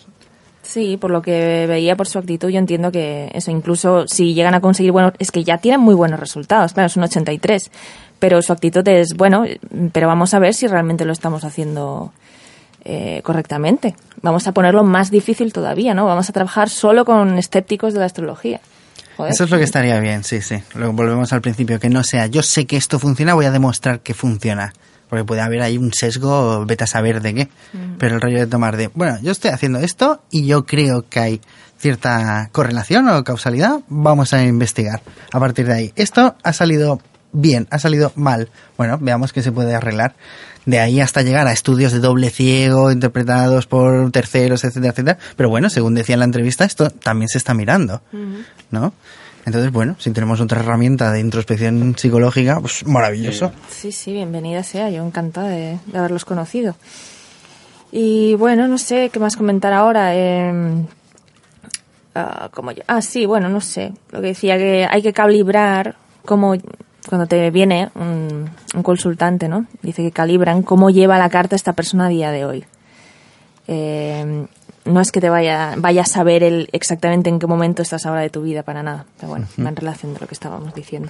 [0.62, 4.54] Sí, por lo que veía por su actitud, yo entiendo que eso, incluso si llegan
[4.54, 7.72] a conseguir buenos, es que ya tienen muy buenos resultados, claro, es un 83,
[8.20, 9.46] pero su actitud es, bueno,
[9.94, 12.12] pero vamos a ver si realmente lo estamos haciendo
[12.86, 13.96] eh, correctamente.
[14.22, 16.06] Vamos a ponerlo más difícil todavía, ¿no?
[16.06, 18.62] Vamos a trabajar solo con escépticos de la astrología.
[19.20, 19.34] Joder.
[19.34, 20.64] Eso es lo que estaría bien, sí, sí.
[20.76, 24.00] Luego volvemos al principio, que no sea, yo sé que esto funciona, voy a demostrar
[24.00, 24.72] que funciona.
[25.10, 27.50] Porque puede haber ahí un sesgo, vete a saber de qué.
[27.98, 31.20] Pero el rollo de tomar de, bueno, yo estoy haciendo esto y yo creo que
[31.20, 31.42] hay
[31.78, 35.02] cierta correlación o causalidad, vamos a investigar.
[35.34, 37.02] A partir de ahí, esto ha salido
[37.34, 38.50] bien, ha salido mal.
[38.78, 40.16] Bueno, veamos qué se puede arreglar.
[40.66, 45.18] De ahí hasta llegar a estudios de doble ciego, interpretados por terceros, etcétera, etcétera.
[45.36, 48.02] Pero bueno, según decía en la entrevista, esto también se está mirando,
[48.72, 48.94] ¿no?
[49.46, 53.52] Entonces, bueno, si tenemos otra herramienta de introspección psicológica, pues maravilloso.
[53.70, 56.76] Sí, sí, bienvenida sea, yo encantada de, de haberlos conocido.
[57.92, 60.12] Y bueno, no sé qué más comentar ahora.
[60.16, 60.84] eh,
[62.52, 63.94] como yo- ah, sí, bueno, no sé.
[64.12, 65.96] Lo que decía que hay que calibrar
[66.26, 66.54] cómo
[67.08, 69.66] cuando te viene un, un consultante, ¿no?
[69.82, 72.66] Dice que calibran cómo lleva la carta esta persona a día de hoy.
[73.68, 74.48] Eh,
[74.86, 78.22] no es que te vaya, vaya a saber el, exactamente en qué momento estás ahora
[78.22, 79.06] de tu vida, para nada.
[79.18, 81.10] Pero bueno, va en relación de lo que estábamos diciendo.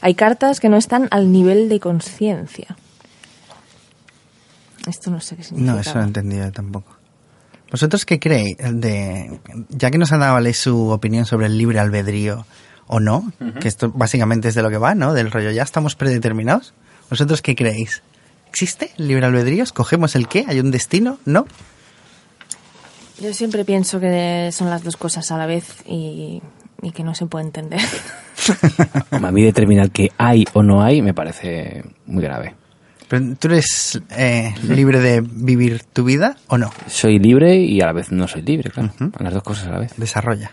[0.00, 2.76] Hay cartas que no están al nivel de conciencia.
[4.88, 5.72] Esto no sé qué significa.
[5.72, 6.96] No, eso no he entendido tampoco.
[7.70, 8.56] ¿Vosotros qué creéis?
[8.58, 9.38] De,
[9.68, 12.44] ya que nos ha dado Ale su opinión sobre el libre albedrío
[12.92, 15.14] o no, que esto básicamente es de lo que va, ¿no?
[15.14, 16.74] Del rollo, ya estamos predeterminados.
[17.08, 18.02] ¿Vosotros qué creéis?
[18.50, 19.64] ¿Existe el libre albedrío?
[19.64, 20.44] ¿Escogemos el qué?
[20.46, 21.18] ¿Hay un destino?
[21.24, 21.46] ¿No?
[23.18, 26.42] Yo siempre pienso que son las dos cosas a la vez y,
[26.82, 27.80] y que no se puede entender.
[29.10, 32.56] A mí determinar que hay o no hay me parece muy grave.
[33.08, 36.70] Pero, ¿Tú eres eh, libre de vivir tu vida o no?
[36.88, 38.92] Soy libre y a la vez no soy libre, claro.
[39.00, 39.12] Ujú.
[39.18, 39.94] Las dos cosas a la vez.
[39.96, 40.50] Desarrolla.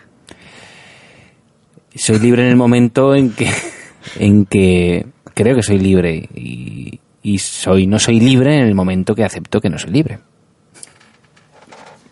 [1.94, 3.48] Soy libre en el momento en que,
[4.18, 9.14] en que creo que soy libre y, y soy no soy libre en el momento
[9.14, 10.18] que acepto que no soy libre.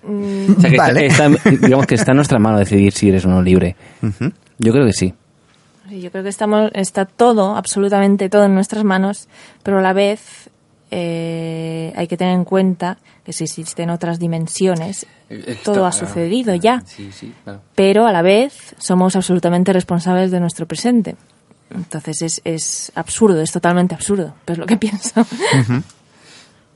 [0.04, 1.06] O sea, que Vale.
[1.06, 3.76] está- está- digamos que está en nuestra mano decidir si eres o no libre.
[4.58, 5.12] Yo creo que sí.
[5.88, 9.28] Sí, Yo creo que estamos, está todo, absolutamente todo en nuestras manos,
[9.62, 10.50] pero a la vez
[10.90, 15.06] eh, hay que tener en cuenta que si existen otras dimensiones,
[15.64, 17.60] todo ha sucedido ya, Sí, sí, claro.
[17.74, 21.16] pero a la vez somos absolutamente responsables de nuestro presente.
[21.74, 25.26] Entonces es, es absurdo, es totalmente absurdo, pero es lo que pienso.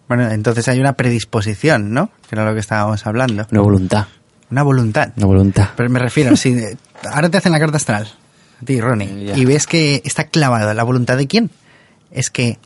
[0.08, 2.10] Bueno, entonces hay una predisposición, ¿no?
[2.28, 3.46] Que era lo que estábamos hablando.
[3.50, 4.06] Una voluntad.
[4.50, 5.12] Una voluntad.
[5.16, 5.68] Una voluntad.
[5.76, 6.54] Pero me refiero, si
[7.10, 8.08] ahora te hacen la carta astral,
[8.60, 9.36] a ti, Ronnie, Eh, ya.
[9.38, 11.50] y ves que está clavado la voluntad de quién,
[12.10, 12.58] es que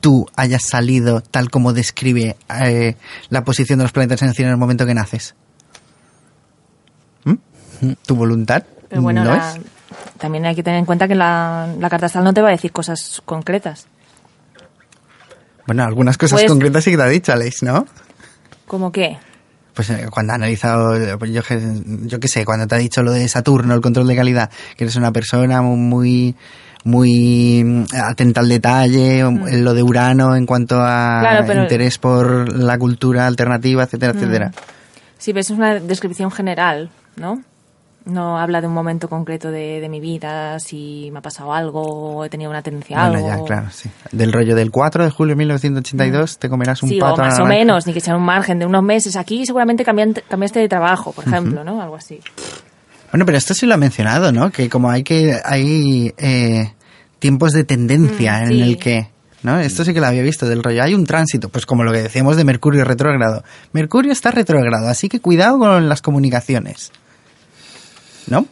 [0.00, 2.96] tú hayas salido tal como describe eh,
[3.30, 5.34] la posición de los planetas en el cielo en el momento que naces.
[7.24, 7.34] ¿Mm?
[8.06, 8.64] ¿Tu voluntad?
[8.88, 9.60] Pero bueno, ¿no la- es?
[10.18, 12.52] también hay que tener en cuenta que la, la carta astral no te va a
[12.52, 13.86] decir cosas concretas.
[15.66, 17.86] Bueno, algunas cosas Pues- concretas sí que te ha dicho, Alex, ¿no?
[18.66, 19.18] ¿Cómo qué?
[19.74, 23.02] Pues eh, cuando ha analizado, pues yo, que- yo qué sé, cuando te ha dicho
[23.02, 26.34] lo de Saturno, el control de calidad, que eres una persona muy
[26.86, 31.20] muy mm, atenta al detalle, um, lo de Urano en cuanto a Mm.
[31.20, 31.62] Claro, pero- Mm.
[31.64, 34.52] interés por la cultura alternativa, etcétera, etcétera.
[35.18, 37.42] Sí, pero es una descripción general, ¿no?
[38.04, 41.82] No habla de un momento concreto de, de mi vida, si me ha pasado algo,
[41.82, 43.38] o he tenido una tendencia a Bueno, algo.
[43.40, 43.90] ya, claro, sí.
[44.12, 46.92] Del rollo del 4 de julio de 1982 te comerás un Mm.
[46.92, 48.84] Sí, pato o a la más o menos, ni que sea un margen de unos
[48.84, 49.16] meses.
[49.16, 51.82] Aquí seguramente cambiaste de trabajo, por ejemplo, ¿no?
[51.82, 52.20] Algo así.
[53.10, 54.50] Bueno, pero esto sí lo ha mencionado, ¿no?
[54.50, 56.72] Que como hay que hay eh,
[57.26, 58.62] tiempos de tendencia Mm, en sí.
[58.62, 59.08] el que,
[59.42, 59.58] ¿no?
[59.58, 60.82] Esto sí que lo había visto del rollo.
[60.82, 63.42] Hay un tránsito, pues como lo que decíamos de Mercurio retrógrado.
[63.72, 66.92] Mercurio está retrógrado, así que cuidado con las comunicaciones,
[68.28, 68.46] ¿no?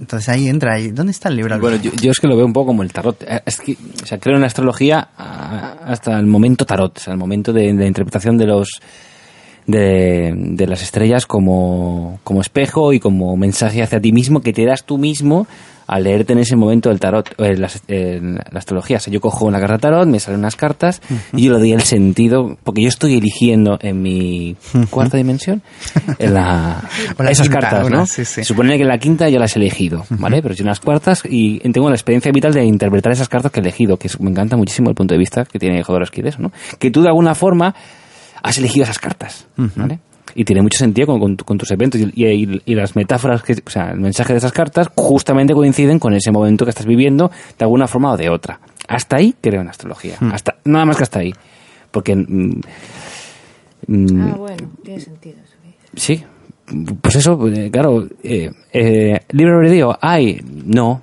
[0.00, 0.90] Entonces ahí entra ahí.
[0.90, 1.58] ¿Dónde está el libro?
[1.60, 3.22] Bueno, yo, yo es que lo veo un poco como el tarot.
[3.22, 7.00] Eh, Es que, o sea, creo en la astrología ah, hasta el momento tarot, o
[7.00, 8.68] sea, el momento de, de interpretación de los
[9.66, 14.66] de, de las estrellas como, como espejo y como mensaje hacia ti mismo que te
[14.66, 15.46] das tú mismo
[15.86, 18.96] al leerte en ese momento el tarot, eh, la, eh, la astrología.
[18.96, 21.02] O sea, yo cojo una carta tarot, me salen unas cartas
[21.34, 24.56] y yo le doy el sentido, porque yo estoy eligiendo en mi
[24.90, 25.62] cuarta dimensión
[26.18, 26.88] en la,
[27.28, 28.06] esas quinta, cartas, una, ¿no?
[28.06, 28.36] sí, sí.
[28.36, 30.40] Se supone que en la quinta ya las he elegido, ¿vale?
[30.42, 33.60] Pero yo en las cuartas y tengo la experiencia vital de interpretar esas cartas que
[33.60, 36.40] he elegido, que me encanta muchísimo el punto de vista que tiene Jodorowsky de eso,
[36.40, 36.52] ¿no?
[36.78, 37.74] Que tú de alguna forma
[38.44, 39.98] has elegido esas cartas, ¿vale?
[40.36, 43.42] Y tiene mucho sentido con, con tu- con tus eventos y, y- y las metáforas,
[43.42, 46.86] que, o sea, el mensaje de esas cartas justamente coinciden con ese momento que estás
[46.86, 48.58] viviendo de alguna forma o de otra.
[48.88, 51.32] Hasta ahí creo en astrología, hasta nada más que hasta ahí.
[51.90, 52.16] Porque...
[52.16, 52.60] mm,
[53.86, 55.36] mm, Ah, bueno, tiene sentido.
[55.96, 56.24] Sí,
[57.00, 61.00] pues eso, pues, claro, eh, eh, libre albedrío, hay, no,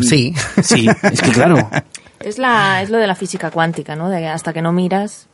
[0.00, 0.34] Sí.
[0.62, 1.68] sí, es que claro,
[2.20, 4.08] Es, la, es lo de la física cuántica, ¿no?
[4.10, 5.26] De hasta que no miras,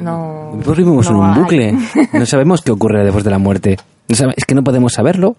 [0.00, 0.58] no.
[0.64, 1.40] pues vivimos en no un hay.
[1.40, 1.74] bucle,
[2.12, 3.76] no sabemos qué ocurre después de la muerte,
[4.08, 5.36] No sabe- es que no podemos saberlo,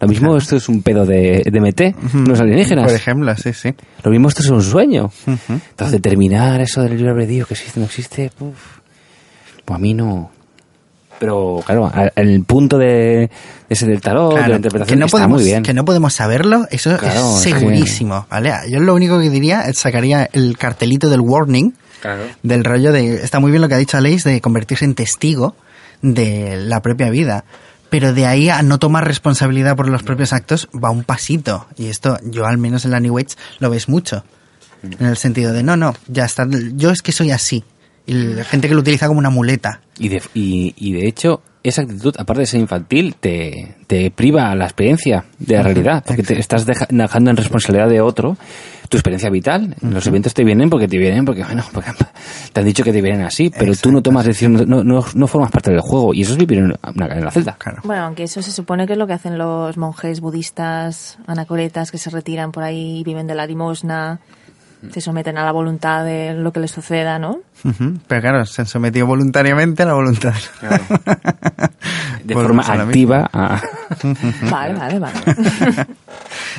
[0.00, 3.74] lo mismo esto es un pedo de, de MT, los alienígenas, Por ejemplo, sí, sí.
[4.02, 7.82] lo mismo esto es un sueño, entonces determinar eso del libre albedrío, que existe o
[7.82, 8.78] no existe, uf,
[9.64, 10.30] pues a mí no...
[11.18, 13.28] Pero claro, el punto de
[13.68, 15.62] ese del tarot, de Claro, la interpretación, que no está podemos, muy bien.
[15.62, 18.54] Que no podemos saberlo, eso Claro, es es que- segurísimo, ¿vale?
[18.70, 22.24] Yo lo único que diría es sacaría el cartelito del warning, Claro.
[22.42, 23.16] del rollo de...
[23.16, 25.54] Está muy bien lo que ha dicho Aleix de convertirse en testigo
[26.02, 27.44] de la propia vida.
[27.90, 31.66] Pero de ahí a no tomar responsabilidad por los propios actos va un pasito.
[31.76, 34.24] Y esto, yo al menos en la New Age lo ves mucho.
[34.82, 37.64] En el sentido de, no, no, ya está, yo es que soy así.
[38.06, 39.82] Y la gente que lo utiliza como una muleta.
[39.98, 44.54] Y de, y, y de hecho, esa actitud, aparte de ser infantil, te, te priva
[44.54, 48.36] la experiencia de la realidad, porque te estás deja- dejando en responsabilidad de otro
[48.88, 49.76] tu experiencia vital.
[49.82, 51.90] Los eventos te vienen porque te vienen, porque, bueno, porque
[52.52, 55.26] te han dicho que te vienen así, pero tú no tomas decisiones, no, no, no
[55.28, 56.64] formas parte del juego, y eso es vivir en
[56.94, 57.56] una, en la celda.
[57.58, 57.82] Claro.
[57.84, 61.98] Bueno, aunque eso se supone que es lo que hacen los monjes budistas, anacoretas, que
[61.98, 64.18] se retiran por ahí y viven de la limosna,
[64.92, 67.40] se someten a la voluntad de lo que les suceda, ¿no?
[68.06, 70.34] Pero claro, se han sometido voluntariamente a la voluntad.
[72.24, 73.60] De forma activa a...
[74.50, 75.20] Vale, vale, vale.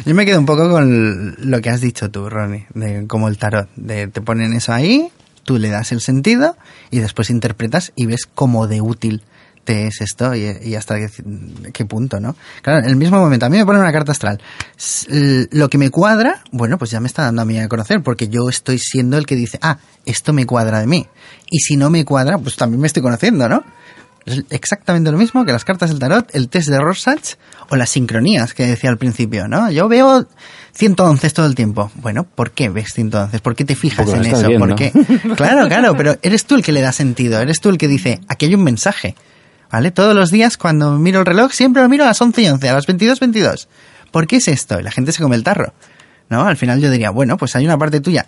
[0.06, 3.38] Yo me quedo un poco con lo que has dicho tú, Ronnie, de como el
[3.38, 5.10] tarot, de te ponen eso ahí,
[5.44, 6.58] tú le das el sentido
[6.90, 9.22] y después interpretas y ves cómo de útil
[9.66, 10.96] realmente es esto y, hasta
[11.74, 12.36] qué, punto, ¿no?
[12.62, 14.40] Claro, en el mismo momento, a mí me pone una carta astral.
[15.52, 18.28] Lo que me cuadra, bueno, pues ya me está dando a mí a conocer, porque
[18.28, 21.08] yo estoy siendo el que dice, ah, esto me cuadra de mí.
[21.50, 23.64] Y si no me cuadra, pues también me estoy conociendo, ¿no?
[24.24, 27.38] Es exactamente lo mismo que las cartas del tarot, el test de Rorschach
[27.70, 29.72] o las sincronías que decía al principio, ¿no?
[29.72, 30.28] Yo veo
[30.74, 31.92] 111 todo el tiempo.
[31.96, 33.40] Bueno, ¿por qué ves 111?
[33.40, 34.48] ¿Por qué te fijas en eso?
[34.60, 34.92] ¿Por qué?
[35.36, 38.22] Claro, claro, pero eres tú el que le da sentido, eres tú el que dice,
[38.28, 39.16] aquí hay un mensaje.
[39.72, 39.92] ¿Vale?
[39.92, 42.70] Todos los días cuando miro el reloj siempre lo miro a las 11 y 11,
[42.70, 43.70] a las 22 22.
[44.12, 44.80] ¿Por qué es esto?
[44.80, 45.74] Y la gente se come el tarro.
[46.30, 46.46] ¿No?
[46.46, 48.26] Al final yo diría, bueno, pues hay una parte tuya,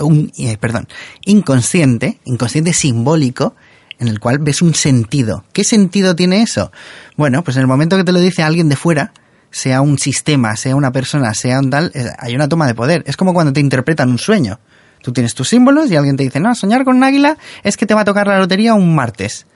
[0.00, 0.86] un, eh, perdón,
[1.24, 3.54] inconsciente, inconsciente simbólico,
[3.98, 5.44] en el cual ves un sentido.
[5.54, 6.70] ¿Qué sentido tiene eso?
[7.16, 9.12] Bueno, pues en el momento que te lo dice alguien de fuera,
[9.50, 13.02] sea un sistema, sea una persona, sea un tal, eh, hay una toma de poder.
[13.06, 14.60] Es como cuando te interpretan un sueño.
[15.02, 17.86] Tú tienes tus símbolos y alguien te dice, no, soñar con un águila es que
[17.86, 19.46] te va a tocar la lotería un martes.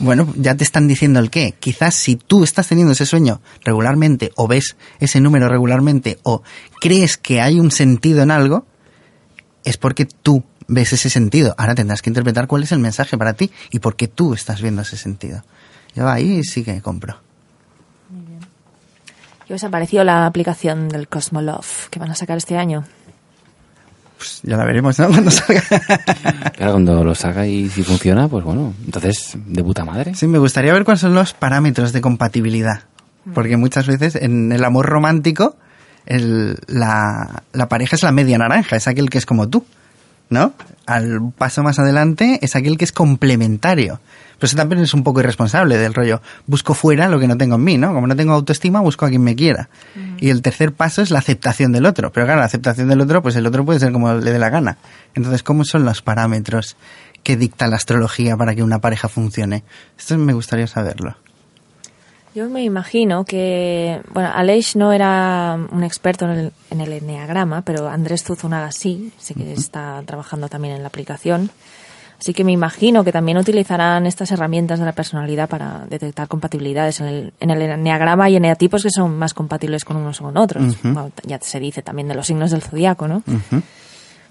[0.00, 1.54] Bueno, ya te están diciendo el qué.
[1.60, 6.42] Quizás si tú estás teniendo ese sueño regularmente o ves ese número regularmente o
[6.80, 8.64] crees que hay un sentido en algo,
[9.62, 11.54] es porque tú ves ese sentido.
[11.58, 14.62] Ahora tendrás que interpretar cuál es el mensaje para ti y por qué tú estás
[14.62, 15.44] viendo ese sentido.
[15.94, 17.18] Yo ahí sí que compro.
[18.08, 18.40] Muy bien.
[19.46, 22.86] ¿Qué os ha parecido la aplicación del Cosmolove que van a sacar este año?
[24.20, 25.08] Pues ya la veremos, ¿no?
[25.08, 25.62] Cuando salga.
[26.52, 30.14] Claro, cuando lo salga y si funciona, pues bueno, entonces de puta madre.
[30.14, 32.82] Sí, me gustaría ver cuáles son los parámetros de compatibilidad.
[33.32, 35.56] Porque muchas veces en el amor romántico
[36.06, 39.64] la, la pareja es la media naranja, es aquel que es como tú.
[40.30, 40.54] ¿No?
[40.86, 44.00] Al paso más adelante es aquel que es complementario.
[44.38, 46.22] Pero eso también es un poco irresponsable del rollo.
[46.46, 47.92] Busco fuera lo que no tengo en mí, ¿no?
[47.92, 49.68] Como no tengo autoestima, busco a quien me quiera.
[50.18, 52.10] Y el tercer paso es la aceptación del otro.
[52.10, 54.48] Pero claro, la aceptación del otro, pues el otro puede ser como le dé la
[54.48, 54.78] gana.
[55.14, 56.78] Entonces, ¿cómo son los parámetros
[57.22, 59.62] que dicta la astrología para que una pareja funcione?
[59.98, 61.16] Esto me gustaría saberlo.
[62.34, 67.62] Yo me imagino que, bueno, Aleix no era un experto en el, en el enneagrama,
[67.62, 71.50] pero Andrés Zuzunaga sí, sé que está trabajando también en la aplicación.
[72.20, 77.00] Así que me imagino que también utilizarán estas herramientas de la personalidad para detectar compatibilidades.
[77.00, 80.36] En el, en el enneagrama hay eneatipos que son más compatibles con unos o con
[80.36, 80.76] otros.
[81.24, 83.22] ya se dice también de los signos del zodiaco, ¿no?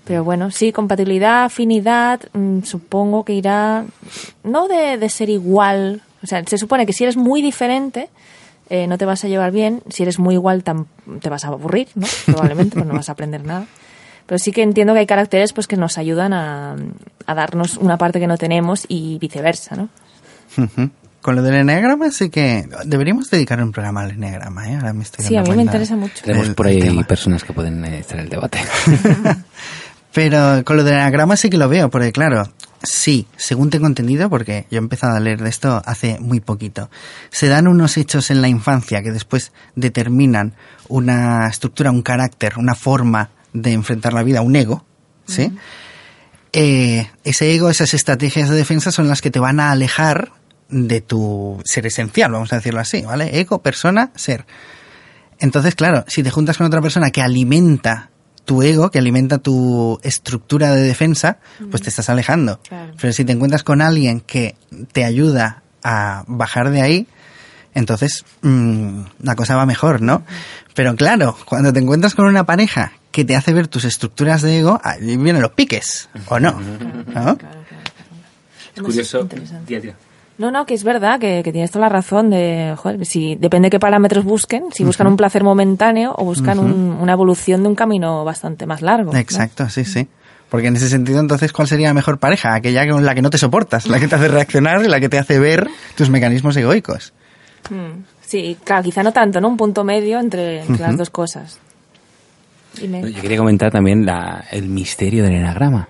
[0.05, 3.85] Pero bueno, sí, compatibilidad, afinidad, mm, supongo que irá,
[4.43, 8.09] no de, de ser igual o sea, se supone que si eres muy diferente,
[8.69, 9.81] eh, no te vas a llevar bien.
[9.89, 12.07] Si eres muy igual, te vas a aburrir, ¿no?
[12.25, 13.65] Probablemente, pues no vas a aprender nada.
[14.25, 16.75] Pero sí que entiendo que hay caracteres pues que nos ayudan a,
[17.25, 19.89] darnos una parte que no tenemos y viceversa, ¿no?
[21.21, 24.75] Con lo del enneagrama sí que deberíamos dedicar un programa al enneagrama, ¿eh?
[24.75, 26.23] Ahora me estoy sí, a mí me interesa mucho.
[26.23, 28.59] Tenemos por ahí personas que pueden estar en el debate.
[30.13, 32.47] Pero con lo del enneagrama sí que lo veo, porque claro,
[32.81, 36.89] Sí, según tengo entendido, porque yo he empezado a leer de esto hace muy poquito,
[37.29, 40.53] se dan unos hechos en la infancia que después determinan
[40.87, 44.85] una estructura, un carácter, una forma de enfrentar la vida, un ego,
[45.27, 45.51] ¿sí?
[46.53, 50.31] Eh, ese ego, esas estrategias de defensa son las que te van a alejar
[50.69, 53.39] de tu ser esencial, vamos a decirlo así, ¿vale?
[53.39, 54.45] Ego, persona, ser.
[55.39, 58.09] Entonces, claro, si te juntas con otra persona que alimenta
[58.49, 61.37] tu ego, que alimenta tu estructura de defensa,
[61.69, 62.59] pues te estás alejando.
[62.99, 64.55] Pero si te encuentras con alguien que
[64.91, 67.07] te ayuda a bajar de ahí,
[67.75, 70.23] entonces mm, la cosa va mejor, ¿no?
[70.73, 74.57] Pero claro, cuando te encuentras con una pareja que te hace ver tus estructuras de
[74.57, 76.59] ego, ahí vienen los piques, ¿o no?
[78.75, 79.29] Es curioso.
[80.39, 83.77] No, no, que es verdad, que, tienes toda la razón de, joder, si depende qué
[83.77, 88.65] parámetros busquen, si buscan un placer momentáneo o buscan una evolución de un camino bastante
[88.65, 89.13] más largo.
[89.13, 90.07] Exacto, sí, sí.
[90.47, 92.55] Porque en ese sentido, entonces, ¿cuál sería la mejor pareja?
[92.55, 95.09] Aquella con la que no te soportas, la que te hace reaccionar y la que
[95.09, 95.67] te hace ver
[95.97, 97.11] tus mecanismos egoicos.
[97.69, 98.03] Hmm.
[98.25, 99.49] Sí, claro, quizá no tanto, ¿no?
[99.49, 101.59] Un punto medio entre, las dos cosas.
[102.81, 105.89] Yo quería comentar también la, el misterio del enagrama.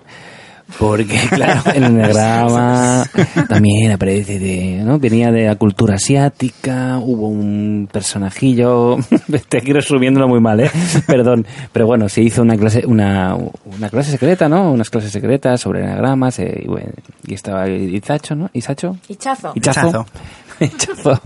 [0.78, 3.04] Porque, claro, el enagrama
[3.48, 4.98] también aparece de, ¿no?
[4.98, 8.98] Venía de la cultura asiática, hubo un personajillo,
[9.48, 10.70] te quiero subiéndolo muy mal, ¿eh?
[11.06, 14.72] Perdón, pero bueno, se hizo una clase, una, una clase secreta, ¿no?
[14.72, 16.90] Unas clases secretas sobre enagramas, eh, y, bueno,
[17.26, 18.50] y estaba Izacho, ¿no?
[18.52, 18.96] Isacho.
[19.54, 20.06] Ichazo.
[20.60, 21.20] Ichazo.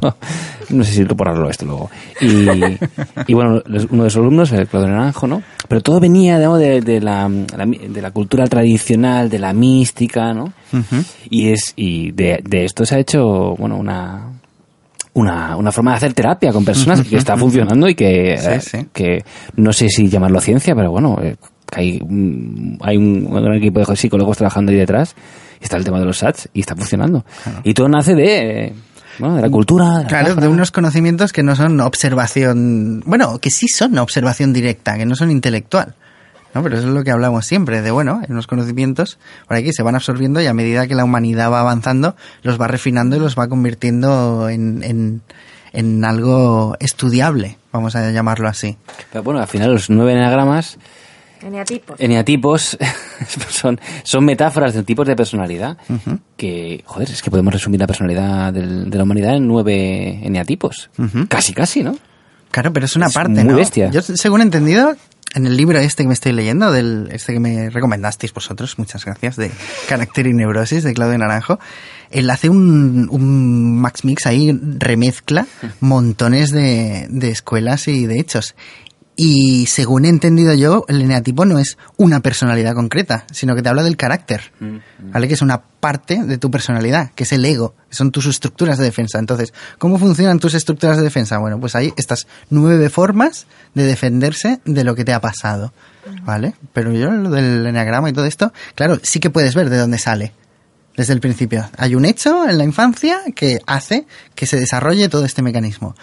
[0.71, 1.91] no sé si incorporarlo esto luego.
[2.21, 5.43] Y, bueno, uno de sus alumnos, el Claudio Naranjo, ¿no?
[5.69, 10.53] Pero todo venía de, de, la, de la cultura tradicional, de la mística, ¿no?
[11.31, 14.31] Y es y de, de esto se ha hecho, bueno, una,
[15.15, 19.25] una, una forma de hacer terapia con personas que está funcionando y que, eh, que
[19.57, 21.37] no sé si llamarlo ciencia, pero bueno, eh,
[21.73, 22.01] hay,
[22.81, 25.15] hay un, gran equipo de psicólogos trabajando ahí detrás.
[25.61, 27.25] Está el tema de los SATs y está funcionando.
[27.63, 28.75] Y todo nace de
[29.19, 29.99] De la cultura.
[29.99, 34.53] de la Claro, de unos conocimientos que no son observación, bueno, que sí son observación
[34.53, 35.95] directa, que no son intelectual.
[36.55, 36.63] ¿no?
[36.63, 39.19] Pero eso es lo que hablamos siempre, de bueno, hay unos conocimientos
[39.49, 42.69] por aquí se van absorbiendo y a medida que la humanidad va avanzando, los va
[42.69, 45.23] refinando y los va convirtiendo en, en,
[45.73, 48.77] en algo estudiable, vamos a llamarlo así.
[49.11, 50.79] Pero bueno, al final los nueve enagramas,
[51.45, 52.01] Eneatipos.
[52.01, 52.79] eneatipos,
[53.51, 55.77] son, son metáforas de tipos de personalidad
[56.37, 60.91] que, joder, es que podemos resumir la personalidad del- de la humanidad en nueve eneatipos.
[60.99, 61.27] Ujú.
[61.29, 61.97] Casi, casi, ¿no?
[62.51, 63.57] Claro, pero es una Es parte, muy ¿no?
[63.57, 63.91] bestia.
[63.91, 64.95] Yo, según he entendido,
[65.35, 69.05] en el libro este que me estoy leyendo, del este que me recomendasteis vosotros, muchas
[69.05, 69.51] gracias, de
[69.89, 71.59] Carácter y Neurosis, de Claudio Naranjo,
[72.13, 75.49] él hace un, un Max Mix ahí, remezcla
[75.81, 78.55] montones de, de escuelas y de hechos.
[79.17, 83.69] Y según he entendido yo, el eneatipo no es una personalidad concreta, sino que te
[83.69, 84.53] habla del carácter,
[84.99, 85.29] ¿vale?
[85.29, 88.77] Que es una parte de tu personalidad, que es el ego, que son tus estructuras
[88.77, 89.21] de defensa.
[89.21, 91.39] Entonces, ¿cómo funcionan tus estructuras de defensa?
[91.39, 95.73] Bueno, pues hay estas nueve formas de defenderse de lo que te ha pasado,
[96.25, 96.55] ¿vale?
[96.73, 99.99] Pero yo lo del eneagrama y todo esto, claro, sí que puedes ver de dónde
[99.99, 100.33] sale.
[100.97, 101.69] Desde el principio.
[101.77, 105.97] Hay un hecho en la infancia que hace que se desarrolle todo este mecanismo.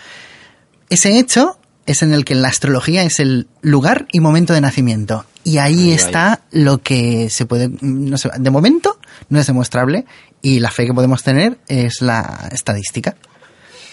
[0.90, 4.62] Ese hecho es en el que en la astrología es el lugar y momento de
[4.62, 5.26] nacimiento.
[5.44, 9.00] Y ahí Ahí, está lo que se puede, no sé, de momento
[9.30, 10.06] no es demostrable
[10.42, 13.16] y la fe que podemos tener es la estadística.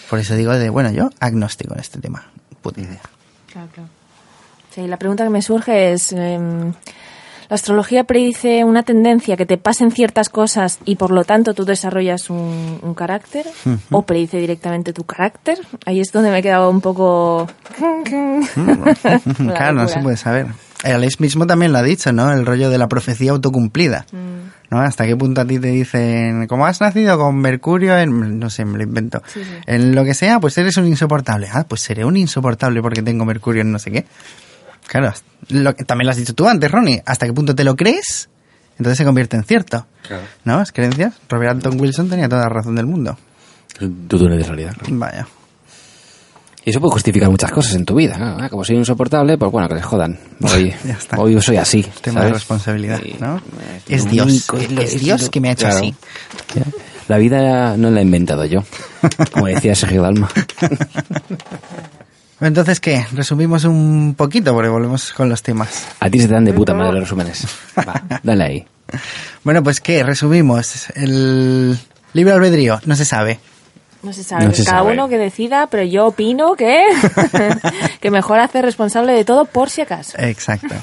[0.09, 2.31] Por eso digo de, bueno, yo agnóstico en este tema.
[2.61, 3.01] Puta idea.
[3.51, 3.89] Claro, claro.
[4.73, 6.73] Sí, la pregunta que me surge es, em,
[7.49, 11.65] ¿la astrología predice una tendencia que te pasen ciertas cosas y por lo tanto tú
[11.65, 13.45] desarrollas un, un carácter?
[13.91, 15.57] ¿O predice directamente tu carácter?
[15.85, 17.47] Ahí es donde me he quedado un poco...
[18.55, 18.95] La
[19.55, 20.47] claro, no se puede saber.
[20.83, 22.31] El Alex mismo también lo ha dicho, ¿no?
[22.31, 24.05] El rollo de la profecía autocumplida.
[24.11, 24.49] Mm.
[24.71, 24.79] ¿No?
[24.79, 28.65] ¿Hasta qué punto a ti te dicen, como has nacido con Mercurio en, no sé,
[28.65, 29.49] me lo invento, Sí, sí.
[29.65, 31.49] en lo que sea, pues eres un insoportable.
[31.51, 34.05] Ah, pues seré un insoportable porque tengo Mercurio en no sé qué.
[34.89, 35.13] Claro,
[35.49, 37.01] lo que también lo has dicho tú antes, Ronnie.
[37.05, 38.29] ¿Hasta qué punto te lo crees?
[38.77, 39.85] Entonces se convierte en cierto.
[40.45, 40.61] ¿No?
[40.61, 41.13] ¿Es creencias?
[41.29, 43.17] Robert Anton Wilson tenía toda la razón del mundo.
[44.07, 44.73] Túnel de realidad.
[44.77, 44.95] claro.
[44.97, 45.27] Vaya.
[46.65, 48.17] Y eso puede justificar muchas cosas en tu vida.
[48.17, 48.37] ¿no?
[48.43, 50.19] Ah, Como soy insoportable, pues bueno, que les jodan.
[50.41, 50.73] Hoy,
[51.17, 51.85] hoy soy así.
[52.01, 53.15] Tema de responsabilidad, Sí.
[53.19, 53.41] ¿no?
[53.87, 54.25] Es lo Dios.
[54.27, 55.77] único, Es, lo- es Dios lo- que me ha hecho claro.
[55.79, 55.95] así.
[57.07, 58.59] La vida no la he inventado yo.
[59.31, 60.29] Como decía Sergio Dalma.
[62.41, 63.05] Entonces, ¿qué?
[63.13, 65.87] Resumimos un poquito porque volvemos con los temas.
[65.99, 67.45] A ti se te dan de puta madre los resúmenes.
[67.77, 68.67] Va, dale ahí.
[69.43, 70.03] Bueno, pues ¿qué?
[70.03, 70.89] Resumimos.
[70.95, 71.77] El
[72.13, 73.39] libre albedrío no se sabe.
[74.01, 74.93] No se sabe, No se cada sabe.
[74.93, 76.85] uno que decida, pero yo opino que,
[78.01, 80.13] que mejor hacer responsable de todo por si acaso.
[80.17, 80.73] Exacto.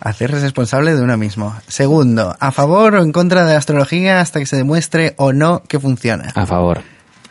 [0.00, 1.54] Hacerse responsable de uno mismo.
[1.68, 5.62] Segundo, ¿a favor o en contra de la astrología hasta que se demuestre o no
[5.62, 6.32] que funciona?
[6.34, 6.82] A favor.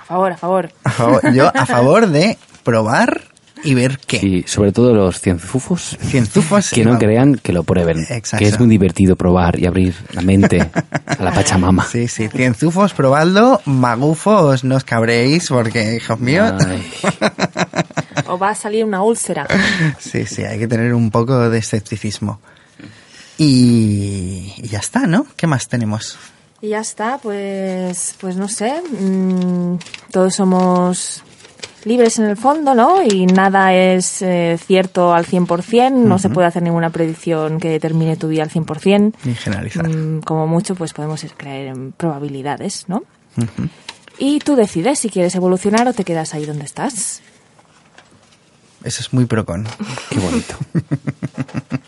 [0.01, 0.71] A favor, a favor.
[0.83, 3.21] A favor- yo a favor de probar
[3.63, 4.17] y ver qué.
[4.17, 5.97] Y sobre todo los cienzufos.
[6.01, 7.03] Cienzufos Que no vamos.
[7.03, 8.05] crean que lo prueben.
[8.09, 8.43] Exacto.
[8.43, 10.59] Que es muy divertido probar y abrir la mente
[11.05, 11.85] a la Pachamama.
[11.85, 12.27] Sí, sí.
[12.29, 13.61] Cienzufos, probadlo.
[13.65, 16.53] Magufos, no os cabréis porque, hijos míos...
[16.65, 16.83] Ay.
[18.27, 19.45] O va a salir una úlcera.
[19.99, 22.39] Sí, sí, hay que tener un poco de escepticismo.
[23.37, 25.25] Y, y ya está, ¿no?
[25.35, 26.17] ¿Qué más tenemos?
[26.61, 28.81] Y ya está, pues, pues no sé.
[28.81, 29.77] mm,
[30.11, 31.23] todos somos
[31.85, 33.03] libres en el fondo, ¿no?
[33.03, 38.15] Y nada es eh, cierto al 100%, no se puede hacer ninguna predicción que determine
[38.17, 39.13] tu vida al 100%.
[39.23, 39.87] Ni generalizar.
[39.87, 43.03] Mm, como mucho, pues podemos creer en probabilidades, ¿no?
[44.19, 47.21] Y tú decides si quieres evolucionar o te quedas ahí donde estás.
[48.83, 49.65] Eso es muy procon.
[50.09, 50.55] Qué bonito.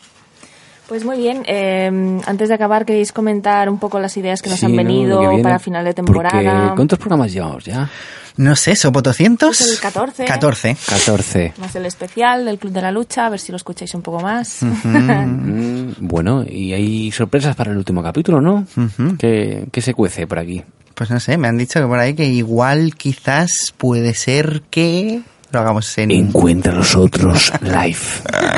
[0.87, 4.59] Pues muy bien, eh, antes de acabar, ¿queréis comentar un poco las ideas que nos
[4.59, 5.41] Sí, han venido viene.
[5.41, 6.73] para final de temporada?
[6.75, 7.89] ¿Cuántos programas llevamos ya?
[8.37, 9.61] No sé, ¿Sopotocientos?
[9.61, 10.25] Es el 14.
[10.25, 10.77] 14.
[10.87, 11.53] 14.
[11.57, 14.21] Más el especial del Club de la Lucha, a ver si lo escucháis un poco
[14.21, 14.59] más.
[14.61, 18.65] Mm, bueno, y hay sorpresas para el último capítulo, ¿no?
[19.17, 20.63] ¿Qué, qué se cuece por aquí?
[20.93, 25.21] Pues no sé, me han dicho que por ahí que igual quizás puede ser que
[25.51, 27.97] lo hagamos en, Encuentra a los otros live.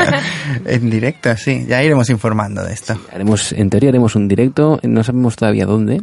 [0.65, 1.65] en directo, sí.
[1.67, 2.99] Ya iremos informando de esto.
[3.13, 6.01] Haremos, en teoría haremos un directo, no sabemos todavía dónde.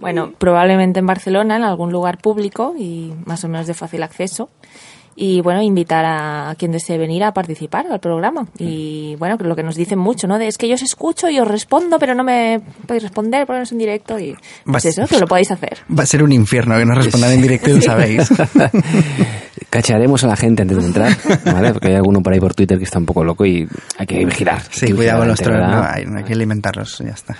[0.00, 4.48] Bueno, probablemente en Barcelona, en algún lugar público y más o menos de fácil acceso.
[5.20, 8.46] Y bueno, invitar a quien desee venir a participar al programa.
[8.56, 10.38] Y bueno, lo que nos dicen mucho, ¿no?
[10.38, 13.72] De, es que yo os escucho y os respondo, pero no me podéis responder, ponernos
[13.72, 15.78] en directo y pues eso, que lo podéis hacer.
[15.90, 18.32] Va a ser un infierno que nos respondan en directo y lo sabéis.
[19.70, 21.12] Cachearemos a la gente antes de entrar,
[21.44, 21.72] ¿vale?
[21.72, 23.68] Porque hay alguno por ahí por Twitter que está un poco loco y
[23.98, 24.62] hay que vigilar.
[24.70, 27.36] Sí, cuidado con los trolls, no, hay, no hay que alimentarlos, ya está.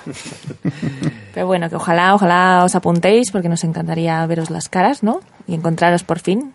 [1.33, 5.21] Pero bueno, que ojalá, ojalá os apuntéis porque nos encantaría veros las caras, ¿no?
[5.47, 6.53] Y encontraros por fin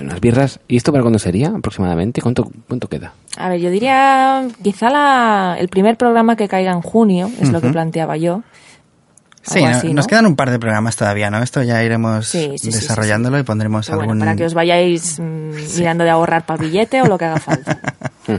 [0.00, 0.60] unas birras.
[0.68, 2.20] ¿Y esto para cuándo sería aproximadamente?
[2.20, 3.12] ¿Cuánto, cuánto queda?
[3.36, 7.60] A ver, yo diría quizá la, el primer programa que caiga en junio, es lo
[7.60, 8.42] que planteaba yo.
[9.42, 9.62] Sí,
[9.92, 11.42] nos quedan un par de programas todavía, ¿no?
[11.42, 14.18] Esto ya iremos desarrollándolo y pondremos algún...
[14.18, 17.80] para que os vayáis mm, mirando de ahorrar para billete o lo que haga falta.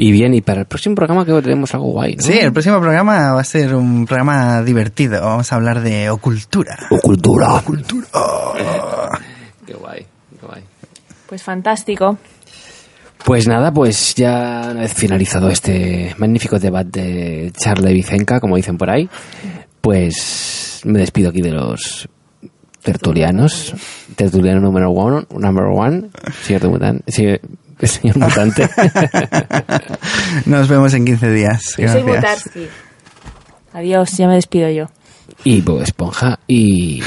[0.00, 2.22] Y bien, y para el próximo programa creo que tenemos algo guay, ¿no?
[2.22, 5.20] Sí, el próximo programa va a ser un programa divertido.
[5.20, 6.78] Vamos a hablar de ocultura.
[6.88, 7.54] Ocultura.
[7.54, 8.06] Ocultura.
[9.66, 10.06] Qué guay,
[10.38, 10.62] qué guay.
[11.28, 12.16] Pues fantástico.
[13.24, 18.78] Pues nada, pues ya una vez finalizado este magnífico debate de Charlie Vicenca, como dicen
[18.78, 19.08] por ahí,
[19.82, 22.08] pues me despido aquí de los
[22.82, 23.74] tertulianos.
[24.16, 26.08] Tertuliano número one, number one,
[26.42, 27.12] señor mutante.
[27.82, 28.66] señor mutante.
[30.46, 31.62] Nos vemos en 15 días.
[31.76, 32.68] soy Mutarski.
[33.74, 34.86] Adiós, ya me despido yo.
[35.44, 36.38] Y Bob Esponja.
[36.46, 37.02] Y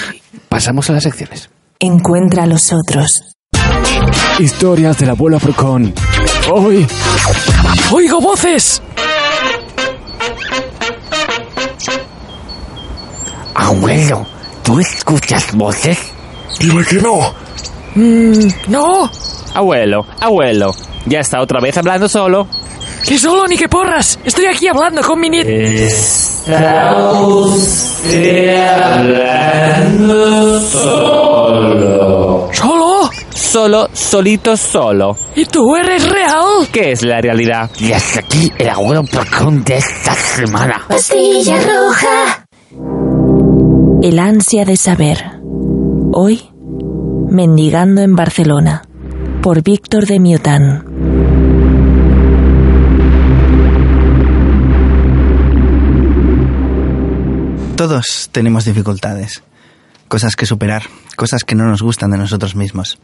[0.47, 1.49] pasamos a las secciones.
[1.79, 3.30] Encuentra a los otros.
[4.39, 5.93] Historias del abuelo Frocón.
[6.51, 6.87] Hoy.
[7.91, 8.81] ¡Oigo voces!
[13.53, 14.25] Abuelo,
[14.63, 15.97] ¿tú escuchas voces?
[16.59, 17.33] Dime que no.
[17.95, 19.09] Mm, no.
[19.53, 20.73] Abuelo, abuelo,
[21.05, 22.47] ya está otra vez hablando solo.
[23.05, 24.17] ¡Que solo ni que porras!
[24.23, 25.49] Estoy aquí hablando con mi nieto.
[25.49, 32.49] Está usted hablando solo.
[32.53, 32.90] ¿Solo?
[33.51, 35.17] Solo, solito, solo.
[35.35, 36.69] ¿Y tú eres real?
[36.71, 37.69] ¿Qué es la realidad?
[37.81, 40.85] Y hasta aquí el abuelo porcón de esta semana.
[40.87, 42.45] Pastilla roja.
[44.01, 45.41] El ansia de saber.
[46.13, 46.49] Hoy,
[47.29, 48.83] mendigando en Barcelona.
[49.41, 50.85] Por Víctor de Miután.
[57.75, 59.43] Todos tenemos dificultades,
[60.07, 60.83] cosas que superar,
[61.17, 62.97] cosas que no nos gustan de nosotros mismos.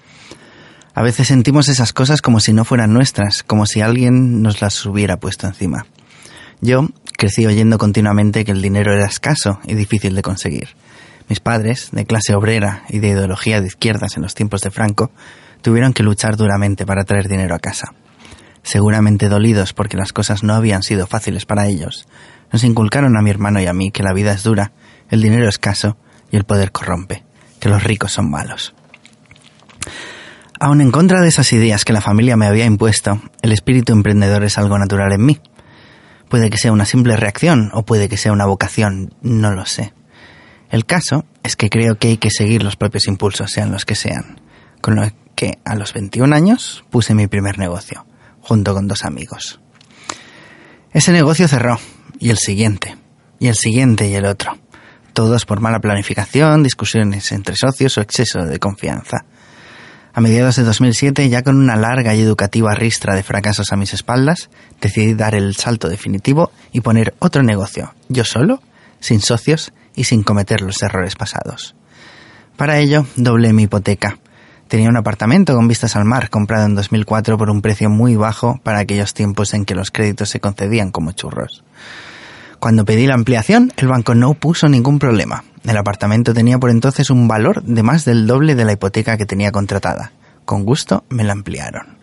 [0.97, 4.83] A veces sentimos esas cosas como si no fueran nuestras, como si alguien nos las
[4.83, 5.85] hubiera puesto encima.
[6.59, 10.69] Yo crecí oyendo continuamente que el dinero era escaso y difícil de conseguir.
[11.29, 15.11] Mis padres, de clase obrera y de ideología de izquierdas en los tiempos de Franco,
[15.61, 17.93] tuvieron que luchar duramente para traer dinero a casa.
[18.63, 22.07] Seguramente dolidos porque las cosas no habían sido fáciles para ellos,
[22.51, 24.71] nos inculcaron a mi hermano y a mí que la vida es dura,
[25.11, 25.95] el dinero escaso
[26.31, 27.23] y el poder corrompe,
[27.59, 28.73] que los ricos son malos.
[30.59, 34.43] Aun en contra de esas ideas que la familia me había impuesto, el espíritu emprendedor
[34.43, 35.39] es algo natural en mí.
[36.29, 39.93] Puede que sea una simple reacción o puede que sea una vocación, no lo sé.
[40.71, 43.95] El caso es que creo que hay que seguir los propios impulsos, sean los que
[43.95, 44.41] sean.
[44.81, 48.05] Con lo que a los 21 años puse mi primer negocio,
[48.41, 49.59] junto con dos amigos.
[50.91, 51.79] Ese negocio cerró
[52.19, 52.97] y el siguiente,
[53.39, 54.57] y el siguiente y el otro.
[55.13, 59.25] Todos por mala planificación, discusiones entre socios o exceso de confianza.
[60.18, 63.94] A mediados de 2007, ya con una larga y educativa ristra de fracasos a mis
[63.94, 64.49] espaldas,
[64.81, 68.60] decidí dar el salto definitivo y poner otro negocio, yo solo,
[68.99, 71.76] sin socios y sin cometer los errores pasados.
[72.56, 74.18] Para ello, doblé mi hipoteca.
[74.68, 78.60] Tenía un apartamento con vistas al mar comprado en 2004 por un precio muy bajo
[78.64, 81.64] para aquellos tiempos en que los créditos se concedían como churros.
[82.57, 85.44] Cuando pedí la ampliación, el banco no puso ningún problema.
[85.68, 89.26] El apartamento tenía por entonces un valor de más del doble de la hipoteca que
[89.26, 90.14] tenía contratada.
[90.45, 91.98] Con gusto me la ampliaron.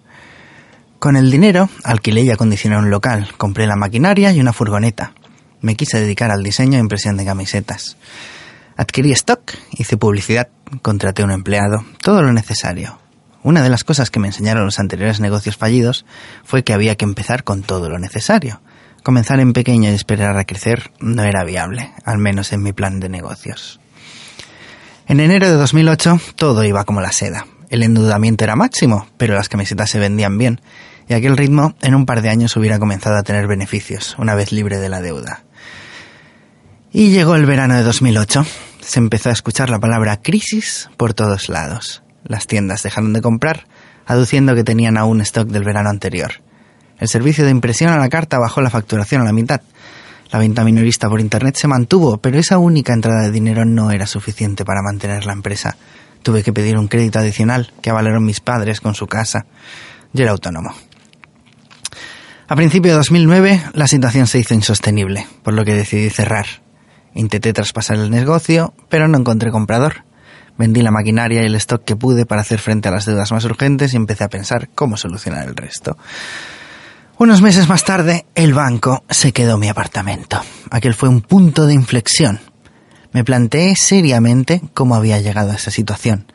[0.99, 5.13] Con el dinero alquilé y acondicioné un local, compré la maquinaria y una furgoneta.
[5.63, 7.97] Me quise dedicar al diseño e impresión de camisetas.
[8.77, 10.49] Adquirí stock, hice publicidad,
[10.83, 12.99] contraté un empleado, todo lo necesario.
[13.43, 16.05] Una de las cosas que me enseñaron los anteriores negocios fallidos
[16.45, 18.61] fue que había que empezar con todo lo necesario.
[19.05, 23.01] Comenzar en pequeño y esperar a crecer no era viable, al menos en mi plan
[23.01, 23.79] de negocios.
[25.07, 27.47] En enero de 2008 todo iba como la seda.
[27.69, 30.63] El endeudamiento era máximo, pero las camisetas se vendían bien,
[31.07, 34.53] y aquel ritmo en un par de años hubiera comenzado a tener beneficios, una vez
[34.53, 35.45] libre de la deuda.
[36.91, 38.47] Y llegó el verano de 2008.
[38.81, 42.03] Se empezó a escuchar la palabra crisis por todos lados.
[42.25, 43.67] Las tiendas dejaron de comprar,
[44.07, 46.43] aduciendo que tenían aún stock del verano anterior.
[46.99, 49.61] El servicio de impresión a la carta bajó la facturación a la mitad.
[50.31, 54.07] La venta minorista por Internet se mantuvo, pero esa única entrada de dinero no era
[54.07, 55.77] suficiente para mantener la empresa.
[56.23, 59.47] Tuve que pedir un crédito adicional que avalaron mis padres con su casa.
[60.13, 60.75] Yo era autónomo.
[62.47, 66.47] A principios de 2009 la situación se hizo insostenible, por lo que decidí cerrar.
[67.15, 70.05] Intenté traspasar el negocio, pero no encontré comprador.
[70.59, 73.45] Vendí la maquinaria y el stock que pude para hacer frente a las deudas más
[73.45, 75.97] urgentes y empecé a pensar cómo solucionar el resto.
[77.17, 80.41] Unos meses más tarde, el banco se quedó mi apartamento.
[80.71, 82.41] Aquel fue un punto de inflexión.
[83.13, 86.27] Me planteé seriamente cómo había llegado a esa situación.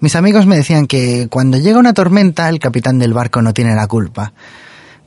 [0.00, 3.74] Mis amigos me decían que cuando llega una tormenta el capitán del barco no tiene
[3.74, 4.34] la culpa.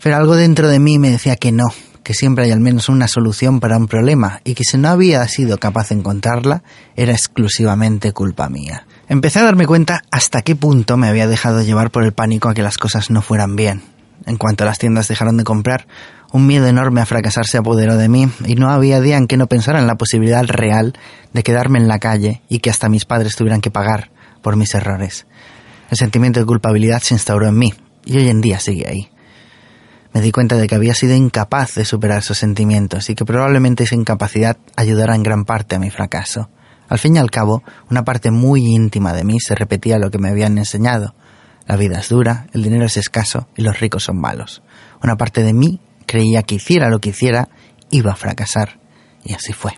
[0.02, 1.66] Pero algo dentro de mí me decía que no,
[2.02, 5.28] que siempre hay al menos una solución para un problema y que si no había
[5.28, 6.64] sido capaz de encontrarla
[6.96, 8.88] era exclusivamente culpa mía.
[9.08, 12.56] Empecé a darme cuenta hasta qué punto me había dejado llevar por el pánico a
[12.56, 13.95] que las cosas no fueran bien.
[14.26, 15.88] En cuanto las tiendas dejaron de comprar,
[16.32, 19.38] un miedo enorme a fracasar se apoderó de mí y no había día en que
[19.38, 20.94] no pensara en la posibilidad real
[21.34, 24.12] de quedarme en la calle y que hasta mis padres tuvieran que pagar
[24.42, 25.28] por mis errores.
[25.90, 27.74] El sentimiento de culpabilidad se instauró en mí
[28.06, 29.10] y hoy en día sigue ahí
[30.16, 33.84] me di cuenta de que había sido incapaz de superar esos sentimientos y que probablemente
[33.84, 36.50] esa incapacidad ayudara en gran parte a mi fracaso.
[36.88, 40.18] Al fin y al cabo, una parte muy íntima de mí se repetía lo que
[40.18, 41.16] me habían enseñado.
[41.68, 44.62] La vida es dura, el dinero es escaso y los ricos son malos.
[45.02, 47.50] Una parte de mí creía que hiciera lo que hiciera,
[47.90, 48.80] iba a fracasar.
[49.24, 49.74] Y así fue.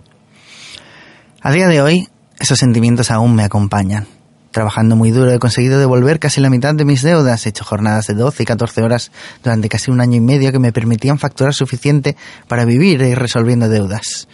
[1.42, 2.10] A día de hoy,
[2.40, 4.08] esos sentimientos aún me acompañan.
[4.52, 7.46] Trabajando muy duro he conseguido devolver casi la mitad de mis deudas.
[7.46, 9.12] He hecho jornadas de 12 y 14 horas
[9.44, 13.20] durante casi un año y medio que me permitían facturar suficiente para vivir e ir
[13.20, 14.28] resolviendo deudas.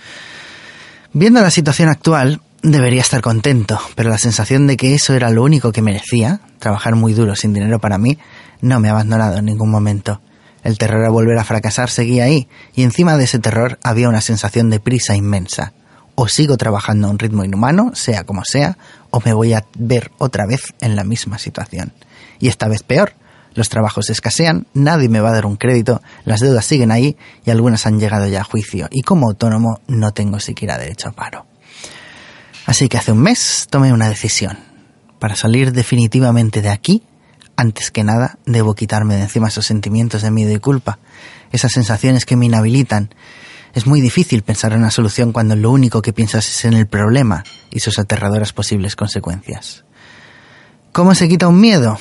[1.11, 5.44] Viendo la situación actual, debería estar contento, pero la sensación de que eso era lo
[5.44, 8.18] único que merecía, trabajar muy duro sin dinero para mí,
[8.61, 10.22] no me ha abandonado en ningún momento.
[10.64, 14.22] El terror a volver a fracasar seguía ahí, y encima de ese terror había una
[14.22, 15.73] sensación de prisa inmensa
[16.15, 18.77] o sigo trabajando a un ritmo inhumano, sea como sea,
[19.10, 21.91] o me voy a ver otra vez en la misma situación.
[22.40, 23.14] Y esta vez peor.
[23.56, 27.52] Los trabajos escasean, nadie me va a dar un crédito, las deudas siguen ahí y
[27.52, 28.88] algunas han llegado ya a juicio.
[28.90, 31.52] Y como autónomo no tengo siquiera derecho a paro.
[32.65, 34.57] Así que hace un mes tomé una decisión.
[35.19, 37.03] Para salir definitivamente de aquí,
[37.56, 40.99] antes que nada, debo quitarme de encima esos sentimientos de miedo y culpa,
[41.52, 43.14] esas sensaciones que me inhabilitan,
[43.73, 46.88] es muy difícil pensar en una solución cuando lo único que piensas es en el
[46.88, 49.84] problema y sus aterradoras posibles consecuencias.
[50.91, 51.98] ¿Cómo se quita un miedo?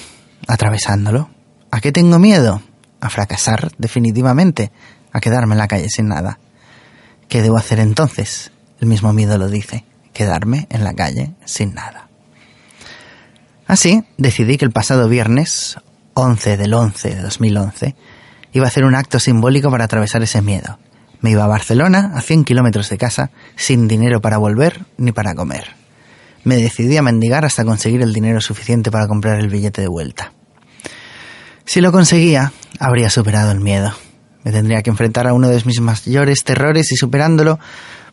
[0.47, 1.31] Atravesándolo.
[1.71, 2.61] ¿A qué tengo miedo?
[3.01, 4.71] A fracasar, definitivamente,
[5.13, 6.39] a quedarme en la calle sin nada.
[7.29, 8.53] ¿Qué debo hacer entonces?
[8.81, 12.09] El mismo miedo lo dice, quedarme en la calle sin nada.
[13.67, 15.79] Así, decidí que el pasado viernes,
[16.15, 17.95] 11 del 11 de 2011,
[18.53, 20.79] iba a hacer un acto simbólico para atravesar ese miedo
[21.23, 25.35] me iba a Barcelona, a 100 kilómetros de casa, sin dinero para volver ni para
[25.35, 25.77] comer.
[26.45, 30.33] Me decidí a mendigar hasta conseguir el dinero suficiente para comprar el billete de vuelta.
[31.65, 33.95] Si lo conseguía, habría superado el miedo.
[34.43, 37.61] Me tendría que enfrentar a uno de mis mayores terrores y superándolo,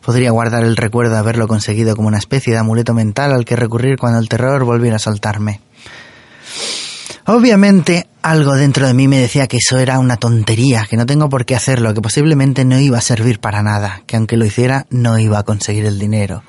[0.04, 3.56] podría guardar el recuerdo de haberlo conseguido como una especie de amuleto mental al que
[3.56, 5.60] recurrir cuando el terror volviera a saltarme.
[7.26, 11.28] Obviamente algo dentro de mí me decía que eso era una tontería, que no tengo
[11.28, 14.86] por qué hacerlo, que posiblemente no iba a servir para nada, que aunque lo hiciera
[14.90, 16.42] no iba a conseguir el dinero.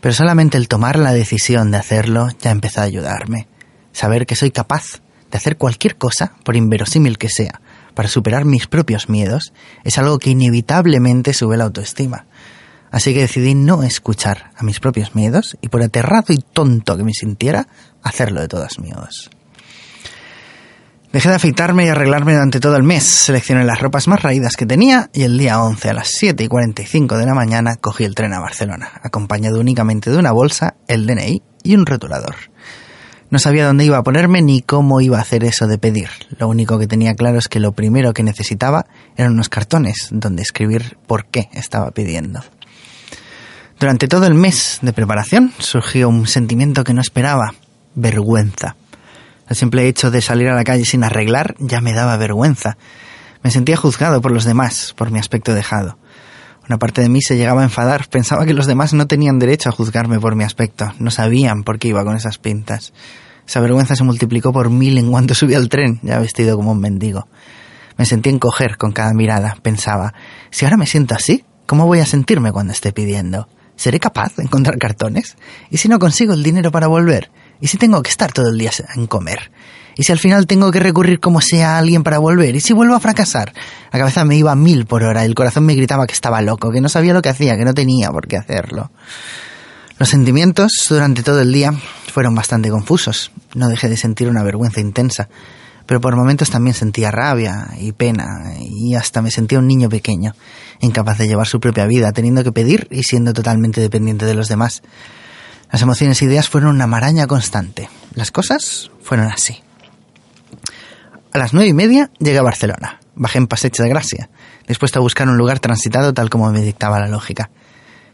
[0.00, 3.48] Pero solamente el tomar la decisión de hacerlo ya empezó a ayudarme.
[3.92, 5.00] Saber que soy capaz
[5.30, 7.60] de hacer cualquier cosa, por inverosímil que sea,
[7.94, 9.52] para superar mis propios miedos,
[9.84, 12.27] es algo que inevitablemente sube la autoestima.
[12.90, 17.04] Así que decidí no escuchar a mis propios miedos y por aterrado y tonto que
[17.04, 17.68] me sintiera,
[18.02, 19.30] hacerlo de todos modos.
[21.12, 24.66] Dejé de afeitarme y arreglarme durante todo el mes, seleccioné las ropas más raídas que
[24.66, 28.14] tenía y el día 11 a las 7 y 45 de la mañana cogí el
[28.14, 32.36] tren a Barcelona, acompañado únicamente de una bolsa, el DNI y un rotulador.
[33.30, 36.08] No sabía dónde iba a ponerme ni cómo iba a hacer eso de pedir.
[36.38, 38.86] Lo único que tenía claro es que lo primero que necesitaba
[39.16, 42.40] eran unos cartones donde escribir por qué estaba pidiendo.
[43.78, 47.54] Durante todo el mes de preparación surgió un sentimiento que no esperaba,
[47.94, 48.74] vergüenza.
[49.48, 52.76] El simple hecho de salir a la calle sin arreglar ya me daba vergüenza.
[53.44, 55.96] Me sentía juzgado por los demás, por mi aspecto dejado.
[56.68, 59.68] Una parte de mí se llegaba a enfadar, pensaba que los demás no tenían derecho
[59.68, 62.92] a juzgarme por mi aspecto, no sabían por qué iba con esas pintas.
[63.46, 66.80] Esa vergüenza se multiplicó por mil en cuanto subí al tren, ya vestido como un
[66.80, 67.28] mendigo.
[67.96, 70.14] Me sentí encoger con cada mirada, pensaba,
[70.50, 73.48] si ahora me siento así, ¿cómo voy a sentirme cuando esté pidiendo?
[73.78, 75.36] ¿Seré capaz de encontrar cartones?
[75.70, 77.30] ¿Y si no consigo el dinero para volver?
[77.60, 79.52] ¿Y si tengo que estar todo el día en comer?
[79.96, 82.56] ¿Y si al final tengo que recurrir como sea a alguien para volver?
[82.56, 83.52] ¿Y si vuelvo a fracasar?
[83.92, 86.72] La cabeza me iba a mil por hora, el corazón me gritaba que estaba loco,
[86.72, 88.90] que no sabía lo que hacía, que no tenía por qué hacerlo.
[89.96, 91.72] Los sentimientos durante todo el día
[92.12, 93.30] fueron bastante confusos.
[93.54, 95.28] No dejé de sentir una vergüenza intensa,
[95.88, 100.34] pero por momentos también sentía rabia y pena y hasta me sentía un niño pequeño,
[100.80, 104.48] incapaz de llevar su propia vida, teniendo que pedir y siendo totalmente dependiente de los
[104.48, 104.82] demás.
[105.72, 107.88] Las emociones e ideas fueron una maraña constante.
[108.12, 109.62] Las cosas fueron así.
[111.32, 113.00] A las nueve y media llegué a Barcelona.
[113.14, 114.28] Bajé en Passeig de Gracia,
[114.66, 117.48] dispuesto a buscar un lugar transitado tal como me dictaba la lógica.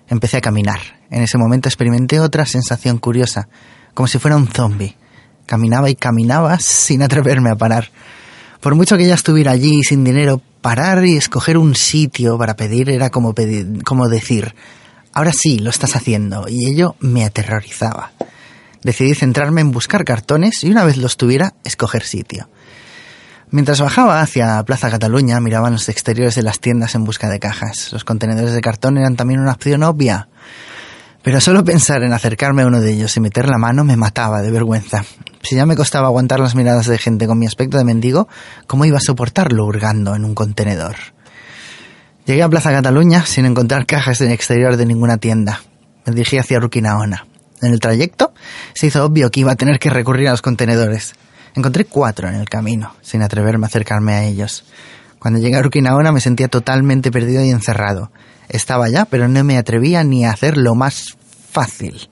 [0.06, 0.78] Empecé a caminar.
[1.10, 3.48] En ese momento experimenté otra sensación curiosa,
[3.94, 4.96] como si fuera un zombie.
[5.46, 7.90] Caminaba y caminaba sin atreverme a parar.
[8.60, 12.88] Por mucho que ya estuviera allí sin dinero, parar y escoger un sitio para pedir
[12.88, 14.54] era como, pedir, como decir,
[15.12, 18.12] ahora sí, lo estás haciendo, y ello me aterrorizaba.
[18.82, 22.48] Decidí centrarme en buscar cartones y una vez los tuviera, escoger sitio.
[23.50, 27.92] Mientras bajaba hacia Plaza Cataluña, miraba los exteriores de las tiendas en busca de cajas.
[27.92, 30.28] Los contenedores de cartón eran también una opción obvia.
[31.22, 34.42] Pero solo pensar en acercarme a uno de ellos y meter la mano me mataba
[34.42, 35.04] de vergüenza.
[35.44, 38.28] Si ya me costaba aguantar las miradas de gente con mi aspecto de mendigo,
[38.66, 40.96] ¿cómo iba a soportarlo hurgando en un contenedor?
[42.24, 45.60] Llegué a Plaza Cataluña sin encontrar cajas en el exterior de ninguna tienda.
[46.06, 47.26] Me dirigí hacia Ruquinaona.
[47.60, 48.32] En el trayecto
[48.72, 51.12] se hizo obvio que iba a tener que recurrir a los contenedores.
[51.54, 54.64] Encontré cuatro en el camino, sin atreverme a acercarme a ellos.
[55.18, 58.10] Cuando llegué a Ruquinaona me sentía totalmente perdido y encerrado.
[58.48, 61.18] Estaba allá, pero no me atrevía ni a hacer lo más
[61.50, 62.08] fácil.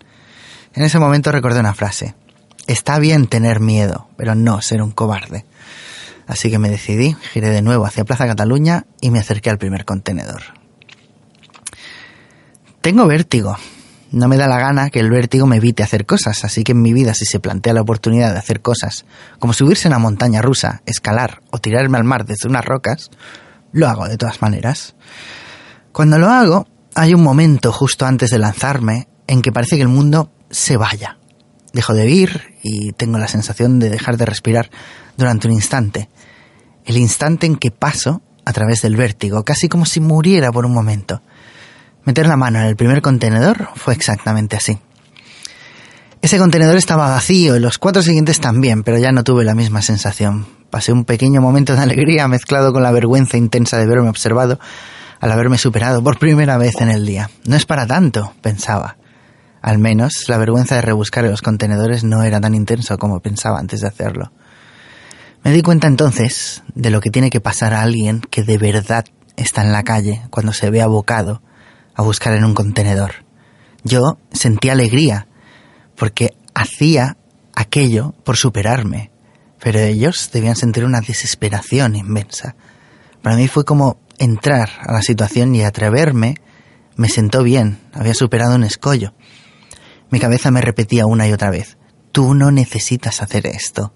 [0.74, 2.14] En ese momento recordé una frase.
[2.72, 5.44] Está bien tener miedo, pero no ser un cobarde.
[6.26, 9.84] Así que me decidí, giré de nuevo hacia Plaza Cataluña y me acerqué al primer
[9.84, 10.40] contenedor.
[12.80, 13.58] Tengo vértigo.
[14.10, 16.80] No me da la gana que el vértigo me evite hacer cosas, así que en
[16.80, 19.04] mi vida si se plantea la oportunidad de hacer cosas,
[19.38, 23.10] como subirse a una montaña rusa, escalar o tirarme al mar desde unas rocas,
[23.72, 24.94] lo hago de todas maneras.
[25.92, 29.88] Cuando lo hago, hay un momento justo antes de lanzarme en que parece que el
[29.88, 31.18] mundo se vaya.
[31.74, 34.70] Dejo de vivir y tengo la sensación de dejar de respirar
[35.16, 36.08] durante un instante.
[36.84, 40.72] El instante en que paso a través del vértigo, casi como si muriera por un
[40.72, 41.22] momento.
[42.04, 44.78] Meter la mano en el primer contenedor fue exactamente así.
[46.20, 49.82] Ese contenedor estaba vacío y los cuatro siguientes también, pero ya no tuve la misma
[49.82, 50.46] sensación.
[50.70, 54.58] Pasé un pequeño momento de alegría mezclado con la vergüenza intensa de verme observado
[55.20, 57.30] al haberme superado por primera vez en el día.
[57.44, 58.96] No es para tanto, pensaba.
[59.62, 63.60] Al menos la vergüenza de rebuscar en los contenedores no era tan intenso como pensaba
[63.60, 64.32] antes de hacerlo.
[65.44, 69.04] Me di cuenta entonces de lo que tiene que pasar a alguien que de verdad
[69.36, 71.42] está en la calle cuando se ve abocado
[71.94, 73.24] a buscar en un contenedor.
[73.84, 75.28] Yo sentí alegría
[75.96, 77.16] porque hacía
[77.54, 79.10] aquello por superarme,
[79.60, 82.56] pero ellos debían sentir una desesperación inmensa.
[83.22, 86.36] Para mí fue como entrar a la situación y atreverme
[86.96, 89.14] me sentó bien, había superado un escollo.
[90.12, 91.78] Mi cabeza me repetía una y otra vez,
[92.12, 93.94] tú no necesitas hacer esto.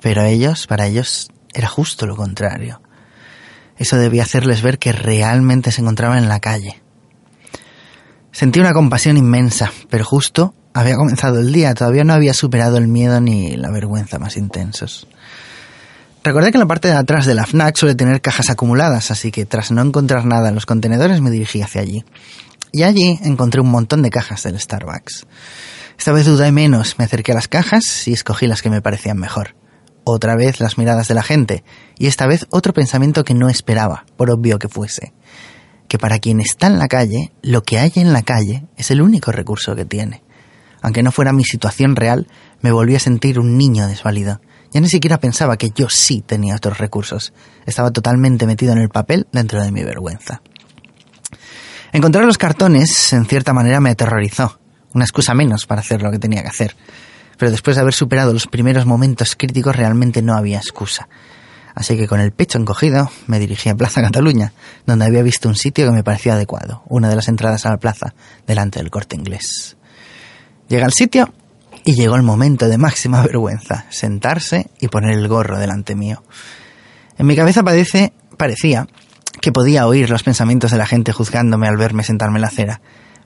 [0.00, 2.80] Pero ellos, para ellos, era justo lo contrario.
[3.76, 6.82] Eso debía hacerles ver que realmente se encontraban en la calle.
[8.32, 12.88] Sentí una compasión inmensa, pero justo había comenzado el día, todavía no había superado el
[12.88, 15.06] miedo ni la vergüenza más intensos.
[16.24, 19.30] Recordé que en la parte de atrás de la FNAC suele tener cajas acumuladas, así
[19.30, 22.02] que tras no encontrar nada en los contenedores me dirigí hacia allí.
[22.74, 25.26] Y allí encontré un montón de cajas del Starbucks.
[25.96, 29.16] Esta vez dudé menos, me acerqué a las cajas y escogí las que me parecían
[29.16, 29.54] mejor.
[30.02, 31.62] Otra vez las miradas de la gente,
[31.98, 35.14] y esta vez otro pensamiento que no esperaba, por obvio que fuese.
[35.86, 39.00] Que para quien está en la calle, lo que hay en la calle es el
[39.00, 40.24] único recurso que tiene.
[40.82, 42.26] Aunque no fuera mi situación real,
[42.60, 44.40] me volví a sentir un niño desvalido
[44.74, 47.32] ya ni siquiera pensaba que yo sí tenía otros recursos.
[47.64, 50.42] Estaba totalmente metido en el papel dentro de mi vergüenza.
[51.94, 54.58] Encontrar los cartones, en cierta manera, me aterrorizó.
[54.94, 56.74] Una excusa menos para hacer lo que tenía que hacer.
[57.38, 61.08] Pero después de haber superado los primeros momentos críticos, realmente no había excusa.
[61.72, 64.52] Así que con el pecho encogido me dirigí a Plaza Cataluña,
[64.84, 67.76] donde había visto un sitio que me parecía adecuado, una de las entradas a la
[67.76, 68.12] plaza,
[68.44, 69.76] delante del corte inglés.
[70.68, 71.32] Llegué al sitio
[71.84, 76.24] y llegó el momento de máxima vergüenza, sentarse y poner el gorro delante mío.
[77.18, 78.88] En mi cabeza parecía
[79.44, 82.80] que podía oír los pensamientos de la gente juzgándome al verme sentarme en la acera.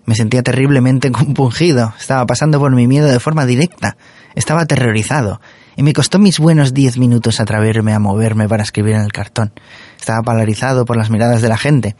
[0.04, 3.96] Me sentía terriblemente compungido, estaba pasando por mi miedo de forma directa,
[4.34, 5.40] estaba aterrorizado,
[5.76, 9.52] y me costó mis buenos diez minutos atreverme a moverme para escribir en el cartón.
[9.96, 11.94] Estaba polarizado por las miradas de la gente.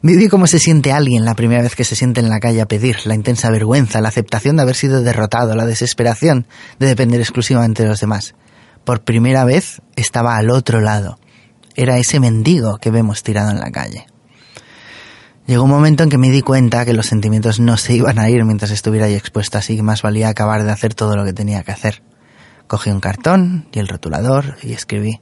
[0.00, 2.66] Viví cómo se siente alguien la primera vez que se siente en la calle a
[2.66, 6.46] pedir, la intensa vergüenza, la aceptación de haber sido derrotado, la desesperación
[6.78, 8.36] de depender exclusivamente de los demás.
[8.84, 11.18] Por primera vez estaba al otro lado.
[11.74, 14.06] Era ese mendigo que vemos tirado en la calle.
[15.46, 18.30] Llegó un momento en que me di cuenta que los sentimientos no se iban a
[18.30, 21.32] ir mientras estuviera ahí expuesta, así que más valía acabar de hacer todo lo que
[21.32, 22.02] tenía que hacer.
[22.68, 25.20] Cogí un cartón y el rotulador y escribí,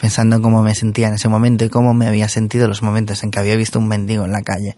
[0.00, 3.22] pensando en cómo me sentía en ese momento y cómo me había sentido los momentos
[3.22, 4.76] en que había visto un mendigo en la calle.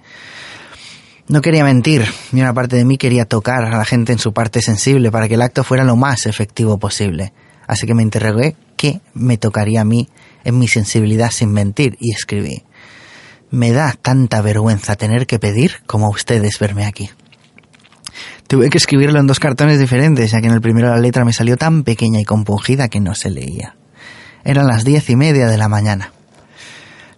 [1.29, 4.35] No quería mentir, ni una parte de mí quería tocar a la gente en su
[4.35, 7.33] parte sensible para que el acto fuera lo más efectivo posible.
[7.67, 10.09] Así que me interrogué qué me tocaría a mí
[10.47, 12.63] en mi sensibilidad sin mentir y escribí.
[13.51, 17.11] Me da tanta vergüenza tener que pedir como ustedes verme aquí.
[18.47, 21.33] Tuve que escribirlo en dos cartones diferentes, ya que en el primero la letra me
[21.33, 23.75] salió tan pequeña y compungida que no se leía.
[24.45, 26.13] Eran las diez y media de la mañana.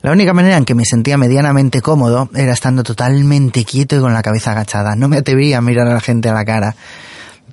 [0.01, 4.15] La única manera en que me sentía medianamente cómodo era estando totalmente quieto y con
[4.15, 4.97] la cabeza agachada.
[4.97, 6.77] No me atrevía a mirar a la gente a la cara.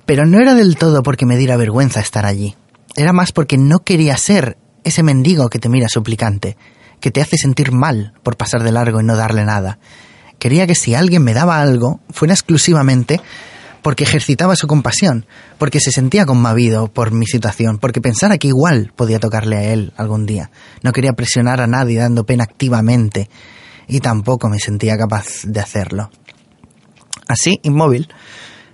[0.06, 2.54] Pero no era del todo porque me diera vergüenza estar allí.
[2.94, 6.56] Era más porque no quería ser ese mendigo que te mira suplicante,
[7.00, 9.78] que te hace sentir mal por pasar de largo y no darle nada.
[10.38, 13.20] Quería que si alguien me daba algo, fuera exclusivamente
[13.82, 15.26] porque ejercitaba su compasión,
[15.58, 19.92] porque se sentía conmovido por mi situación, porque pensara que igual podía tocarle a él
[19.96, 20.50] algún día.
[20.82, 23.28] No quería presionar a nadie dando pena activamente,
[23.86, 26.10] y tampoco me sentía capaz de hacerlo.
[27.28, 28.08] Así, inmóvil,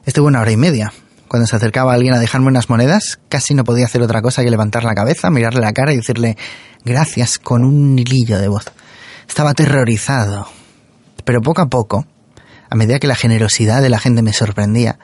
[0.06, 0.92] estuve una hora y media.
[1.32, 4.50] Cuando se acercaba alguien a dejarme unas monedas, casi no podía hacer otra cosa que
[4.50, 6.36] levantar la cabeza, mirarle la cara y decirle
[6.84, 8.66] gracias con un hilillo de voz.
[9.26, 10.46] Estaba aterrorizado.
[11.24, 12.06] Pero poco a poco,
[12.68, 14.98] a medida que la generosidad de la gente me sorprendía,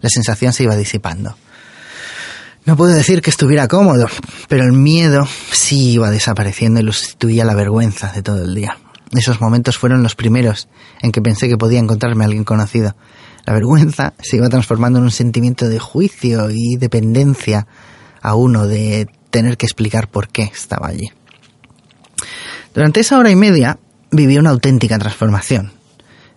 [0.00, 1.36] la sensación se iba disipando.
[2.64, 4.08] No puedo decir que estuviera cómodo,
[4.48, 8.78] pero el miedo sí iba desapareciendo y lo sustituía la vergüenza de todo el día.
[9.12, 10.66] Esos momentos fueron los primeros
[11.02, 12.96] en que pensé que podía encontrarme a alguien conocido.
[13.48, 17.66] La vergüenza se iba transformando en un sentimiento de juicio y dependencia
[18.20, 21.10] a uno de tener que explicar por qué estaba allí.
[22.74, 23.78] Durante esa hora y media
[24.10, 25.72] viví una auténtica transformación.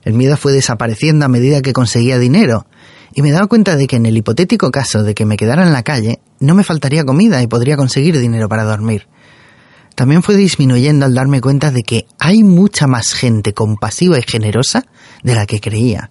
[0.03, 2.65] El miedo fue desapareciendo a medida que conseguía dinero,
[3.13, 5.73] y me daba cuenta de que en el hipotético caso de que me quedara en
[5.73, 9.09] la calle, no me faltaría comida y podría conseguir dinero para dormir.
[9.95, 14.85] También fue disminuyendo al darme cuenta de que hay mucha más gente compasiva y generosa
[15.23, 16.09] de la que creía.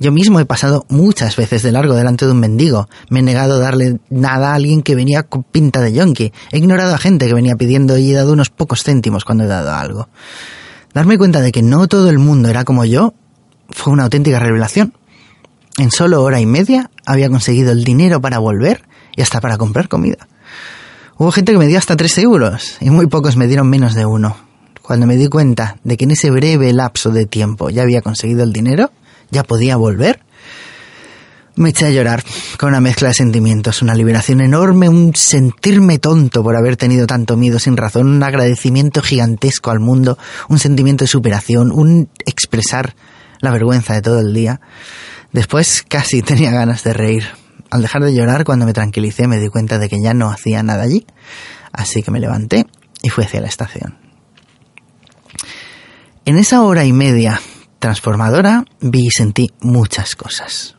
[0.00, 2.88] Yo mismo he pasado muchas veces de largo delante de un mendigo.
[3.10, 6.32] Me he negado a darle nada a alguien que venía con pinta de yonki.
[6.52, 9.48] He ignorado a gente que venía pidiendo y he dado unos pocos céntimos cuando he
[9.48, 10.08] dado algo.
[10.94, 13.14] Darme cuenta de que no todo el mundo era como yo
[13.70, 14.94] fue una auténtica revelación.
[15.78, 18.82] En solo hora y media había conseguido el dinero para volver
[19.16, 20.28] y hasta para comprar comida.
[21.16, 24.06] Hubo gente que me dio hasta tres euros y muy pocos me dieron menos de
[24.06, 24.36] uno.
[24.80, 28.44] Cuando me di cuenta de que en ese breve lapso de tiempo ya había conseguido
[28.44, 28.90] el dinero,
[29.30, 30.20] ya podía volver,
[31.58, 32.22] me eché a llorar
[32.56, 37.36] con una mezcla de sentimientos, una liberación enorme, un sentirme tonto por haber tenido tanto
[37.36, 40.18] miedo sin razón, un agradecimiento gigantesco al mundo,
[40.48, 42.94] un sentimiento de superación, un expresar
[43.40, 44.60] la vergüenza de todo el día.
[45.32, 47.24] Después casi tenía ganas de reír.
[47.70, 50.62] Al dejar de llorar, cuando me tranquilicé, me di cuenta de que ya no hacía
[50.62, 51.06] nada allí,
[51.72, 52.66] así que me levanté
[53.02, 53.98] y fui hacia la estación.
[56.24, 57.40] En esa hora y media
[57.78, 60.76] transformadora vi y sentí muchas cosas.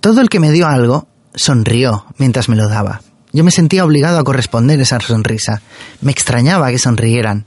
[0.00, 3.02] Todo el que me dio algo sonrió mientras me lo daba.
[3.32, 5.60] Yo me sentía obligado a corresponder esa sonrisa.
[6.00, 7.44] Me extrañaba que sonrieran.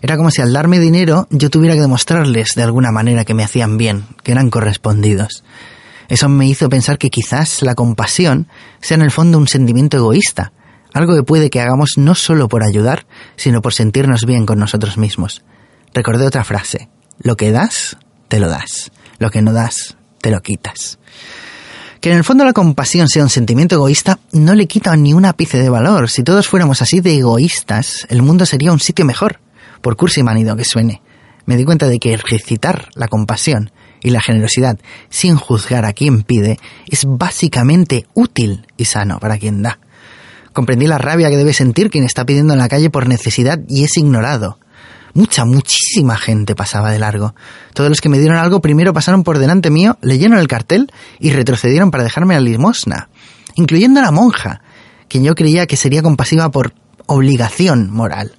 [0.00, 3.42] Era como si al darme dinero yo tuviera que demostrarles de alguna manera que me
[3.42, 5.42] hacían bien, que eran correspondidos.
[6.08, 8.48] Eso me hizo pensar que quizás la compasión
[8.80, 10.52] sea en el fondo un sentimiento egoísta,
[10.92, 13.06] algo que puede que hagamos no solo por ayudar,
[13.36, 15.42] sino por sentirnos bien con nosotros mismos.
[15.94, 16.88] Recordé otra frase,
[17.18, 17.96] lo que das,
[18.28, 20.98] te lo das, lo que no das, te lo quitas.
[22.00, 25.24] Que en el fondo la compasión sea un sentimiento egoísta no le quita ni un
[25.24, 26.10] ápice de valor.
[26.10, 29.40] Si todos fuéramos así de egoístas, el mundo sería un sitio mejor,
[29.80, 31.00] por cursi manido que suene.
[31.46, 33.70] Me di cuenta de que ejercitar la compasión
[34.02, 34.78] y la generosidad
[35.08, 39.78] sin juzgar a quien pide es básicamente útil y sano para quien da.
[40.52, 43.84] Comprendí la rabia que debe sentir quien está pidiendo en la calle por necesidad y
[43.84, 44.58] es ignorado.
[45.14, 47.36] Mucha, muchísima gente pasaba de largo.
[47.72, 51.30] Todos los que me dieron algo primero pasaron por delante mío, leyeron el cartel y
[51.30, 53.08] retrocedieron para dejarme la limosna,
[53.54, 54.62] incluyendo a la monja,
[55.08, 56.74] quien yo creía que sería compasiva por
[57.06, 58.32] obligación moral.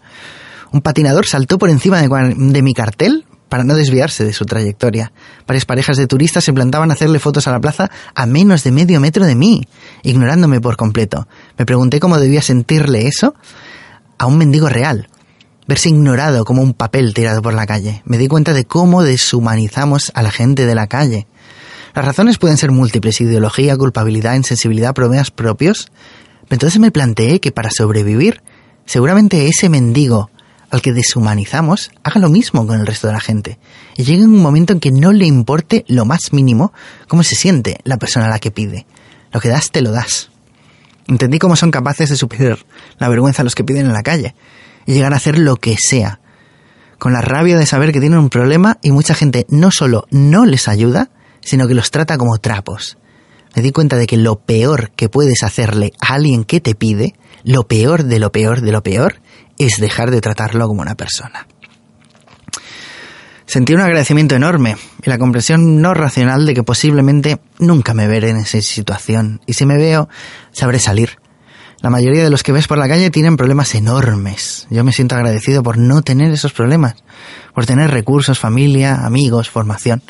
[0.74, 5.14] Un patinador saltó por encima de, de mi cartel para no desviarse de su trayectoria.
[5.48, 8.74] Varias parejas de turistas se plantaban a hacerle fotos a la plaza a menos de
[8.74, 9.66] medio metro de mí,
[10.04, 11.26] ignorándome por completo.
[11.58, 13.34] Me pregunté cómo debía sentirle eso
[14.18, 15.08] a un mendigo real,
[15.68, 18.02] verse ignorado como un papel tirado por la calle.
[18.06, 21.28] Me di cuenta de cómo deshumanizamos a la gente de la calle.
[21.94, 25.92] Las razones pueden ser múltiples, ideología, culpabilidad, insensibilidad, problemas propios.
[26.50, 28.42] Entonces me planteé que para sobrevivir,
[28.86, 30.30] seguramente ese mendigo
[30.70, 33.60] al que deshumanizamos haga lo mismo con el resto de la gente
[33.96, 36.74] y llegue un momento en que no le importe lo más mínimo
[37.08, 38.86] cómo se siente la persona a la que pide.
[39.32, 40.30] Lo que das te lo das.
[41.08, 42.60] Entendí cómo son capaces de superar
[42.98, 44.36] la vergüenza a los que piden en la calle
[44.86, 46.20] y llegar a hacer lo que sea,
[46.98, 50.46] con la rabia de saber que tienen un problema y mucha gente no solo no
[50.46, 51.10] les ayuda,
[51.42, 52.98] sino que los trata como trapos.
[53.56, 57.16] Me di cuenta de que lo peor que puedes hacerle a alguien que te pide,
[57.44, 59.22] lo peor de lo peor de lo peor,
[59.58, 61.48] es dejar de tratarlo como una persona.
[63.46, 68.32] Sentí un agradecimiento enorme y la comprensión no racional de que posiblemente nunca me veré
[68.32, 70.10] en esa situación y si me veo
[70.52, 71.20] sabré salir.
[71.82, 74.68] La mayoría de los que ves por la calle tienen problemas enormes.
[74.70, 76.96] Yo me siento agradecido por no tener esos problemas,
[77.54, 80.02] por tener recursos, familia, amigos, formación.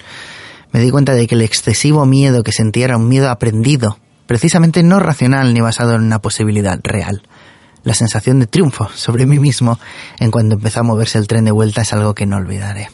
[0.71, 3.97] Me di cuenta de que el excesivo miedo que sentía era un miedo aprendido,
[4.27, 7.23] precisamente no racional ni basado en una posibilidad real.
[7.83, 9.79] La sensación de triunfo sobre mí mismo
[10.19, 12.89] en cuanto empezó a moverse el tren de vuelta es algo que no olvidaré.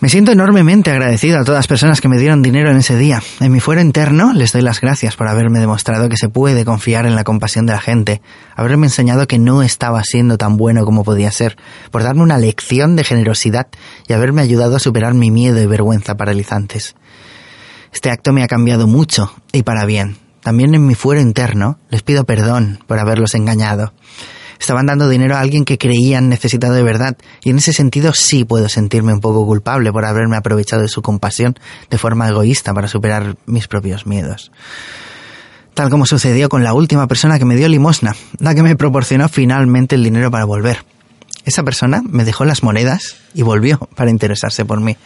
[0.00, 3.22] Me siento enormemente agradecido a todas las personas que me dieron dinero en ese día.
[3.38, 7.04] En mi fuero interno les doy las gracias por haberme demostrado que se puede confiar
[7.04, 8.22] en la compasión de la gente,
[8.56, 11.58] haberme enseñado que no estaba siendo tan bueno como podía ser,
[11.90, 13.66] por darme una lección de generosidad
[14.08, 16.94] y haberme ayudado a superar mi miedo y vergüenza paralizantes.
[17.92, 20.16] Este acto me ha cambiado mucho y para bien.
[20.42, 23.92] También en mi fuero interno les pido perdón por haberlos engañado
[24.60, 27.16] estaban dando dinero a alguien que creían necesitado de verdad.
[27.42, 31.02] Y en ese sentido sí puedo sentirme un poco culpable por haberme aprovechado de su
[31.02, 31.58] compasión
[31.88, 34.52] de forma egoísta para superar mis propios miedos.
[35.74, 39.28] Tal como sucedió con la última persona que me dio limosna, la que me proporcionó
[39.28, 40.84] finalmente el dinero para volver.
[41.46, 44.96] Esa persona me dejó las monedas y volvió para interesarse por mí.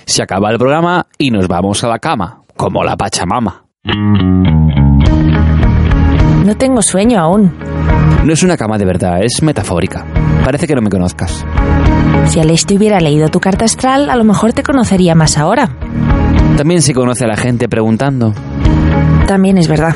[0.04, 3.64] Se acaba el programa y nos vamos a la cama, como la Pachamama.
[6.44, 7.52] No tengo sueño aún.
[8.24, 10.04] No es una cama de verdad, es metafórica.
[10.44, 11.44] Parece que no me conozcas.
[12.26, 15.76] Si Aleste hubiera leído tu carta astral, a lo mejor te conocería más ahora.
[16.56, 18.32] También se conoce a la gente preguntando.
[19.26, 19.94] También es verdad.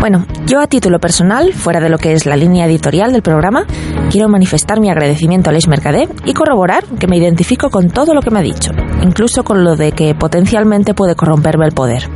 [0.00, 3.66] Bueno, yo a título personal, fuera de lo que es la línea editorial del programa,
[4.10, 8.22] quiero manifestar mi agradecimiento a Aleix Mercader y corroborar que me identifico con todo lo
[8.22, 8.70] que me ha dicho,
[9.02, 12.08] incluso con lo de que potencialmente puede corromperme el poder.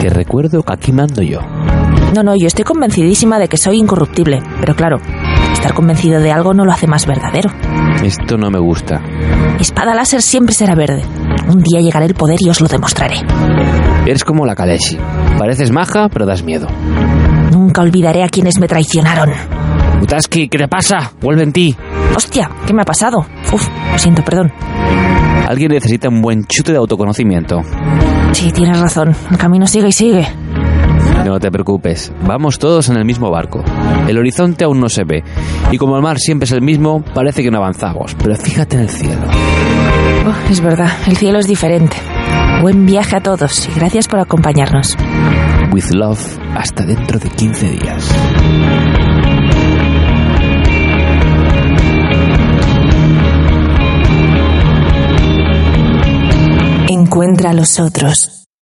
[0.00, 1.40] Que recuerdo que aquí mando yo.
[2.14, 4.96] No, no, yo estoy convencidísima de que soy incorruptible, pero claro,
[5.52, 7.50] estar convencido de algo no lo hace más verdadero.
[8.02, 9.00] Esto no me gusta.
[9.00, 11.02] Mi espada láser siempre será verde.
[11.46, 13.16] Un día llegará el poder y os lo demostraré.
[14.06, 14.96] Eres como la Kaleshi.
[15.36, 16.68] Pareces maja, pero das miedo.
[17.50, 19.30] Nunca olvidaré a quienes me traicionaron.
[20.00, 21.12] Utaski, ¿qué te pasa?
[21.20, 21.76] Vuelve en ti.
[22.14, 23.26] Hostia, ¿qué me ha pasado?
[23.52, 24.52] Uf, lo siento, perdón.
[25.48, 27.62] Alguien necesita un buen chute de autoconocimiento.
[28.32, 29.14] Sí, tienes razón.
[29.30, 30.26] El camino sigue y sigue.
[31.24, 33.64] No te preocupes, vamos todos en el mismo barco.
[34.06, 35.24] El horizonte aún no se ve,
[35.72, 38.82] y como el mar siempre es el mismo, parece que no avanzamos, pero fíjate en
[38.82, 39.22] el cielo.
[40.26, 41.96] Oh, es verdad, el cielo es diferente.
[42.62, 44.96] Buen viaje a todos y gracias por acompañarnos.
[45.72, 48.10] With love, hasta dentro de 15 días.
[56.88, 58.45] Encuentra a los otros.